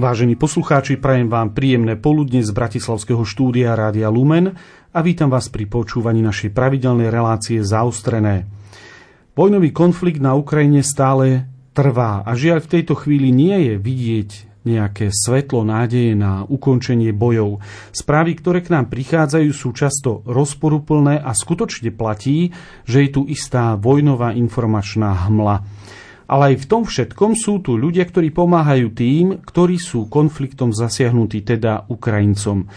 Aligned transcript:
Vážení 0.00 0.32
poslucháči, 0.32 0.96
prajem 0.96 1.28
vám 1.28 1.52
príjemné 1.52 1.92
poludne 1.92 2.40
z 2.40 2.48
Bratislavského 2.56 3.20
štúdia 3.20 3.76
Rádia 3.76 4.08
Lumen 4.08 4.56
a 4.96 4.98
vítam 5.04 5.28
vás 5.28 5.52
pri 5.52 5.68
počúvaní 5.68 6.24
našej 6.24 6.56
pravidelnej 6.56 7.12
relácie 7.12 7.60
Zaostrené. 7.60 8.48
Vojnový 9.36 9.76
konflikt 9.76 10.24
na 10.24 10.32
Ukrajine 10.32 10.80
stále 10.80 11.52
trvá 11.76 12.24
a 12.24 12.32
žiaľ 12.32 12.64
v 12.64 12.80
tejto 12.80 12.96
chvíli 12.96 13.28
nie 13.28 13.52
je 13.52 13.74
vidieť 13.76 14.30
nejaké 14.64 15.12
svetlo 15.12 15.68
nádeje 15.68 16.16
na 16.16 16.48
ukončenie 16.48 17.12
bojov. 17.12 17.60
Správy, 17.92 18.40
ktoré 18.40 18.64
k 18.64 18.72
nám 18.72 18.88
prichádzajú, 18.88 19.52
sú 19.52 19.76
často 19.76 20.24
rozporuplné 20.24 21.20
a 21.20 21.36
skutočne 21.36 21.92
platí, 21.92 22.56
že 22.88 23.04
je 23.04 23.10
tu 23.12 23.28
istá 23.28 23.76
vojnová 23.76 24.32
informačná 24.32 25.28
hmla. 25.28 25.60
Ale 26.30 26.54
aj 26.54 26.56
v 26.62 26.68
tom 26.70 26.82
všetkom 26.86 27.34
sú 27.34 27.58
tu 27.58 27.74
ľudia, 27.74 28.06
ktorí 28.06 28.30
pomáhajú 28.30 28.94
tým, 28.94 29.42
ktorí 29.42 29.82
sú 29.82 30.06
konfliktom 30.06 30.70
zasiahnutí, 30.70 31.42
teda 31.42 31.90
Ukrajincom. 31.90 32.70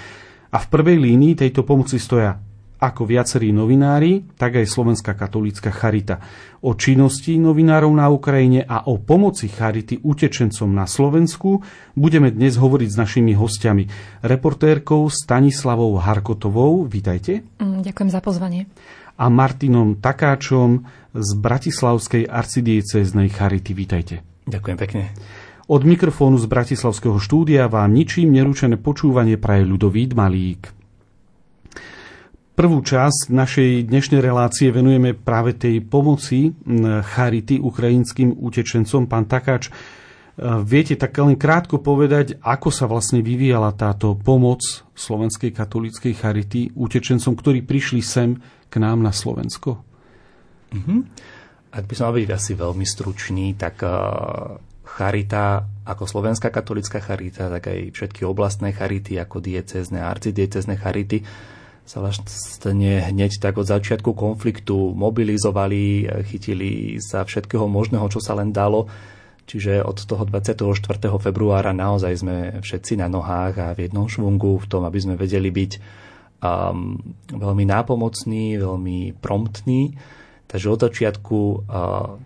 A 0.49 0.57
v 0.57 0.67
prvej 0.73 0.97
línii 0.97 1.37
tejto 1.37 1.61
pomoci 1.61 2.01
stoja 2.01 2.33
ako 2.83 3.07
viacerí 3.07 3.55
novinári, 3.55 4.35
tak 4.35 4.59
aj 4.59 4.67
Slovenská 4.67 5.15
katolícka 5.15 5.71
charita. 5.71 6.19
O 6.67 6.75
činnosti 6.75 7.39
novinárov 7.39 7.87
na 7.95 8.11
Ukrajine 8.11 8.67
a 8.67 8.91
o 8.91 8.99
pomoci 8.99 9.47
charity 9.47 10.03
utečencom 10.03 10.67
na 10.67 10.83
Slovensku 10.83 11.63
budeme 11.95 12.27
dnes 12.27 12.59
hovoriť 12.59 12.89
s 12.91 12.99
našimi 12.99 13.31
hostiami. 13.39 13.87
Reportérkou 14.27 15.07
Stanislavou 15.07 15.95
Harkotovou, 15.95 16.83
vítajte. 16.83 17.47
Mm, 17.63 17.87
ďakujem 17.87 18.09
za 18.11 18.19
pozvanie. 18.19 18.67
A 19.15 19.31
Martinom 19.31 20.03
Takáčom, 20.03 20.83
z 21.13 21.29
Bratislavskej 21.37 22.25
arcidieceznej 22.25 23.29
Charity. 23.29 23.71
Vítajte. 23.77 24.15
Ďakujem 24.49 24.77
pekne. 24.81 25.13
Od 25.69 25.85
mikrofónu 25.87 26.35
z 26.41 26.49
Bratislavského 26.49 27.21
štúdia 27.21 27.71
vám 27.71 27.93
ničím 27.93 28.33
neručené 28.35 28.75
počúvanie 28.75 29.39
praje 29.39 29.63
ľudový 29.63 30.11
Malík. 30.11 30.73
Prvú 32.53 32.85
časť 32.85 33.33
našej 33.33 33.89
dnešnej 33.89 34.21
relácie 34.21 34.69
venujeme 34.69 35.17
práve 35.17 35.57
tej 35.57 35.81
pomoci 35.81 36.53
Charity 37.15 37.57
ukrajinským 37.57 38.37
utečencom. 38.37 39.09
Pán 39.09 39.25
Takáč, 39.25 39.73
viete 40.61 40.93
tak 40.93 41.17
len 41.17 41.33
krátko 41.33 41.81
povedať, 41.81 42.37
ako 42.41 42.69
sa 42.69 42.85
vlastne 42.85 43.25
vyvíjala 43.25 43.73
táto 43.73 44.13
pomoc 44.13 44.61
Slovenskej 44.93 45.49
katolíckej 45.49 46.13
Charity 46.13 46.73
utečencom, 46.77 47.33
ktorí 47.33 47.65
prišli 47.65 48.01
sem 48.05 48.37
k 48.69 48.73
nám 48.77 49.01
na 49.01 49.09
Slovensko? 49.09 49.92
Mm-hmm. 50.73 50.99
Ak 51.73 51.85
by 51.89 51.93
som 51.93 52.09
mal 52.09 52.17
byť 52.17 52.31
asi 52.33 52.53
veľmi 52.53 52.85
stručný, 52.85 53.57
tak 53.57 53.81
uh, 53.81 54.57
charita, 54.93 55.65
ako 55.89 56.05
Slovenská 56.05 56.53
katolická 56.53 57.01
charita, 57.01 57.49
tak 57.49 57.65
aj 57.65 57.97
všetky 57.97 58.21
oblastné 58.29 58.77
charity, 58.77 59.17
ako 59.17 59.41
diecezne 59.41 60.05
a 60.05 60.13
arcidiecezne 60.13 60.77
charity, 60.77 61.25
sa 61.83 61.99
vlastne 61.99 63.03
hneď 63.03 63.43
tak 63.43 63.59
od 63.59 63.67
začiatku 63.67 64.15
konfliktu 64.15 64.95
mobilizovali, 64.95 66.07
chytili 66.29 67.01
sa 67.03 67.27
všetkého 67.27 67.67
možného, 67.67 68.07
čo 68.07 68.23
sa 68.23 68.37
len 68.39 68.55
dalo. 68.55 68.87
Čiže 69.43 69.83
od 69.83 69.99
toho 70.07 70.23
24. 70.23 70.63
februára 71.19 71.75
naozaj 71.75 72.13
sme 72.23 72.37
všetci 72.63 72.95
na 72.95 73.11
nohách 73.11 73.55
a 73.59 73.67
v 73.75 73.91
jednom 73.91 74.07
švungu 74.07 74.63
v 74.63 74.69
tom, 74.71 74.87
aby 74.87 74.99
sme 75.03 75.19
vedeli 75.19 75.51
byť 75.51 75.71
um, 76.39 76.95
veľmi 77.27 77.67
nápomocní, 77.67 78.55
veľmi 78.55 79.19
promptní 79.19 79.99
Takže 80.53 80.69
od 80.69 80.85
začiatku, 80.85 81.37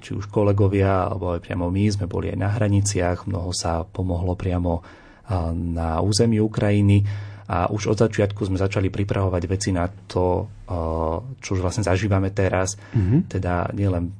či 0.03 0.11
už 0.11 0.27
kolegovia, 0.27 1.07
alebo 1.07 1.31
aj 1.31 1.47
priamo 1.47 1.71
my, 1.71 1.85
sme 1.87 2.11
boli 2.11 2.27
aj 2.27 2.35
na 2.35 2.51
hraniciach, 2.51 3.23
mnoho 3.23 3.55
sa 3.55 3.87
pomohlo 3.87 4.35
priamo 4.35 4.83
na 5.55 6.03
území 6.03 6.35
Ukrajiny 6.43 7.07
a 7.47 7.71
už 7.71 7.95
od 7.95 8.03
začiatku 8.03 8.43
sme 8.43 8.59
začali 8.59 8.91
pripravovať 8.91 9.43
veci 9.47 9.71
na 9.71 9.87
to, 9.87 10.43
čo 11.39 11.49
už 11.55 11.63
vlastne 11.63 11.87
zažívame 11.87 12.35
teraz, 12.35 12.75
mm-hmm. 12.75 13.31
teda 13.31 13.71
nielen 13.71 14.11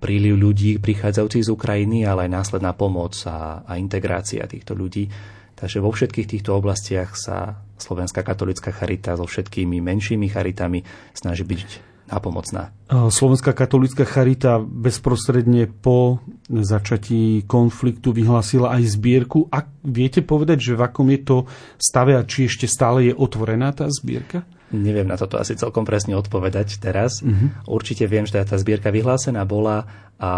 príliv 0.00 0.40
ľudí 0.40 0.80
prichádzajúcich 0.80 1.44
z 1.44 1.52
Ukrajiny, 1.52 2.08
ale 2.08 2.24
aj 2.24 2.32
následná 2.32 2.72
pomoc 2.72 3.12
a, 3.28 3.60
a 3.68 3.76
integrácia 3.76 4.48
týchto 4.48 4.72
ľudí. 4.72 5.04
Takže 5.52 5.84
vo 5.84 5.92
všetkých 5.92 6.24
týchto 6.32 6.56
oblastiach 6.56 7.12
sa 7.12 7.60
Slovenská 7.76 8.24
katolická 8.24 8.72
charita 8.72 9.20
so 9.20 9.28
všetkými 9.28 9.84
menšími 9.84 10.32
charitami 10.32 10.80
snaží 11.12 11.44
byť 11.44 11.89
napomocná. 12.10 12.74
Slovenská 12.90 13.54
katolická 13.54 14.02
charita 14.02 14.58
bezprostredne 14.58 15.70
po 15.70 16.18
začatí 16.50 17.46
konfliktu 17.46 18.10
vyhlásila 18.10 18.74
aj 18.74 18.98
zbierku. 18.98 19.46
A 19.54 19.62
viete 19.86 20.20
povedať, 20.20 20.58
že 20.58 20.72
v 20.74 20.82
akom 20.82 21.06
je 21.14 21.20
to 21.22 21.36
stave 21.78 22.18
a 22.18 22.26
či 22.26 22.50
ešte 22.50 22.66
stále 22.66 23.08
je 23.08 23.14
otvorená 23.14 23.70
tá 23.70 23.86
zbierka? 23.86 24.42
Neviem 24.70 25.06
na 25.06 25.18
toto 25.18 25.38
asi 25.38 25.58
celkom 25.58 25.82
presne 25.82 26.14
odpovedať 26.14 26.78
teraz. 26.78 27.22
Uh-huh. 27.22 27.50
Určite 27.66 28.06
viem, 28.06 28.22
že 28.22 28.38
tá 28.38 28.54
zbierka 28.54 28.94
vyhlásená 28.94 29.42
bola 29.42 29.86
a 30.18 30.32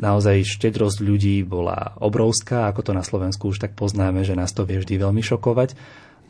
naozaj 0.00 0.48
štedrosť 0.48 1.04
ľudí 1.04 1.44
bola 1.44 1.92
obrovská, 2.00 2.72
ako 2.72 2.80
to 2.80 2.92
na 2.96 3.04
Slovensku 3.04 3.52
už 3.52 3.60
tak 3.60 3.76
poznáme, 3.76 4.24
že 4.24 4.32
nás 4.32 4.56
to 4.56 4.64
vie 4.64 4.80
vždy 4.80 4.96
veľmi 4.96 5.20
šokovať 5.20 5.76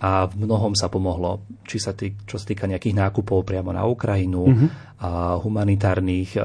a 0.03 0.27
v 0.27 0.35
mnohom 0.35 0.75
sa 0.75 0.91
pomohlo, 0.91 1.47
či 1.63 1.79
sa 1.79 1.95
tý, 1.95 2.19
čo 2.27 2.35
sa 2.35 2.43
týka 2.43 2.67
nejakých 2.67 2.99
nákupov 2.99 3.47
priamo 3.47 3.71
na 3.71 3.87
Ukrajinu, 3.87 4.51
mm-hmm. 4.51 4.69
a 4.99 5.39
humanitárnych 5.39 6.35
e, 6.35 6.43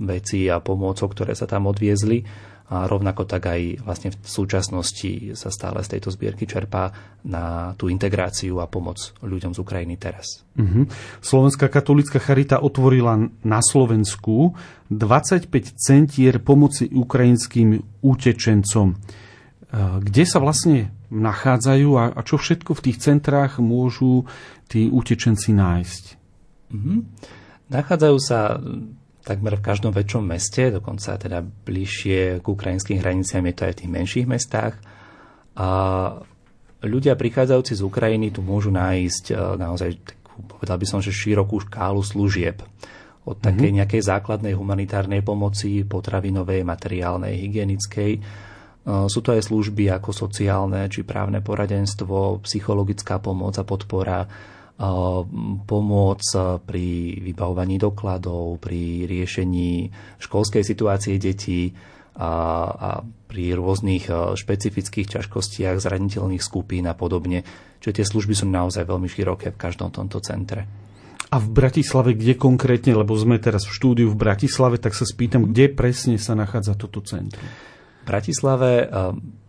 vecí 0.00 0.48
a 0.48 0.64
pomôcok, 0.64 1.12
ktoré 1.12 1.36
sa 1.36 1.44
tam 1.44 1.68
odviezli. 1.68 2.24
A 2.66 2.90
rovnako 2.90 3.30
tak 3.30 3.46
aj 3.46 3.78
vlastne 3.86 4.10
v 4.10 4.26
súčasnosti 4.26 5.38
sa 5.38 5.54
stále 5.54 5.86
z 5.86 5.96
tejto 5.96 6.10
zbierky 6.10 6.50
čerpá 6.50 6.90
na 7.22 7.76
tú 7.78 7.86
integráciu 7.86 8.58
a 8.58 8.66
pomoc 8.66 9.14
ľuďom 9.22 9.54
z 9.54 9.62
Ukrajiny 9.62 9.94
teraz. 10.00 10.42
Mm-hmm. 10.58 10.84
Slovenská 11.22 11.70
katolická 11.70 12.18
charita 12.18 12.58
otvorila 12.58 13.22
na 13.46 13.60
Slovensku 13.62 14.58
25 14.90 15.46
centier 15.78 16.42
pomoci 16.42 16.90
ukrajinským 16.90 18.02
utečencom. 18.02 18.98
Kde 20.02 20.24
sa 20.26 20.42
vlastne 20.42 20.95
nachádzajú 21.10 21.90
a, 21.96 22.04
a 22.14 22.20
čo 22.26 22.38
všetko 22.38 22.74
v 22.74 22.84
tých 22.90 22.98
centrách 23.02 23.62
môžu 23.62 24.26
tí 24.66 24.90
utečenci 24.90 25.54
nájsť? 25.54 26.04
Mm-hmm. 26.74 26.98
Nachádzajú 27.70 28.18
sa 28.22 28.58
takmer 29.26 29.58
v 29.58 29.66
každom 29.66 29.90
väčšom 29.90 30.22
meste, 30.22 30.70
dokonca 30.70 31.18
teda 31.18 31.42
bližšie 31.42 32.38
k 32.38 32.46
ukrajinským 32.46 33.02
hraniciam 33.02 33.42
je 33.50 33.54
to 33.58 33.62
aj 33.66 33.72
v 33.74 33.78
tých 33.82 33.90
menších 33.90 34.26
mestách. 34.30 34.78
A 35.58 35.68
ľudia 36.86 37.18
prichádzajúci 37.18 37.74
z 37.74 37.82
Ukrajiny 37.82 38.30
tu 38.30 38.46
môžu 38.46 38.70
nájsť 38.70 39.24
e, 39.30 39.34
naozaj 39.58 39.90
povedal 40.44 40.76
by 40.76 40.86
som, 40.86 41.00
že 41.00 41.10
širokú 41.10 41.64
škálu 41.64 42.04
služieb. 42.04 42.60
Od 43.26 43.34
takej 43.42 43.74
mm-hmm. 43.74 43.78
nejakej 43.82 44.02
základnej 44.06 44.54
humanitárnej 44.54 45.24
pomoci, 45.26 45.82
potravinovej, 45.82 46.62
materiálnej, 46.62 47.34
hygienickej, 47.42 48.12
sú 48.86 49.18
to 49.18 49.34
aj 49.34 49.50
služby 49.50 49.90
ako 49.90 50.14
sociálne 50.14 50.86
či 50.86 51.02
právne 51.02 51.42
poradenstvo, 51.42 52.38
psychologická 52.46 53.18
pomoc 53.18 53.58
a 53.58 53.66
podpora, 53.66 54.22
pomoc 55.66 56.22
pri 56.62 56.86
vybavovaní 57.18 57.82
dokladov, 57.82 58.62
pri 58.62 59.10
riešení 59.10 59.90
školskej 60.22 60.62
situácie 60.62 61.18
detí 61.18 61.74
a, 62.14 62.30
a 62.70 62.90
pri 63.02 63.58
rôznych 63.58 64.06
špecifických 64.38 65.18
ťažkostiach 65.18 65.82
zraniteľných 65.82 66.44
skupín 66.44 66.86
a 66.86 66.94
podobne. 66.94 67.42
Čiže 67.82 67.96
tie 68.00 68.06
služby 68.06 68.38
sú 68.38 68.46
naozaj 68.46 68.86
veľmi 68.86 69.10
široké 69.10 69.50
v 69.50 69.60
každom 69.60 69.90
tomto 69.90 70.22
centre. 70.22 70.62
A 71.26 71.42
v 71.42 71.48
Bratislave, 71.50 72.14
kde 72.14 72.38
konkrétne, 72.38 72.94
lebo 72.94 73.18
sme 73.18 73.42
teraz 73.42 73.66
v 73.66 73.74
štúdiu 73.74 74.08
v 74.14 74.20
Bratislave, 74.20 74.78
tak 74.78 74.94
sa 74.94 75.02
spýtam, 75.02 75.50
kde 75.50 75.74
presne 75.74 76.22
sa 76.22 76.38
nachádza 76.38 76.78
toto 76.78 77.02
centrum? 77.02 77.42
Bratislave 78.06 78.86
eh, 78.86 78.88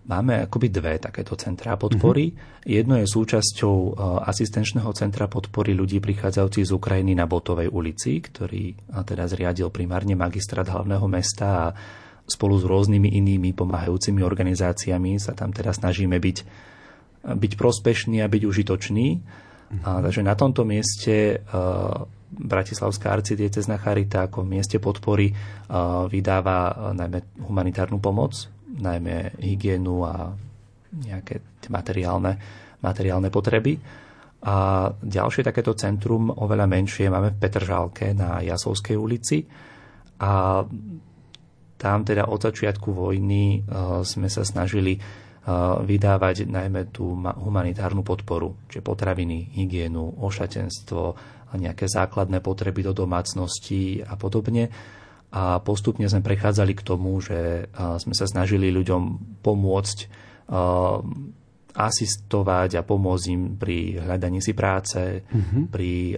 máme 0.09 0.49
akoby 0.49 0.67
dve 0.73 0.97
takéto 0.97 1.37
centrá 1.37 1.77
podpory. 1.77 2.33
Uh-huh. 2.33 2.65
Jedno 2.65 2.97
je 2.97 3.05
súčasťou 3.05 3.75
eh, 3.77 3.93
asistenčného 4.25 4.89
centra 4.97 5.29
podpory 5.29 5.77
ľudí 5.77 6.01
prichádzajúcich 6.01 6.65
z 6.65 6.71
Ukrajiny 6.73 7.13
na 7.13 7.29
Botovej 7.29 7.69
ulici, 7.69 8.17
ktorý 8.17 8.73
eh, 8.73 8.77
teda 9.05 9.29
zriadil 9.29 9.69
primárne 9.69 10.17
magistrát 10.17 10.65
hlavného 10.65 11.05
mesta 11.05 11.47
a 11.69 11.73
spolu 12.25 12.57
s 12.57 12.65
rôznymi 12.65 13.13
inými 13.13 13.53
pomáhajúcimi 13.53 14.25
organizáciami 14.25 15.21
sa 15.21 15.31
tam 15.37 15.53
teda 15.53 15.71
snažíme 15.71 16.17
byť, 16.19 16.37
byť 17.23 17.51
prospešní 17.55 18.19
a 18.19 18.27
byť 18.27 18.43
užitoční. 18.43 19.07
Uh-huh. 19.15 19.83
A, 19.85 20.01
takže 20.01 20.25
na 20.25 20.35
tomto 20.35 20.67
mieste 20.67 21.45
Bratislavská 22.27 23.15
arcidiecezna 23.15 23.79
charita 23.79 24.27
ako 24.27 24.43
mieste 24.43 24.83
podpory 24.83 25.31
vydáva 26.11 26.91
najmä 26.91 27.39
humanitárnu 27.39 28.03
pomoc, 28.03 28.51
najmä 28.67 29.39
hygienu 29.39 30.03
a 30.03 30.35
nejaké 30.91 31.39
materiálne, 31.71 32.35
materiálne 32.83 33.31
potreby. 33.31 33.79
A 34.43 34.87
ďalšie 34.91 35.41
takéto 35.47 35.73
centrum, 35.73 36.29
oveľa 36.29 36.67
menšie, 36.67 37.09
máme 37.09 37.33
v 37.33 37.39
Petržálke 37.41 38.11
na 38.11 38.43
Jasovskej 38.43 38.99
ulici. 38.99 39.47
A 40.21 40.61
tam 41.77 41.99
teda 42.03 42.27
od 42.27 42.41
začiatku 42.41 42.89
vojny 42.91 43.63
sme 44.03 44.27
sa 44.27 44.43
snažili 44.43 44.99
vydávať 45.87 46.43
najmä 46.43 46.91
tú 46.91 47.15
humanitárnu 47.15 48.03
podporu, 48.03 48.67
čiže 48.67 48.83
potraviny, 48.83 49.55
hygienu, 49.55 50.19
ošatenstvo, 50.19 51.15
nejaké 51.55 51.87
základné 51.87 52.43
potreby 52.43 52.83
do 52.83 52.91
domácnosti 52.91 54.03
a 54.03 54.19
podobne. 54.19 54.67
A 55.31 55.63
postupne 55.63 56.07
sme 56.07 56.23
prechádzali 56.23 56.75
k 56.75 56.85
tomu, 56.87 57.19
že 57.23 57.71
sme 57.75 58.15
sa 58.15 58.27
snažili 58.27 58.71
ľuďom 58.71 59.01
pomôcť 59.39 59.97
asistovať 61.77 62.79
a 62.79 62.87
pomôcť 62.87 63.25
im 63.31 63.59
pri 63.59 64.01
hľadaní 64.01 64.41
si 64.41 64.57
práce, 64.57 65.21
mm-hmm. 65.23 65.63
pri 65.69 66.17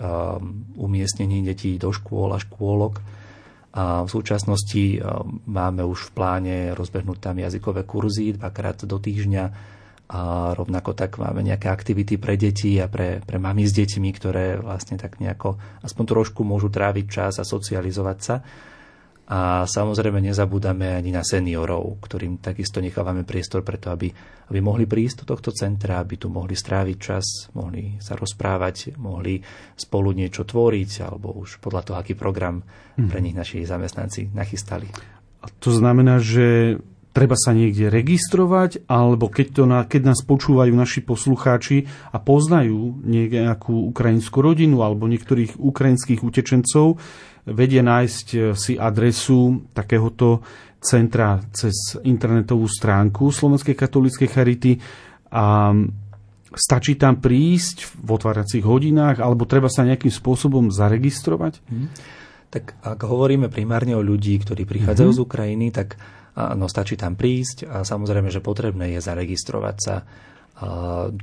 umiestnení 0.77 1.43
detí 1.43 1.75
do 1.81 1.91
škôl 1.91 2.31
a 2.31 2.39
škôlok. 2.39 3.01
A 3.69 4.01
v 4.01 4.09
súčasnosti 4.09 4.97
máme 5.45 5.85
už 5.85 6.09
v 6.09 6.13
pláne 6.13 6.57
rozbehnúť 6.73 7.17
tam 7.21 7.37
jazykové 7.37 7.85
kurzy 7.85 8.33
dvakrát 8.33 8.81
do 8.85 8.97
týždňa 8.97 9.77
a 10.09 10.51
rovnako 10.57 10.97
tak 10.97 11.21
máme 11.21 11.45
nejaké 11.45 11.69
aktivity 11.69 12.17
pre 12.17 12.33
deti 12.33 12.81
a 12.81 12.89
pre, 12.89 13.21
pre 13.21 13.37
mami 13.37 13.69
s 13.69 13.77
deťmi, 13.77 14.09
ktoré 14.17 14.57
vlastne 14.57 14.97
tak 14.97 15.21
nejako 15.21 15.61
aspoň 15.85 16.05
trošku 16.09 16.41
môžu 16.41 16.73
tráviť 16.73 17.05
čas 17.05 17.33
a 17.37 17.45
socializovať 17.45 18.17
sa. 18.17 18.35
A 19.29 19.69
samozrejme 19.69 20.17
nezabúdame 20.25 20.97
ani 20.97 21.13
na 21.13 21.21
seniorov, 21.21 22.01
ktorým 22.01 22.41
takisto 22.41 22.81
nechávame 22.81 23.21
priestor 23.21 23.61
preto, 23.61 23.93
aby, 23.93 24.09
aby 24.49 24.57
mohli 24.57 24.89
prísť 24.89 25.21
do 25.21 25.37
tohto 25.37 25.53
centra, 25.53 26.01
aby 26.01 26.17
tu 26.17 26.33
mohli 26.33 26.57
stráviť 26.57 26.97
čas, 26.97 27.53
mohli 27.53 28.01
sa 28.01 28.17
rozprávať, 28.17 28.97
mohli 28.97 29.37
spolu 29.77 30.17
niečo 30.17 30.49
tvoriť, 30.49 31.05
alebo 31.05 31.37
už 31.37 31.61
podľa 31.61 31.81
toho, 31.85 31.97
aký 32.01 32.17
program 32.17 32.65
pre 32.97 33.21
mhm. 33.21 33.25
nich 33.29 33.35
naši 33.37 33.61
zamestnanci 33.61 34.33
nachystali. 34.33 34.89
A 35.39 35.45
to 35.61 35.69
znamená, 35.69 36.17
že 36.17 36.81
treba 37.09 37.33
sa 37.33 37.51
niekde 37.57 37.89
registrovať, 37.89 38.85
alebo 38.85 39.27
keď, 39.27 39.47
to 39.51 39.63
na, 39.65 39.79
keď 39.85 40.13
nás 40.13 40.21
počúvajú 40.21 40.73
naši 40.73 41.01
poslucháči 41.01 41.89
a 42.13 42.17
poznajú 42.21 43.01
nejakú 43.03 43.89
ukrajinskú 43.89 44.45
rodinu 44.45 44.85
alebo 44.85 45.09
niektorých 45.09 45.57
ukrajinských 45.57 46.21
utečencov, 46.21 47.01
vedia 47.49 47.81
nájsť 47.81 48.27
eh, 48.35 48.41
si 48.53 48.77
adresu 48.77 49.65
takéhoto 49.73 50.45
centra 50.79 51.43
cez 51.51 51.75
internetovú 52.07 52.63
stránku 52.63 53.35
Slovenskej 53.35 53.75
katolíckej 53.75 54.29
charity 54.31 54.79
a 55.27 55.75
stačí 56.55 56.95
tam 56.95 57.19
prísť 57.19 57.99
v 57.99 58.09
otváracích 58.15 58.63
hodinách 58.63 59.19
alebo 59.19 59.43
treba 59.43 59.67
sa 59.67 59.83
nejakým 59.83 60.09
spôsobom 60.09 60.71
zaregistrovať? 60.71 61.59
Hmm. 61.67 61.91
Tak 62.49 62.79
ak 62.81 62.99
hovoríme 63.05 63.51
primárne 63.51 63.93
o 63.93 64.01
ľudí, 64.01 64.39
ktorí 64.41 64.65
prichádzajú 64.65 65.09
hmm. 65.11 65.19
z 65.19 65.21
Ukrajiny, 65.21 65.67
tak 65.69 65.99
no, 66.55 66.71
stačí 66.71 66.95
tam 66.95 67.19
prísť 67.19 67.67
a 67.67 67.77
samozrejme, 67.83 68.31
že 68.31 68.43
potrebné 68.43 68.95
je 68.95 68.99
zaregistrovať 69.03 69.75
sa 69.77 69.95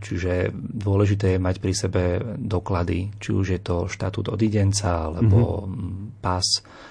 Čiže 0.01 0.49
dôležité 0.57 1.37
je 1.37 1.41
mať 1.45 1.57
pri 1.61 1.73
sebe 1.77 2.03
doklady, 2.41 3.21
či 3.21 3.37
už 3.37 3.47
je 3.53 3.61
to 3.61 3.85
štatút 3.85 4.33
odidenca 4.33 5.13
alebo 5.13 5.69
mm-hmm. 5.69 6.25
pas. 6.25 6.47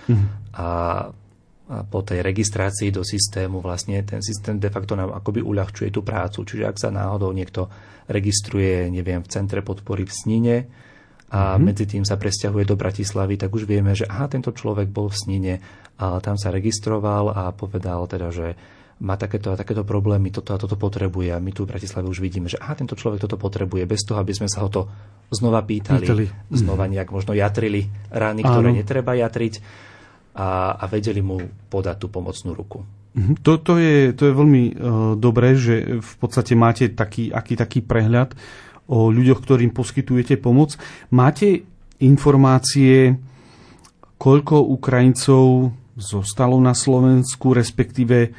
Mm-hmm. 0.05 0.27
A, 0.53 0.69
a 1.65 1.77
po 1.89 1.99
tej 2.05 2.21
registrácii 2.21 2.93
do 2.93 3.01
systému 3.01 3.65
vlastne 3.65 3.97
ten 4.05 4.21
systém 4.21 4.61
de 4.61 4.69
facto 4.69 4.93
nám 4.93 5.17
akoby 5.17 5.41
uľahčuje 5.41 5.89
tú 5.89 6.05
prácu. 6.05 6.45
Čiže 6.45 6.69
ak 6.69 6.77
sa 6.77 6.93
náhodou 6.93 7.33
niekto 7.33 7.65
registruje, 8.05 8.93
neviem, 8.93 9.25
v 9.25 9.31
centre 9.33 9.65
podpory 9.65 10.05
v 10.05 10.13
Snine 10.13 10.57
a 11.33 11.57
mm-hmm. 11.57 11.65
medzi 11.65 11.89
tým 11.89 12.05
sa 12.05 12.13
presťahuje 12.13 12.69
do 12.69 12.77
Bratislavy, 12.77 13.41
tak 13.41 13.57
už 13.57 13.65
vieme, 13.65 13.97
že 13.97 14.05
aha, 14.05 14.29
tento 14.29 14.53
človek 14.53 14.93
bol 14.93 15.09
v 15.09 15.17
Snine 15.17 15.53
a 15.95 16.19
tam 16.19 16.35
sa 16.35 16.51
registroval 16.51 17.31
a 17.31 17.55
povedal 17.55 18.03
teda, 18.07 18.29
že 18.31 18.47
má 18.95 19.19
takéto 19.19 19.51
a 19.51 19.59
takéto 19.59 19.83
problémy, 19.83 20.31
toto 20.31 20.55
a 20.55 20.59
toto 20.59 20.79
potrebuje 20.79 21.35
a 21.35 21.43
my 21.43 21.51
tu 21.51 21.67
v 21.67 21.75
Bratislave 21.75 22.07
už 22.07 22.23
vidíme, 22.23 22.47
že 22.47 22.55
aha, 22.55 22.79
tento 22.79 22.95
človek 22.95 23.27
toto 23.27 23.35
potrebuje, 23.35 23.83
bez 23.83 24.07
toho, 24.07 24.15
aby 24.23 24.31
sme 24.31 24.47
sa 24.47 24.63
ho 24.63 24.71
to 24.71 24.87
znova 25.35 25.59
pýtali, 25.67 26.07
pýtali. 26.07 26.25
znova 26.55 26.87
nejak 26.87 27.11
možno 27.11 27.35
jatrili 27.35 27.91
rány, 28.07 28.47
ktoré 28.47 28.71
Áno. 28.71 28.79
netreba 28.79 29.11
jatriť 29.19 29.53
a, 30.35 30.79
a 30.79 30.83
vedeli 30.87 31.19
mu 31.19 31.43
podať 31.67 31.95
tú 31.99 32.07
pomocnú 32.07 32.55
ruku. 32.55 32.87
Mhm. 33.15 33.43
To, 33.43 33.59
to, 33.59 33.79
je, 33.79 34.11
to 34.15 34.31
je 34.31 34.33
veľmi 34.35 34.63
uh, 34.71 34.75
dobré, 35.19 35.55
že 35.55 35.99
v 35.99 36.13
podstate 36.19 36.55
máte 36.55 36.91
taký, 36.91 37.31
aký 37.31 37.55
taký 37.59 37.79
prehľad 37.83 38.35
o 38.87 39.11
ľuďoch, 39.11 39.43
ktorým 39.43 39.71
poskytujete 39.75 40.39
pomoc. 40.39 40.75
Máte 41.11 41.67
informácie, 41.99 43.17
koľko 44.19 44.61
Ukrajincov 44.71 45.71
zostalo 45.95 46.59
na 46.59 46.75
Slovensku, 46.75 47.55
respektíve 47.55 48.35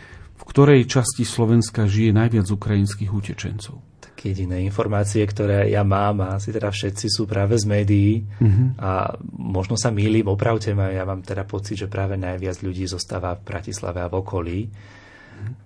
ktorej 0.47 0.87
časti 0.87 1.27
Slovenska 1.27 1.91
žije 1.91 2.15
najviac 2.15 2.47
ukrajinských 2.47 3.11
utečencov? 3.11 3.83
Tak 3.99 4.15
jediné 4.23 4.63
informácie, 4.63 5.27
ktoré 5.27 5.69
ja 5.69 5.83
mám 5.83 6.23
a 6.23 6.39
asi 6.39 6.55
teda 6.55 6.71
všetci 6.71 7.07
sú 7.11 7.27
práve 7.27 7.59
z 7.59 7.67
médií 7.67 8.23
uh-huh. 8.23 8.79
a 8.79 8.91
možno 9.37 9.75
sa 9.75 9.91
mýlim, 9.91 10.31
opravte 10.31 10.73
ma, 10.73 10.95
ja 10.95 11.03
mám 11.03 11.27
teda 11.27 11.43
pocit, 11.45 11.85
že 11.85 11.91
práve 11.91 12.15
najviac 12.15 12.63
ľudí 12.63 12.87
zostáva 12.87 13.35
v 13.37 13.45
Bratislave 13.45 14.01
a 14.01 14.09
v 14.09 14.17
okolí. 14.17 14.61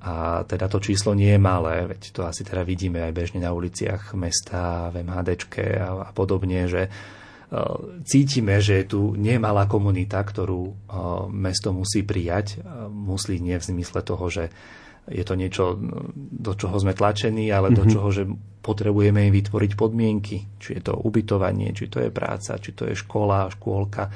A 0.02 0.42
teda 0.50 0.66
to 0.66 0.82
číslo 0.82 1.14
nie 1.14 1.30
je 1.30 1.38
malé, 1.38 1.86
veď 1.86 2.10
to 2.10 2.26
asi 2.26 2.42
teda 2.42 2.66
vidíme 2.66 3.06
aj 3.06 3.14
bežne 3.14 3.38
na 3.38 3.54
uliciach 3.54 4.18
mesta, 4.18 4.90
v 4.90 5.06
MHDčke 5.06 5.78
a, 5.78 6.10
a 6.10 6.10
podobne, 6.10 6.66
že 6.66 6.90
cítime, 8.06 8.62
že 8.62 8.82
je 8.82 8.86
tu 8.86 9.00
nemalá 9.18 9.66
komunita, 9.66 10.22
ktorú 10.22 10.70
mesto 11.34 11.74
musí 11.74 12.06
prijať. 12.06 12.62
Musí 12.90 13.42
nie 13.42 13.58
v 13.58 13.68
zmysle 13.74 14.06
toho, 14.06 14.30
že 14.30 14.44
je 15.10 15.24
to 15.26 15.34
niečo, 15.34 15.74
do 16.14 16.54
čoho 16.54 16.78
sme 16.78 16.94
tlačení, 16.94 17.50
ale 17.50 17.74
mm-hmm. 17.74 17.80
do 17.82 17.84
mhm. 17.84 17.90
čoho, 17.90 18.08
že 18.14 18.22
potrebujeme 18.62 19.26
im 19.26 19.34
vytvoriť 19.34 19.72
podmienky. 19.74 20.36
Či 20.62 20.68
je 20.78 20.82
to 20.86 20.94
ubytovanie, 20.94 21.74
či 21.74 21.90
to 21.90 21.98
je 21.98 22.14
práca, 22.14 22.60
či 22.62 22.70
to 22.70 22.86
je 22.86 22.94
škola, 22.94 23.50
škôlka. 23.50 24.06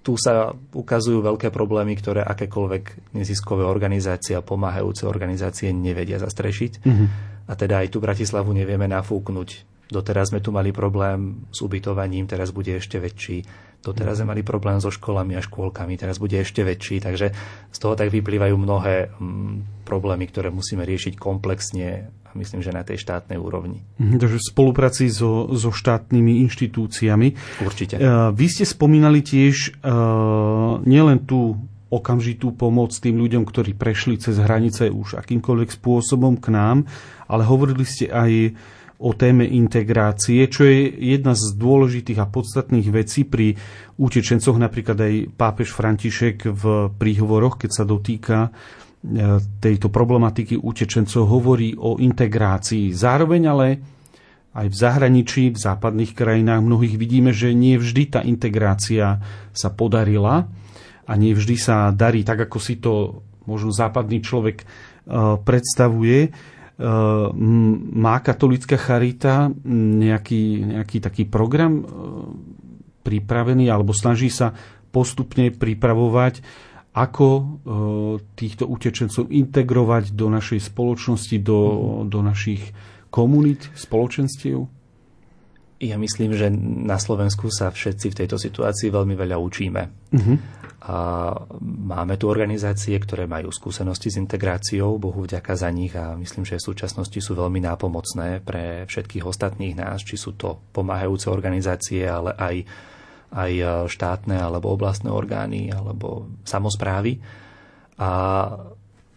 Tu 0.00 0.16
sa 0.16 0.48
ukazujú 0.56 1.20
veľké 1.20 1.52
problémy, 1.52 1.92
ktoré 1.92 2.24
akékoľvek 2.24 3.12
neziskové 3.12 3.68
organizácie 3.68 4.32
a 4.32 4.40
pomáhajúce 4.40 5.04
organizácie 5.04 5.68
nevedia 5.68 6.16
zastrešiť. 6.16 6.72
Mm-hmm. 6.80 7.08
A 7.44 7.52
teda 7.52 7.84
aj 7.84 7.92
tu 7.92 8.00
Bratislavu 8.00 8.56
nevieme 8.56 8.88
nafúknuť 8.88 9.77
Doteraz 9.88 10.28
sme 10.28 10.44
tu 10.44 10.52
mali 10.52 10.68
problém 10.68 11.48
s 11.48 11.64
ubytovaním, 11.64 12.28
teraz 12.28 12.52
bude 12.52 12.76
ešte 12.76 13.00
väčší. 13.00 13.40
Doteraz 13.80 14.20
sme 14.20 14.36
mali 14.36 14.42
problém 14.44 14.76
so 14.82 14.92
školami 14.92 15.38
a 15.38 15.44
škôlkami, 15.44 15.96
teraz 15.96 16.20
bude 16.20 16.36
ešte 16.36 16.60
väčší. 16.60 17.00
Takže 17.00 17.26
z 17.72 17.78
toho 17.78 17.94
tak 17.96 18.12
vyplývajú 18.12 18.58
mnohé 18.58 19.08
mm, 19.16 19.86
problémy, 19.88 20.28
ktoré 20.28 20.52
musíme 20.52 20.84
riešiť 20.84 21.16
komplexne 21.16 22.10
a 22.28 22.30
myslím, 22.36 22.60
že 22.60 22.74
na 22.74 22.84
tej 22.84 23.00
štátnej 23.00 23.40
úrovni. 23.40 23.80
Mhm, 23.96 24.20
takže 24.20 24.36
v 24.36 24.48
spolupráci 24.52 25.08
so, 25.08 25.48
so 25.56 25.72
štátnymi 25.72 26.44
inštitúciami. 26.44 27.28
Určite. 27.64 27.96
Uh, 27.96 28.28
vy 28.36 28.46
ste 28.50 28.68
spomínali 28.68 29.24
tiež 29.24 29.80
uh, 29.80 30.84
nielen 30.84 31.24
tú 31.24 31.56
okamžitú 31.88 32.52
pomoc 32.52 32.92
tým 32.92 33.16
ľuďom, 33.16 33.48
ktorí 33.48 33.72
prešli 33.72 34.20
cez 34.20 34.36
hranice 34.36 34.92
už 34.92 35.16
akýmkoľvek 35.16 35.80
spôsobom 35.80 36.36
k 36.36 36.52
nám, 36.52 36.84
ale 37.24 37.48
hovorili 37.48 37.88
ste 37.88 38.12
aj 38.12 38.52
o 38.98 39.14
téme 39.14 39.46
integrácie, 39.46 40.50
čo 40.50 40.66
je 40.66 40.90
jedna 41.14 41.38
z 41.38 41.54
dôležitých 41.54 42.18
a 42.18 42.26
podstatných 42.26 42.90
vecí 42.90 43.22
pri 43.22 43.54
utečencoch. 43.94 44.58
Napríklad 44.58 44.98
aj 44.98 45.14
pápež 45.38 45.70
František 45.70 46.50
v 46.50 46.90
príhovoroch, 46.98 47.62
keď 47.62 47.70
sa 47.70 47.84
dotýka 47.86 48.38
e, 48.46 48.50
tejto 49.62 49.86
problematiky 49.94 50.58
utečencov, 50.58 51.30
hovorí 51.30 51.78
o 51.78 52.02
integrácii. 52.02 52.90
Zároveň 52.90 53.42
ale 53.46 53.68
aj 54.58 54.66
v 54.66 54.76
zahraničí, 54.76 55.42
v 55.54 55.62
západných 55.62 56.18
krajinách 56.18 56.58
mnohých 56.58 56.98
vidíme, 56.98 57.30
že 57.30 57.54
nie 57.54 57.78
vždy 57.78 58.18
tá 58.18 58.20
integrácia 58.26 59.22
sa 59.54 59.70
podarila 59.70 60.50
a 61.06 61.12
nie 61.14 61.38
vždy 61.38 61.54
sa 61.54 61.94
darí 61.94 62.26
tak, 62.26 62.50
ako 62.50 62.58
si 62.58 62.82
to 62.82 63.22
možno 63.46 63.70
západný 63.70 64.18
človek 64.26 64.58
e, 64.58 64.66
predstavuje. 65.38 66.34
Ehm, 66.78 67.90
má 67.90 68.22
katolická 68.22 68.78
charita 68.78 69.50
nejaký, 69.66 70.62
nejaký 70.78 71.02
taký 71.02 71.26
program 71.26 71.82
ehm, 71.82 71.86
pripravený 73.02 73.66
alebo 73.66 73.90
snaží 73.90 74.30
sa 74.30 74.54
postupne 74.94 75.50
pripravovať, 75.50 76.38
ako 76.94 77.26
ehm, 77.34 77.48
týchto 78.38 78.70
utečencov 78.70 79.26
integrovať 79.26 80.14
do 80.14 80.30
našej 80.30 80.70
spoločnosti, 80.70 81.36
do, 81.42 81.60
do 82.06 82.22
našich 82.22 82.70
komunít, 83.10 83.74
spoločenstiev? 83.74 84.70
Ja 85.82 85.98
myslím, 85.98 86.30
že 86.38 86.46
na 86.86 87.02
Slovensku 87.02 87.50
sa 87.50 87.74
všetci 87.74 88.06
v 88.14 88.18
tejto 88.22 88.38
situácii 88.38 88.94
veľmi 88.94 89.18
veľa 89.18 89.34
učíme. 89.38 89.82
Uh-huh. 90.14 90.36
A 90.78 91.34
máme 91.90 92.14
tu 92.14 92.30
organizácie, 92.30 92.94
ktoré 93.02 93.26
majú 93.26 93.50
skúsenosti 93.50 94.14
s 94.14 94.20
integráciou, 94.22 94.94
Bohu 95.02 95.26
vďaka 95.26 95.58
za 95.58 95.66
nich 95.74 95.90
a 95.98 96.14
myslím, 96.14 96.46
že 96.46 96.62
v 96.62 96.70
súčasnosti 96.70 97.18
sú 97.18 97.34
veľmi 97.34 97.58
nápomocné 97.66 98.46
pre 98.46 98.86
všetkých 98.86 99.26
ostatných 99.26 99.74
nás, 99.74 100.06
či 100.06 100.14
sú 100.14 100.38
to 100.38 100.62
pomáhajúce 100.70 101.34
organizácie, 101.34 102.06
ale 102.06 102.30
aj, 102.38 102.56
aj 103.34 103.52
štátne 103.90 104.38
alebo 104.38 104.70
oblastné 104.70 105.10
orgány 105.10 105.74
alebo 105.74 106.30
samozprávy. 106.46 107.18
A 107.98 108.10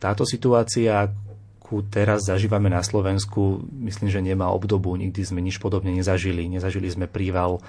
táto 0.02 0.26
situácia, 0.26 1.14
akú 1.14 1.86
teraz 1.86 2.26
zažívame 2.26 2.74
na 2.74 2.82
Slovensku, 2.82 3.62
myslím, 3.86 4.10
že 4.10 4.18
nemá 4.18 4.50
obdobu, 4.50 4.98
nikdy 4.98 5.22
sme 5.22 5.46
nič 5.46 5.62
podobne 5.62 5.94
nezažili. 5.94 6.50
Nezažili 6.50 6.90
sme 6.90 7.06
príval 7.06 7.62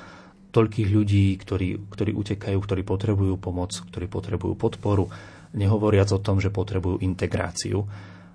toľkých 0.53 0.89
ľudí, 0.93 1.41
ktorí, 1.41 1.89
ktorí 1.89 2.13
utekajú, 2.13 2.59
ktorí 2.61 2.83
potrebujú 2.85 3.35
pomoc, 3.41 3.73
ktorí 3.73 4.07
potrebujú 4.07 4.55
podporu, 4.55 5.09
nehovoriac 5.57 6.13
o 6.13 6.21
tom, 6.21 6.39
že 6.39 6.53
potrebujú 6.53 7.01
integráciu. 7.01 7.85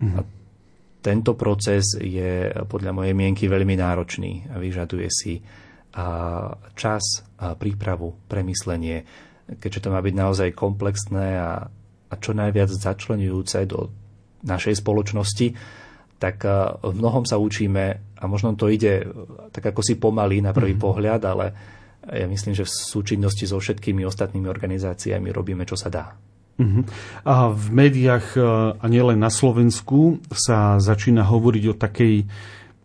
Mm. 0.02 0.14
A 0.18 0.20
tento 1.02 1.38
proces 1.38 1.94
je 1.98 2.50
podľa 2.66 2.92
mojej 2.92 3.14
mienky 3.14 3.46
veľmi 3.46 3.78
náročný 3.78 4.50
a 4.52 4.58
vyžaduje 4.58 5.08
si 5.14 5.40
čas, 6.78 7.04
a 7.42 7.58
prípravu, 7.58 8.14
premyslenie, 8.30 9.02
keďže 9.58 9.88
to 9.88 9.94
má 9.94 10.02
byť 10.02 10.14
naozaj 10.14 10.50
komplexné 10.54 11.38
a, 11.38 11.66
a 12.10 12.14
čo 12.18 12.38
najviac 12.38 12.70
začlenujúce 12.70 13.66
do 13.66 13.90
našej 14.46 14.78
spoločnosti, 14.84 15.48
tak 16.18 16.46
v 16.82 16.94
mnohom 16.98 17.26
sa 17.26 17.38
učíme 17.38 17.86
a 18.18 18.24
možno 18.26 18.58
to 18.58 18.70
ide 18.74 19.06
tak 19.54 19.74
ako 19.74 19.82
si 19.86 20.02
pomaly 20.02 20.42
na 20.42 20.54
prvý 20.54 20.78
mm. 20.78 20.82
pohľad, 20.82 21.22
ale 21.26 21.46
ja 22.12 22.28
myslím, 22.28 22.56
že 22.56 22.64
v 22.64 22.72
súčinnosti 22.72 23.44
so 23.44 23.60
všetkými 23.60 24.08
ostatnými 24.08 24.48
organizáciami 24.48 25.32
robíme, 25.34 25.68
čo 25.68 25.76
sa 25.76 25.92
dá. 25.92 26.16
Uh-huh. 26.58 26.82
A 27.22 27.54
v 27.54 27.66
médiách, 27.70 28.34
eh, 28.34 28.44
a 28.74 28.86
nielen 28.90 29.22
na 29.22 29.30
Slovensku, 29.30 30.24
sa 30.34 30.82
začína 30.82 31.28
hovoriť 31.28 31.64
o 31.70 31.76
takej 31.78 32.16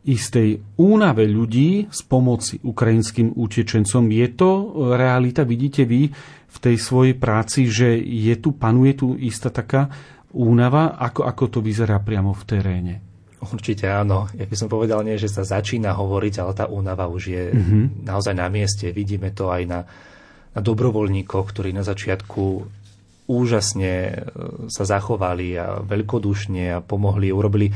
istej 0.02 0.58
únave 0.82 1.30
ľudí 1.30 1.86
z 1.86 2.00
pomoci 2.10 2.58
ukrajinským 2.58 3.38
utečencom. 3.38 4.10
Je 4.10 4.28
to 4.34 4.50
realita, 4.98 5.46
vidíte 5.46 5.86
vy 5.86 6.10
v 6.52 6.58
tej 6.58 6.76
svojej 6.76 7.14
práci, 7.14 7.70
že 7.70 7.96
je 8.02 8.34
tu, 8.36 8.50
panuje 8.52 8.98
tu 8.98 9.14
istá 9.14 9.48
taká 9.48 9.88
únava, 10.34 10.98
ako, 10.98 11.22
ako 11.22 11.44
to 11.48 11.58
vyzerá 11.62 12.02
priamo 12.02 12.34
v 12.34 12.44
teréne? 12.44 12.94
Určite 13.42 13.90
áno. 13.90 14.30
Ja 14.38 14.46
by 14.46 14.54
som 14.54 14.70
povedal 14.70 15.02
nie, 15.02 15.18
že 15.18 15.26
sa 15.26 15.42
začína 15.42 15.98
hovoriť, 15.98 16.34
ale 16.38 16.52
tá 16.54 16.70
únava 16.70 17.10
už 17.10 17.22
je 17.26 17.44
mm-hmm. 17.50 18.06
naozaj 18.06 18.34
na 18.38 18.46
mieste. 18.46 18.94
Vidíme 18.94 19.34
to 19.34 19.50
aj 19.50 19.62
na, 19.66 19.80
na 20.54 20.60
dobrovoľníkoch, 20.62 21.50
ktorí 21.50 21.74
na 21.74 21.82
začiatku 21.82 22.42
úžasne 23.26 23.92
e, 23.98 24.14
sa 24.70 24.84
zachovali 24.86 25.58
a 25.58 25.82
veľkodušne 25.82 26.62
a 26.70 26.78
pomohli, 26.78 27.34
urobili 27.34 27.66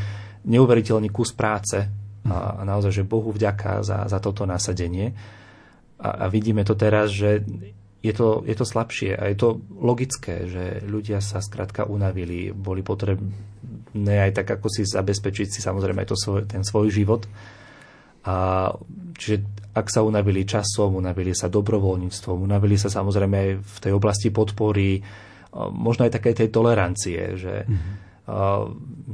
neuveriteľný 0.47 1.11
kus 1.11 1.35
práce 1.35 1.83
a, 2.31 2.39
a 2.59 2.63
naozaj, 2.63 3.03
že 3.03 3.09
Bohu 3.09 3.35
vďaka 3.35 3.83
za, 3.83 4.07
za 4.07 4.19
toto 4.23 4.47
nasadenie. 4.47 5.19
A, 5.99 6.09
a 6.23 6.31
vidíme 6.31 6.63
to 6.63 6.79
teraz, 6.79 7.11
že 7.11 7.43
je 8.07 8.13
to, 8.15 8.47
je 8.47 8.55
to 8.55 8.63
slabšie 8.63 9.19
a 9.19 9.27
je 9.35 9.37
to 9.39 9.59
logické, 9.83 10.47
že 10.47 10.87
ľudia 10.87 11.19
sa 11.19 11.43
skrátka 11.43 11.91
unavili, 11.91 12.55
boli 12.55 12.87
potrebné 12.87 13.35
aj 13.95 14.33
tak, 14.43 14.49
ako 14.59 14.67
si 14.67 14.83
zabezpečiť 14.83 15.47
si 15.53 15.61
samozrejme 15.63 16.03
aj 16.03 16.09
to 16.11 16.17
svoj, 16.19 16.43
ten 16.49 16.67
svoj 16.67 16.91
život. 16.91 17.29
A, 18.27 18.69
čiže 19.15 19.71
ak 19.77 19.87
sa 19.93 20.03
unavili 20.03 20.43
časom, 20.43 20.99
unavili 20.99 21.37
sa 21.37 21.47
dobrovoľníctvom, 21.47 22.43
unavili 22.43 22.75
sa 22.75 22.91
samozrejme 22.91 23.37
aj 23.37 23.51
v 23.61 23.77
tej 23.79 23.93
oblasti 23.95 24.35
podpory, 24.35 24.99
možno 25.71 26.09
aj 26.09 26.19
také 26.19 26.35
tej 26.35 26.51
tolerancie, 26.51 27.39
že 27.39 27.65
mm-hmm. 27.65 27.95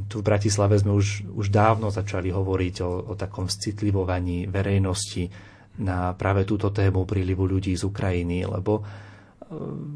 tu 0.09 0.15
v 0.19 0.27
Bratislave 0.27 0.81
sme 0.81 0.97
už, 0.97 1.29
už 1.29 1.53
dávno 1.53 1.93
začali 1.93 2.33
hovoriť 2.33 2.75
o, 2.83 2.91
o 3.11 3.15
takom 3.15 3.47
citlivovaní 3.47 4.49
verejnosti, 4.49 5.53
na 5.81 6.13
práve 6.13 6.45
túto 6.45 6.69
tému 6.69 7.09
prílivu 7.09 7.49
ľudí 7.49 7.73
z 7.73 7.89
Ukrajiny, 7.89 8.45
lebo 8.45 8.81
e, 8.81 8.83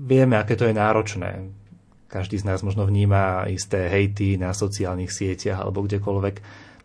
vieme, 0.09 0.41
aké 0.41 0.57
to 0.57 0.65
je 0.65 0.73
náročné. 0.73 1.53
Každý 2.07 2.39
z 2.39 2.47
nás 2.47 2.63
možno 2.63 2.87
vníma 2.87 3.51
isté 3.51 3.91
hejty 3.91 4.39
na 4.39 4.55
sociálnych 4.55 5.11
sieťach 5.11 5.59
alebo 5.59 5.83
kdekoľvek. 5.85 6.37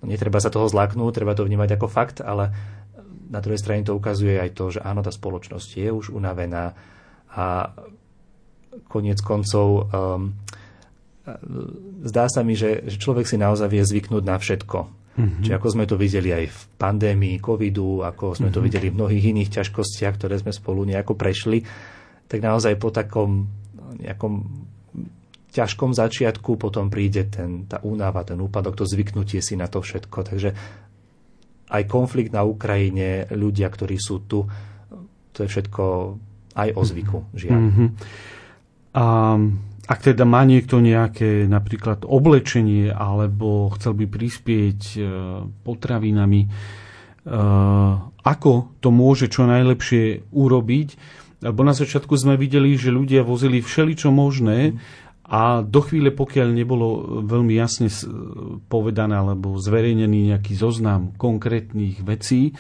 No, 0.02 0.04
netreba 0.10 0.42
sa 0.42 0.50
toho 0.50 0.66
zlaknúť, 0.66 1.22
treba 1.22 1.38
to 1.38 1.46
vnímať 1.46 1.78
ako 1.78 1.88
fakt, 1.88 2.18
ale 2.26 2.50
na 3.30 3.40
druhej 3.40 3.62
strane 3.62 3.86
to 3.86 3.94
ukazuje 3.94 4.36
aj 4.36 4.52
to, 4.58 4.74
že 4.74 4.80
áno, 4.82 5.06
tá 5.06 5.14
spoločnosť 5.14 5.70
je 5.78 5.90
už 5.94 6.12
unavená 6.12 6.74
a 7.32 7.72
koniec 8.90 9.24
koncov 9.24 9.88
um, 9.88 10.36
zdá 12.04 12.28
sa 12.28 12.42
mi, 12.44 12.58
že, 12.58 12.84
že 12.90 12.98
človek 13.00 13.24
si 13.30 13.40
naozaj 13.40 13.72
vie 13.72 13.84
zvyknúť 13.86 14.24
na 14.26 14.36
všetko 14.36 15.02
Mm-hmm. 15.12 15.44
Čiže 15.44 15.56
ako 15.60 15.68
sme 15.68 15.84
to 15.84 16.00
videli 16.00 16.32
aj 16.32 16.46
v 16.48 16.62
pandémii 16.80 17.36
covidu, 17.44 18.00
ako 18.00 18.32
sme 18.32 18.48
mm-hmm. 18.48 18.56
to 18.56 18.60
mhm. 18.60 18.66
videli 18.66 18.88
v 18.88 18.98
mnohých 18.98 19.26
iných 19.36 19.50
ťažkostiach, 19.60 20.16
ktoré 20.16 20.40
sme 20.40 20.56
spolu 20.56 20.88
nejako 20.88 21.20
prešli, 21.20 21.68
tak 22.32 22.40
naozaj 22.40 22.80
po 22.80 22.96
takom 22.96 23.52
nejakom 24.00 24.34
ťažkom 25.52 25.92
začiatku 25.92 26.56
potom 26.56 26.88
príde 26.88 27.28
ten, 27.28 27.68
tá 27.68 27.84
únava, 27.84 28.24
ten 28.24 28.40
úpadok, 28.40 28.80
to 28.80 28.86
zvyknutie 28.88 29.44
si 29.44 29.60
na 29.60 29.68
to 29.68 29.84
všetko. 29.84 30.18
Takže 30.24 30.50
aj 31.72 31.84
konflikt 31.88 32.32
na 32.32 32.44
Ukrajine, 32.44 33.28
ľudia, 33.32 33.68
ktorí 33.68 34.00
sú 34.00 34.24
tu, 34.28 34.48
to 35.32 35.40
je 35.44 35.48
všetko 35.48 35.84
aj 36.56 36.70
o 36.76 36.82
zvyku, 36.84 37.20
žiaľ. 37.36 37.60
Mm-hmm. 37.60 37.90
A 38.92 39.06
ak 39.92 40.00
teda 40.00 40.24
má 40.24 40.44
niekto 40.48 40.80
nejaké 40.80 41.48
napríklad 41.48 42.08
oblečenie 42.08 42.92
alebo 42.92 43.72
chcel 43.76 43.96
by 43.98 44.06
prispieť 44.08 44.80
e, 44.96 45.00
potravinami, 45.68 46.42
e, 46.46 46.50
ako 48.22 48.52
to 48.80 48.90
môže 48.94 49.28
čo 49.28 49.48
najlepšie 49.48 50.32
urobiť. 50.32 50.90
Lebo 51.42 51.66
na 51.66 51.74
začiatku 51.74 52.14
sme 52.14 52.38
videli, 52.38 52.78
že 52.78 52.94
ľudia 52.94 53.26
vozili 53.26 53.66
všeličo 53.66 54.14
možné 54.14 54.78
a 55.32 55.64
do 55.64 55.80
chvíle, 55.80 56.12
pokiaľ 56.12 56.48
nebolo 56.52 56.88
veľmi 57.24 57.56
jasne 57.56 57.88
povedané 58.68 59.16
alebo 59.16 59.56
zverejnený 59.56 60.36
nejaký 60.36 60.60
zoznam 60.60 61.16
konkrétnych 61.16 62.04
vecí, 62.04 62.52
e, 62.52 62.54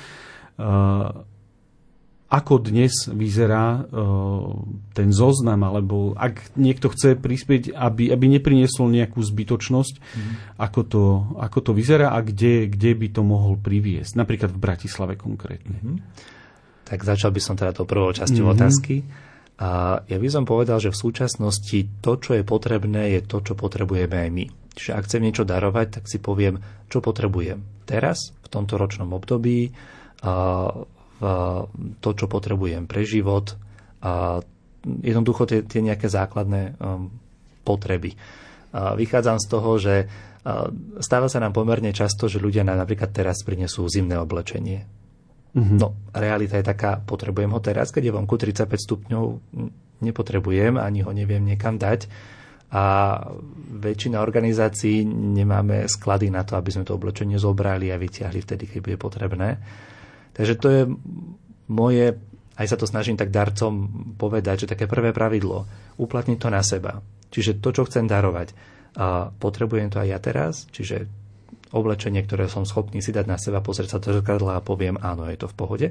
ako 2.31 2.63
dnes 2.63 3.11
vyzerá 3.11 3.83
ten 4.95 5.11
zoznam, 5.11 5.67
alebo 5.67 6.15
ak 6.15 6.55
niekto 6.55 6.87
chce 6.87 7.19
prispieť, 7.19 7.75
aby, 7.75 8.07
aby 8.07 8.25
nepriniesol 8.39 8.87
nejakú 8.87 9.19
zbytočnosť, 9.19 9.95
mm. 9.99 10.33
ako, 10.55 10.81
to, 10.87 11.03
ako 11.43 11.59
to 11.59 11.71
vyzerá 11.75 12.15
a 12.15 12.23
kde, 12.23 12.71
kde 12.71 12.95
by 12.95 13.07
to 13.11 13.21
mohol 13.27 13.59
priviesť, 13.59 14.15
napríklad 14.15 14.47
v 14.47 14.63
Bratislave 14.63 15.19
konkrétne. 15.19 15.75
Mm. 15.83 15.99
Tak 16.87 17.03
začal 17.03 17.35
by 17.35 17.43
som 17.43 17.59
teda 17.59 17.75
to 17.75 17.83
prvou 17.83 18.15
časťou 18.15 18.47
mm-hmm. 18.47 18.55
otázky. 18.55 18.95
A 19.61 20.01
ja 20.09 20.17
by 20.17 20.25
som 20.25 20.49
povedal, 20.49 20.81
že 20.81 20.89
v 20.89 20.97
súčasnosti 20.97 22.01
to, 22.01 22.17
čo 22.17 22.33
je 22.33 22.41
potrebné, 22.41 23.13
je 23.13 23.21
to, 23.21 23.45
čo 23.45 23.53
potrebujeme 23.53 24.17
aj 24.17 24.29
my. 24.33 24.45
Čiže 24.73 24.91
ak 24.97 25.05
chcem 25.05 25.21
niečo 25.21 25.45
darovať, 25.45 26.01
tak 26.01 26.03
si 26.09 26.17
poviem, 26.17 26.57
čo 26.89 26.97
potrebujem 26.97 27.61
teraz, 27.85 28.33
v 28.41 28.47
tomto 28.49 28.81
ročnom 28.81 29.13
období, 29.13 29.69
to, 32.01 32.09
čo 32.17 32.25
potrebujem 32.25 32.89
pre 32.89 33.05
život 33.05 33.53
a 34.01 34.41
jednoducho 34.81 35.45
tie, 35.45 35.61
tie 35.61 35.85
nejaké 35.85 36.09
základné 36.09 36.81
um, 36.81 37.13
potreby. 37.61 38.17
A 38.73 38.97
vychádzam 38.97 39.37
z 39.37 39.45
toho, 39.45 39.71
že 39.77 40.09
stáva 40.97 41.29
sa 41.29 41.37
nám 41.37 41.53
pomerne 41.53 41.93
často, 41.93 42.25
že 42.25 42.41
ľudia 42.41 42.65
nám 42.65 42.81
napríklad 42.81 43.13
teraz 43.13 43.45
prinesú 43.45 43.85
zimné 43.85 44.17
oblečenie. 44.17 44.89
Mm-hmm. 45.51 45.77
No, 45.77 45.99
realita 46.15 46.55
je 46.55 46.65
taká, 46.65 47.03
potrebujem 47.03 47.51
ho 47.51 47.59
teraz, 47.59 47.91
keď 47.91 48.07
je 48.07 48.15
vonku 48.15 48.35
35 48.39 48.71
stupňov, 48.71 49.23
nepotrebujem, 49.99 50.79
ani 50.79 51.03
ho 51.03 51.11
neviem 51.11 51.43
niekam 51.43 51.75
dať. 51.75 52.07
A 52.71 53.19
väčšina 53.83 54.23
organizácií 54.23 55.03
nemáme 55.03 55.83
sklady 55.91 56.31
na 56.31 56.47
to, 56.47 56.55
aby 56.55 56.71
sme 56.71 56.87
to 56.87 56.95
oblečenie 56.95 57.35
zobrali 57.35 57.91
a 57.91 57.99
vyťahli 57.99 58.39
vtedy, 58.39 58.63
keď 58.71 58.79
bude 58.79 58.97
potrebné. 58.97 59.59
Takže 60.31 60.53
to 60.55 60.67
je 60.71 60.81
moje, 61.67 62.15
aj 62.55 62.67
sa 62.71 62.79
to 62.79 62.87
snažím 62.87 63.19
tak 63.19 63.27
darcom 63.27 63.91
povedať, 64.15 64.63
že 64.63 64.71
také 64.71 64.87
prvé 64.87 65.11
pravidlo, 65.11 65.67
uplatniť 65.99 66.37
to 66.39 66.47
na 66.47 66.63
seba. 66.63 67.03
Čiže 67.27 67.59
to, 67.59 67.75
čo 67.75 67.83
chcem 67.91 68.07
darovať, 68.07 68.55
potrebujem 69.35 69.91
to 69.91 69.99
aj 69.99 70.07
ja 70.07 70.19
teraz, 70.23 70.63
čiže 70.71 71.11
oblečenie, 71.71 72.23
ktoré 72.23 72.51
som 72.51 72.67
schopný 72.67 72.99
si 72.99 73.15
dať 73.15 73.25
na 73.27 73.39
seba, 73.39 73.63
pozrieť 73.63 73.97
sa 73.97 73.99
do 74.03 74.11
zrkadla 74.11 74.59
a 74.59 74.65
poviem, 74.65 74.99
áno, 74.99 75.27
je 75.31 75.39
to 75.39 75.47
v 75.47 75.57
pohode, 75.57 75.87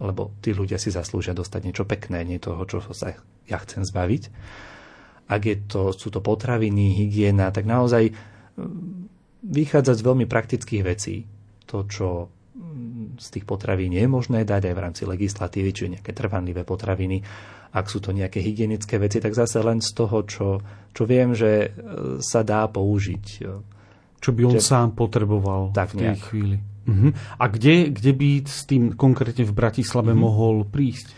lebo 0.00 0.36
tí 0.44 0.52
ľudia 0.52 0.76
si 0.76 0.92
zaslúžia 0.92 1.32
dostať 1.32 1.60
niečo 1.64 1.84
pekné, 1.88 2.24
nie 2.24 2.36
toho, 2.36 2.62
čo 2.68 2.84
sa 2.92 3.16
ja 3.48 3.58
chcem 3.64 3.82
zbaviť. 3.82 4.22
Ak 5.26 5.42
je 5.42 5.56
to, 5.66 5.90
sú 5.90 6.12
to 6.12 6.22
potraviny, 6.22 6.94
hygiena, 6.94 7.50
tak 7.50 7.66
naozaj 7.66 8.14
vychádzať 9.42 9.96
z 9.98 10.06
veľmi 10.06 10.26
praktických 10.28 10.82
vecí. 10.86 11.26
To, 11.66 11.82
čo 11.82 12.30
z 13.16 13.26
tých 13.32 13.44
potravín 13.48 13.96
je 13.96 14.04
možné 14.06 14.44
dať 14.44 14.70
aj 14.70 14.74
v 14.76 14.82
rámci 14.82 15.02
legislatívy, 15.08 15.70
čiže 15.72 15.92
nejaké 15.98 16.12
trvanlivé 16.12 16.62
potraviny. 16.62 17.24
Ak 17.72 17.88
sú 17.92 18.00
to 18.00 18.12
nejaké 18.12 18.40
hygienické 18.40 18.96
veci, 18.96 19.20
tak 19.20 19.36
zase 19.36 19.60
len 19.60 19.80
z 19.84 19.90
toho, 19.92 20.24
čo, 20.24 20.48
čo 20.92 21.02
viem, 21.04 21.36
že 21.36 21.50
e, 21.66 21.68
sa 22.24 22.40
dá 22.40 22.64
použiť. 22.68 23.26
Čo 24.20 24.30
by 24.32 24.40
on 24.48 24.56
že... 24.56 24.64
sám 24.64 24.96
potreboval 24.96 25.70
tak 25.76 25.94
v 25.94 26.04
tej 26.04 26.08
nejak. 26.14 26.24
chvíli. 26.26 26.56
Uh-huh. 26.86 27.10
A 27.42 27.44
kde, 27.50 27.90
kde 27.90 28.12
by 28.14 28.30
s 28.46 28.62
tým 28.64 28.94
konkrétne 28.94 29.42
v 29.42 29.54
Bratislave 29.54 30.14
uh-huh. 30.14 30.24
mohol 30.26 30.54
prísť? 30.62 31.10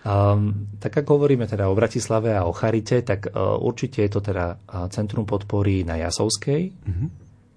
Um, 0.00 0.72
tak 0.80 0.96
ako 0.96 1.20
hovoríme 1.20 1.44
teda 1.44 1.68
o 1.68 1.76
Bratislave 1.76 2.32
a 2.32 2.48
o 2.48 2.56
Charite, 2.56 3.04
tak 3.04 3.28
uh, 3.28 3.60
určite 3.60 4.00
je 4.00 4.10
to 4.12 4.20
teda 4.24 4.56
Centrum 4.88 5.28
podpory 5.28 5.84
na 5.84 6.00
Jasovskej. 6.00 6.62
Uh-huh. 6.72 7.08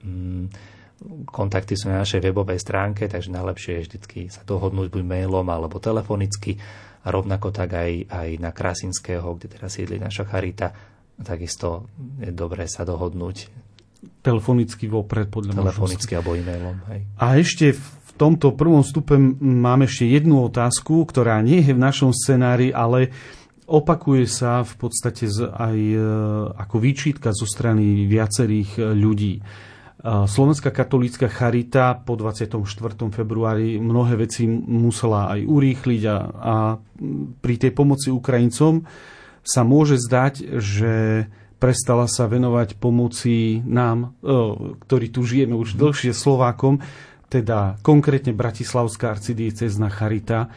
Um, 0.03 0.47
kontakty 1.27 1.75
sú 1.75 1.91
na 1.91 2.03
našej 2.03 2.23
webovej 2.23 2.59
stránke, 2.63 3.11
takže 3.11 3.31
najlepšie 3.31 3.71
je 3.79 3.83
vždy 3.87 4.31
sa 4.31 4.43
dohodnúť 4.47 4.87
buď 4.91 5.03
mailom 5.03 5.47
alebo 5.47 5.79
telefonicky. 5.79 6.55
A 7.03 7.11
rovnako 7.11 7.51
tak 7.51 7.75
aj, 7.75 8.07
aj 8.07 8.29
na 8.39 8.55
Krasinského, 8.55 9.27
kde 9.35 9.51
teraz 9.51 9.75
sídli 9.75 9.99
naša 9.99 10.23
Charita. 10.23 10.71
Takisto 11.19 11.91
je 12.23 12.31
dobré 12.31 12.63
sa 12.71 12.87
dohodnúť. 12.87 13.51
Telefonicky 14.23 14.87
vopred, 14.87 15.27
podľa 15.27 15.59
Telefonicky 15.59 16.15
alebo 16.15 16.39
e-mailom. 16.39 16.79
Hej. 16.87 16.99
A 17.19 17.25
ešte 17.35 17.75
v 17.75 18.11
tomto 18.15 18.55
prvom 18.55 18.79
stupe 18.79 19.19
mám 19.43 19.83
ešte 19.83 20.07
jednu 20.07 20.47
otázku, 20.47 21.03
ktorá 21.03 21.43
nie 21.43 21.59
je 21.59 21.75
v 21.75 21.83
našom 21.83 22.15
scenári, 22.15 22.71
ale 22.71 23.11
opakuje 23.67 24.23
sa 24.27 24.63
v 24.63 24.73
podstate 24.79 25.27
aj 25.51 25.77
e, 25.77 25.99
ako 26.55 26.75
výčitka 26.79 27.35
zo 27.35 27.47
strany 27.47 28.07
viacerých 28.07 28.71
e, 28.79 28.81
ľudí. 28.95 29.33
E, 29.39 29.41
Slovenská 30.03 30.71
katolícka 30.71 31.31
charita 31.31 31.95
po 31.95 32.19
24. 32.19 32.63
februári 33.11 33.79
mnohé 33.79 34.19
veci 34.23 34.47
musela 34.47 35.31
aj 35.31 35.41
urýchliť 35.47 36.01
a, 36.07 36.17
a 36.31 36.55
pri 37.39 37.55
tej 37.59 37.71
pomoci 37.71 38.07
Ukrajincom 38.11 38.83
sa 39.43 39.61
môže 39.67 39.99
zdať, 39.99 40.59
že 40.63 41.27
prestala 41.63 42.11
sa 42.11 42.27
venovať 42.27 42.75
pomoci 42.75 43.63
nám, 43.63 44.19
ktorí 44.83 45.15
tu 45.15 45.23
žijeme 45.23 45.55
už 45.55 45.79
dlhšie 45.79 46.11
Slovákom, 46.11 46.83
teda 47.31 47.79
konkrétne 47.79 48.35
Bratislavská 48.35 49.15
arcidiecezna 49.15 49.87
Charita, 49.87 50.51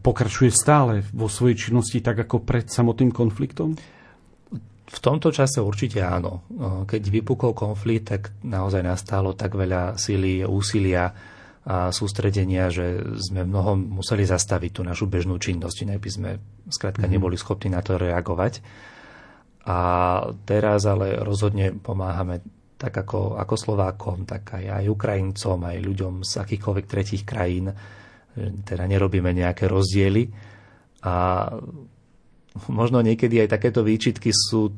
pokračuje 0.00 0.48
stále 0.48 1.04
vo 1.12 1.28
svojej 1.28 1.68
činnosti 1.68 2.00
tak 2.00 2.24
ako 2.24 2.40
pred 2.40 2.72
samotným 2.72 3.12
konfliktom? 3.12 3.76
V 4.88 4.98
tomto 5.04 5.28
čase 5.28 5.60
určite 5.60 6.00
áno. 6.00 6.48
Keď 6.88 7.02
vypukol 7.12 7.52
konflikt, 7.52 8.08
tak 8.08 8.32
naozaj 8.40 8.80
nastalo 8.80 9.36
tak 9.36 9.60
veľa 9.60 10.00
síly, 10.00 10.40
úsilia 10.40 11.12
a 11.68 11.92
sústredenia, 11.92 12.72
že 12.72 12.96
sme 13.20 13.44
mnohom 13.44 14.00
museli 14.00 14.24
zastaviť 14.24 14.70
tú 14.72 14.80
našu 14.80 15.04
bežnú 15.04 15.36
činnosť, 15.36 15.76
inak 15.84 16.00
by 16.00 16.10
sme 16.10 16.30
skrátka 16.72 17.04
mm. 17.04 17.12
neboli 17.12 17.36
schopní 17.36 17.76
na 17.76 17.84
to 17.84 18.00
reagovať. 18.00 18.64
A 19.68 19.78
teraz 20.48 20.88
ale 20.88 21.20
rozhodne 21.20 21.76
pomáhame 21.76 22.40
tak 22.78 22.94
ako, 22.94 23.36
ako 23.36 23.54
Slovákom, 23.58 24.24
tak 24.24 24.54
aj, 24.54 24.64
aj 24.80 24.84
Ukrajincom, 24.88 25.58
aj 25.66 25.76
ľuďom 25.82 26.14
z 26.24 26.32
akýchkoľvek 26.40 26.86
tretích 26.86 27.26
krajín. 27.26 27.74
Teda 28.64 28.86
nerobíme 28.86 29.34
nejaké 29.34 29.66
rozdiely. 29.66 30.30
A 31.02 31.46
možno 32.70 33.02
niekedy 33.02 33.44
aj 33.44 33.58
takéto 33.58 33.82
výčitky 33.82 34.30
sú 34.30 34.72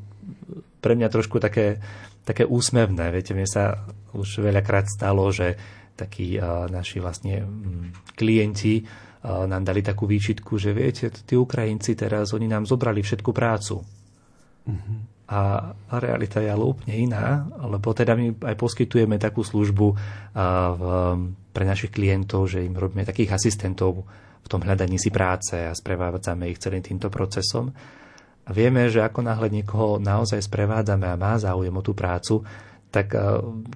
pre 0.81 0.97
mňa 0.97 1.13
trošku 1.13 1.37
také, 1.39 1.77
také 2.25 2.49
úsmevné. 2.49 3.13
Viete, 3.13 3.37
mne 3.37 3.47
sa 3.47 3.85
už 4.17 4.43
veľakrát 4.43 4.89
stalo, 4.89 5.29
že 5.29 5.55
takí 5.95 6.41
uh, 6.41 6.67
naši 6.73 7.05
vlastne 7.05 7.45
um, 7.45 7.93
klienti 8.17 8.81
uh, 8.81 9.45
nám 9.45 9.69
dali 9.69 9.85
takú 9.85 10.09
výčitku, 10.09 10.57
že 10.57 10.73
viete, 10.73 11.13
tí 11.13 11.37
Ukrajinci 11.37 11.93
teraz, 11.93 12.33
oni 12.33 12.49
nám 12.49 12.65
zobrali 12.65 13.05
všetku 13.05 13.29
prácu. 13.37 14.00
A 15.31 15.71
realita 15.95 16.43
je 16.43 16.51
ale 16.51 16.67
úplne 16.67 17.07
iná, 17.07 17.47
lebo 17.63 17.95
teda 17.95 18.19
my 18.19 18.35
aj 18.43 18.57
poskytujeme 18.59 19.15
takú 19.15 19.47
službu 19.47 19.95
pre 21.55 21.65
našich 21.65 21.95
klientov, 21.95 22.51
že 22.51 22.67
im 22.67 22.75
robíme 22.75 23.07
takých 23.07 23.39
asistentov 23.39 24.03
v 24.43 24.49
tom 24.51 24.59
hľadaní 24.59 24.99
si 24.99 25.15
práce 25.15 25.55
a 25.55 25.71
sprevádzame 25.71 26.51
ich 26.51 26.59
celým 26.59 26.83
týmto 26.83 27.07
procesom. 27.13 27.71
A 28.43 28.51
vieme, 28.51 28.91
že 28.91 29.07
ako 29.07 29.23
náhle 29.23 29.55
niekoho 29.55 30.03
naozaj 30.03 30.43
sprevádzame 30.43 31.07
a 31.07 31.21
má 31.21 31.39
záujem 31.39 31.71
o 31.71 31.83
tú 31.85 31.95
prácu, 31.95 32.43
tak 32.91 33.15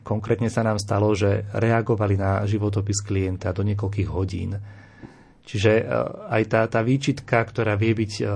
konkrétne 0.02 0.50
sa 0.50 0.66
nám 0.66 0.82
stalo, 0.82 1.14
že 1.14 1.46
reagovali 1.54 2.18
na 2.18 2.42
životopis 2.42 2.98
klienta 2.98 3.54
do 3.54 3.62
niekoľkých 3.62 4.08
hodín. 4.10 4.58
Čiže 5.46 5.86
aj 6.34 6.42
tá, 6.50 6.66
tá 6.66 6.80
výčitka, 6.82 7.46
ktorá 7.46 7.78
vie 7.78 7.94
byť 7.94 8.26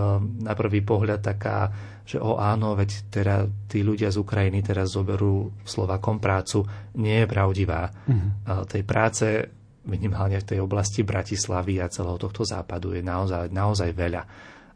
na 0.45 0.55
prvý 0.55 0.87
pohľad 0.87 1.19
taká 1.19 1.73
že 2.09 2.17
o 2.17 2.41
áno, 2.41 2.73
veď 2.73 3.13
teda 3.13 3.45
tí 3.69 3.85
ľudia 3.85 4.09
z 4.09 4.17
Ukrajiny 4.17 4.65
teraz 4.65 4.97
zoberú 4.97 5.53
Slovakom 5.69 6.17
prácu, 6.17 6.65
nie 6.97 7.21
je 7.21 7.27
pravdivá. 7.29 7.93
Mm-hmm. 8.09 8.65
Tej 8.65 8.83
práce 8.89 9.27
minimálne 9.85 10.41
v 10.41 10.49
tej 10.49 10.59
oblasti 10.65 11.05
Bratislavy 11.05 11.85
a 11.85 11.93
celého 11.93 12.17
tohto 12.17 12.49
západu 12.49 12.97
je 12.97 13.05
naozaj, 13.05 13.53
naozaj 13.53 13.93
veľa. 13.93 14.23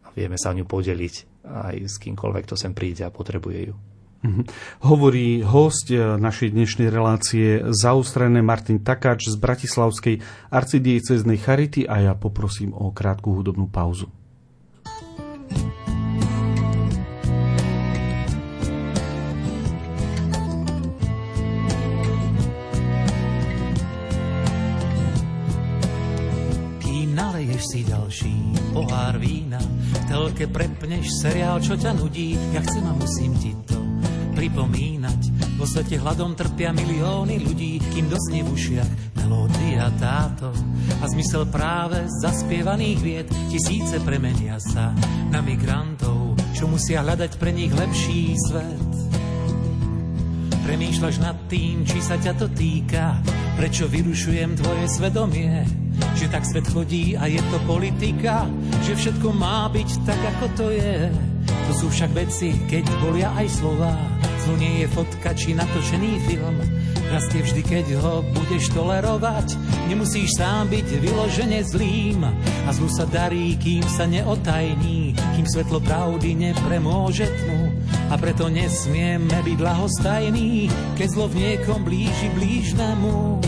A 0.04 0.06
vieme 0.12 0.36
sa 0.36 0.52
o 0.52 0.56
ňu 0.60 0.68
podeliť 0.68 1.14
aj 1.48 1.76
s 1.88 1.96
kýmkoľvek, 2.04 2.44
kto 2.44 2.56
sem 2.60 2.76
príde 2.76 3.00
a 3.00 3.08
potrebuje 3.08 3.72
ju. 3.72 3.74
Mm-hmm. 4.22 4.44
Hovorí 4.86 5.40
host 5.42 5.90
e, 5.90 5.98
našej 5.98 6.54
dnešnej 6.54 6.92
relácie 6.92 7.64
zaustrené 7.74 8.38
Martin 8.38 8.78
Takáč 8.78 9.26
z 9.26 9.34
Bratislavskej 9.40 10.22
arcidieceznej 10.52 11.40
Charity 11.42 11.90
a 11.90 12.12
ja 12.12 12.14
poprosím 12.14 12.70
o 12.76 12.94
krátku 12.94 13.34
hudobnú 13.34 13.66
pauzu. 13.72 14.06
Si 27.62 27.86
ďalší 27.86 28.34
pohár 28.74 29.22
vína. 29.22 29.62
V 29.62 29.98
telke 30.10 30.50
prepneš 30.50 31.22
seriál, 31.22 31.62
čo 31.62 31.78
ťa 31.78 31.94
nudí, 31.94 32.34
ja 32.50 32.60
chcem 32.62 32.82
a 32.82 32.92
musím 32.94 33.32
ti 33.38 33.54
to 33.66 33.78
pripomínať. 34.34 35.20
Vo 35.60 35.68
svete 35.68 36.00
hladom 36.02 36.34
trpia 36.34 36.74
milióny 36.74 37.38
ľudí, 37.38 37.78
kým 37.94 38.10
dosne 38.10 38.42
v 38.42 38.50
ušiach 38.50 38.90
melódia 39.22 39.86
táto. 40.02 40.50
A 40.98 41.04
zmysel 41.06 41.46
práve 41.46 42.02
zaspievaných 42.24 42.98
vied 42.98 43.28
tisíce 43.52 44.02
premenia 44.02 44.58
sa 44.58 44.90
na 45.30 45.38
migrantov, 45.38 46.34
čo 46.56 46.66
musia 46.66 47.06
hľadať 47.06 47.38
pre 47.38 47.54
nich 47.54 47.70
lepší 47.70 48.34
svet. 48.50 49.21
Premýšľaš 50.62 51.16
nad 51.18 51.36
tým, 51.50 51.82
či 51.82 51.98
sa 51.98 52.14
ťa 52.14 52.38
to 52.38 52.46
týka, 52.54 53.18
prečo 53.58 53.90
vyrušujem 53.90 54.54
tvoje 54.54 54.86
svedomie, 54.86 55.66
že 56.14 56.30
tak 56.30 56.46
svet 56.46 56.70
chodí 56.70 57.18
a 57.18 57.26
je 57.26 57.42
to 57.50 57.58
politika, 57.66 58.46
že 58.86 58.94
všetko 58.94 59.34
má 59.34 59.66
byť 59.68 59.90
tak, 60.06 60.20
ako 60.36 60.46
to 60.54 60.66
je. 60.70 61.10
To 61.68 61.72
sú 61.74 61.86
však 61.90 62.10
veci, 62.14 62.54
keď 62.70 62.84
bolia 63.02 63.34
aj 63.34 63.46
slova. 63.58 63.94
Zlo 64.42 64.58
nie 64.58 64.82
je 64.82 64.86
fotka 64.90 65.30
či 65.38 65.54
natočený 65.54 66.12
film. 66.26 66.56
Rastie 67.14 67.44
vždy, 67.44 67.62
keď 67.62 67.86
ho 68.02 68.26
budeš 68.34 68.74
tolerovať. 68.74 69.54
Nemusíš 69.86 70.34
sám 70.34 70.66
byť 70.66 70.88
vyložene 70.98 71.62
zlým. 71.62 72.26
A 72.66 72.70
zlu 72.74 72.90
sa 72.90 73.06
darí, 73.06 73.54
kým 73.54 73.86
sa 73.86 74.08
neotajní. 74.10 75.14
Kým 75.14 75.46
svetlo 75.46 75.78
pravdy 75.78 76.34
nepremôže 76.50 77.30
tmu. 77.30 77.61
A 78.12 78.20
preto 78.20 78.52
nesmieme 78.52 79.40
byť 79.40 79.58
lahostajní, 79.64 80.68
keď 81.00 81.08
zlo 81.16 81.32
v 81.32 81.34
niekom 81.40 81.80
blíži 81.80 82.28
blížnemu. 82.36 83.40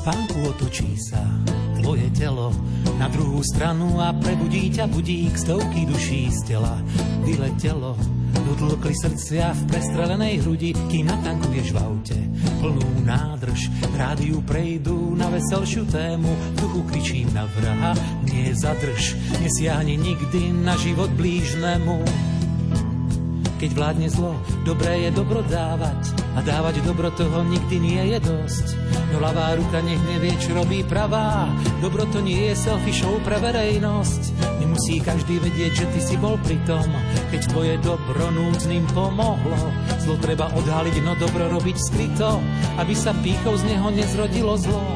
spánku 0.00 0.56
otočí 0.56 0.96
sa 0.96 1.20
tvoje 1.82 2.08
telo 2.16 2.54
na 2.96 3.10
druhú 3.12 3.44
stranu 3.44 4.00
a 4.00 4.16
prebudí 4.16 4.72
ťa 4.72 4.88
budík 4.88 5.36
stovky 5.36 5.84
duší 5.84 6.32
z 6.32 6.56
tela. 6.56 6.80
Vyletelo, 7.20 7.98
dotlkli 8.32 8.94
srdcia 8.94 9.52
v 9.54 9.62
prestrelenej 9.70 10.34
hrudi, 10.44 10.70
kým 10.88 11.10
natankuješ 11.10 11.68
v 11.74 11.78
aute 11.78 12.18
plnú 12.60 13.08
nádrž. 13.08 13.72
Rádiu 13.96 14.44
prejdú 14.44 15.16
na 15.16 15.32
veselšiu 15.32 15.88
tému, 15.88 16.28
duchu 16.60 16.80
kričím 16.92 17.28
na 17.32 17.48
vraha, 17.48 17.96
nie 18.28 18.52
zadrž, 18.52 19.16
nesiahni 19.40 19.96
nikdy 19.96 20.52
na 20.52 20.76
život 20.76 21.08
blížnemu. 21.16 22.04
Keď 23.60 23.70
vládne 23.76 24.08
zlo, 24.08 24.32
dobré 24.64 25.04
je 25.04 25.10
dobro 25.12 25.44
dávať 25.44 26.16
a 26.32 26.40
dávať 26.40 26.80
dobro 26.80 27.12
toho 27.12 27.44
nikdy 27.44 27.76
nie 27.76 28.02
je 28.16 28.18
dosť. 28.24 28.66
No 29.12 29.20
ľavá 29.20 29.52
ruka 29.52 29.84
nech 29.84 30.00
nevie, 30.08 30.32
čo 30.40 30.56
robí 30.56 30.80
pravá. 30.80 31.44
Dobro 31.84 32.08
to 32.08 32.24
nie 32.24 32.48
je 32.48 32.54
selfie 32.56 32.96
show 32.96 33.12
pre 33.20 33.36
verejnosť. 33.36 34.22
Nemusí 34.70 35.02
každý 35.02 35.42
vedieť, 35.42 35.82
že 35.82 35.86
ty 35.90 35.98
si 35.98 36.14
bol 36.22 36.38
pri 36.46 36.54
tom, 36.62 36.86
keď 37.34 37.42
tvoje 37.50 37.74
dobro 37.82 38.30
núdznym 38.30 38.86
pomohlo. 38.94 39.58
Zlo 39.98 40.14
treba 40.22 40.46
odhaliť, 40.46 40.94
no 41.02 41.18
dobro 41.18 41.50
robiť 41.50 41.74
skryto, 41.74 42.38
aby 42.78 42.94
sa 42.94 43.10
pýchou 43.18 43.58
z 43.58 43.66
neho 43.66 43.90
nezrodilo 43.90 44.54
zlo. 44.54 44.86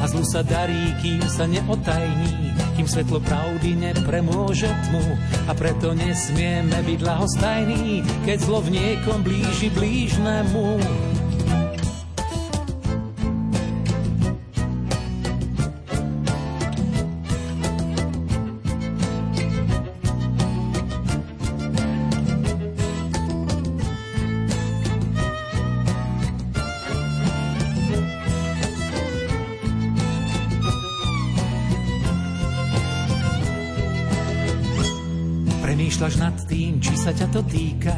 a 0.00 0.04
zlu 0.04 0.20
sa 0.20 0.44
darí, 0.44 0.92
kým 1.00 1.24
sa 1.24 1.48
neotajní, 1.48 2.52
kým 2.76 2.84
svetlo 2.84 3.24
pravdy 3.24 3.72
nepremôže 3.76 4.68
tmu 4.88 5.04
a 5.48 5.52
preto 5.56 5.96
nesmieme 5.96 6.76
byť 6.84 7.00
lahostajní, 7.00 8.04
keď 8.28 8.36
zlo 8.44 8.60
v 8.60 8.76
niekom 8.76 9.24
blíži 9.24 9.72
blížnemu. 9.72 10.76
Sa 37.06 37.14
ťa 37.14 37.38
to 37.38 37.42
týka, 37.46 37.94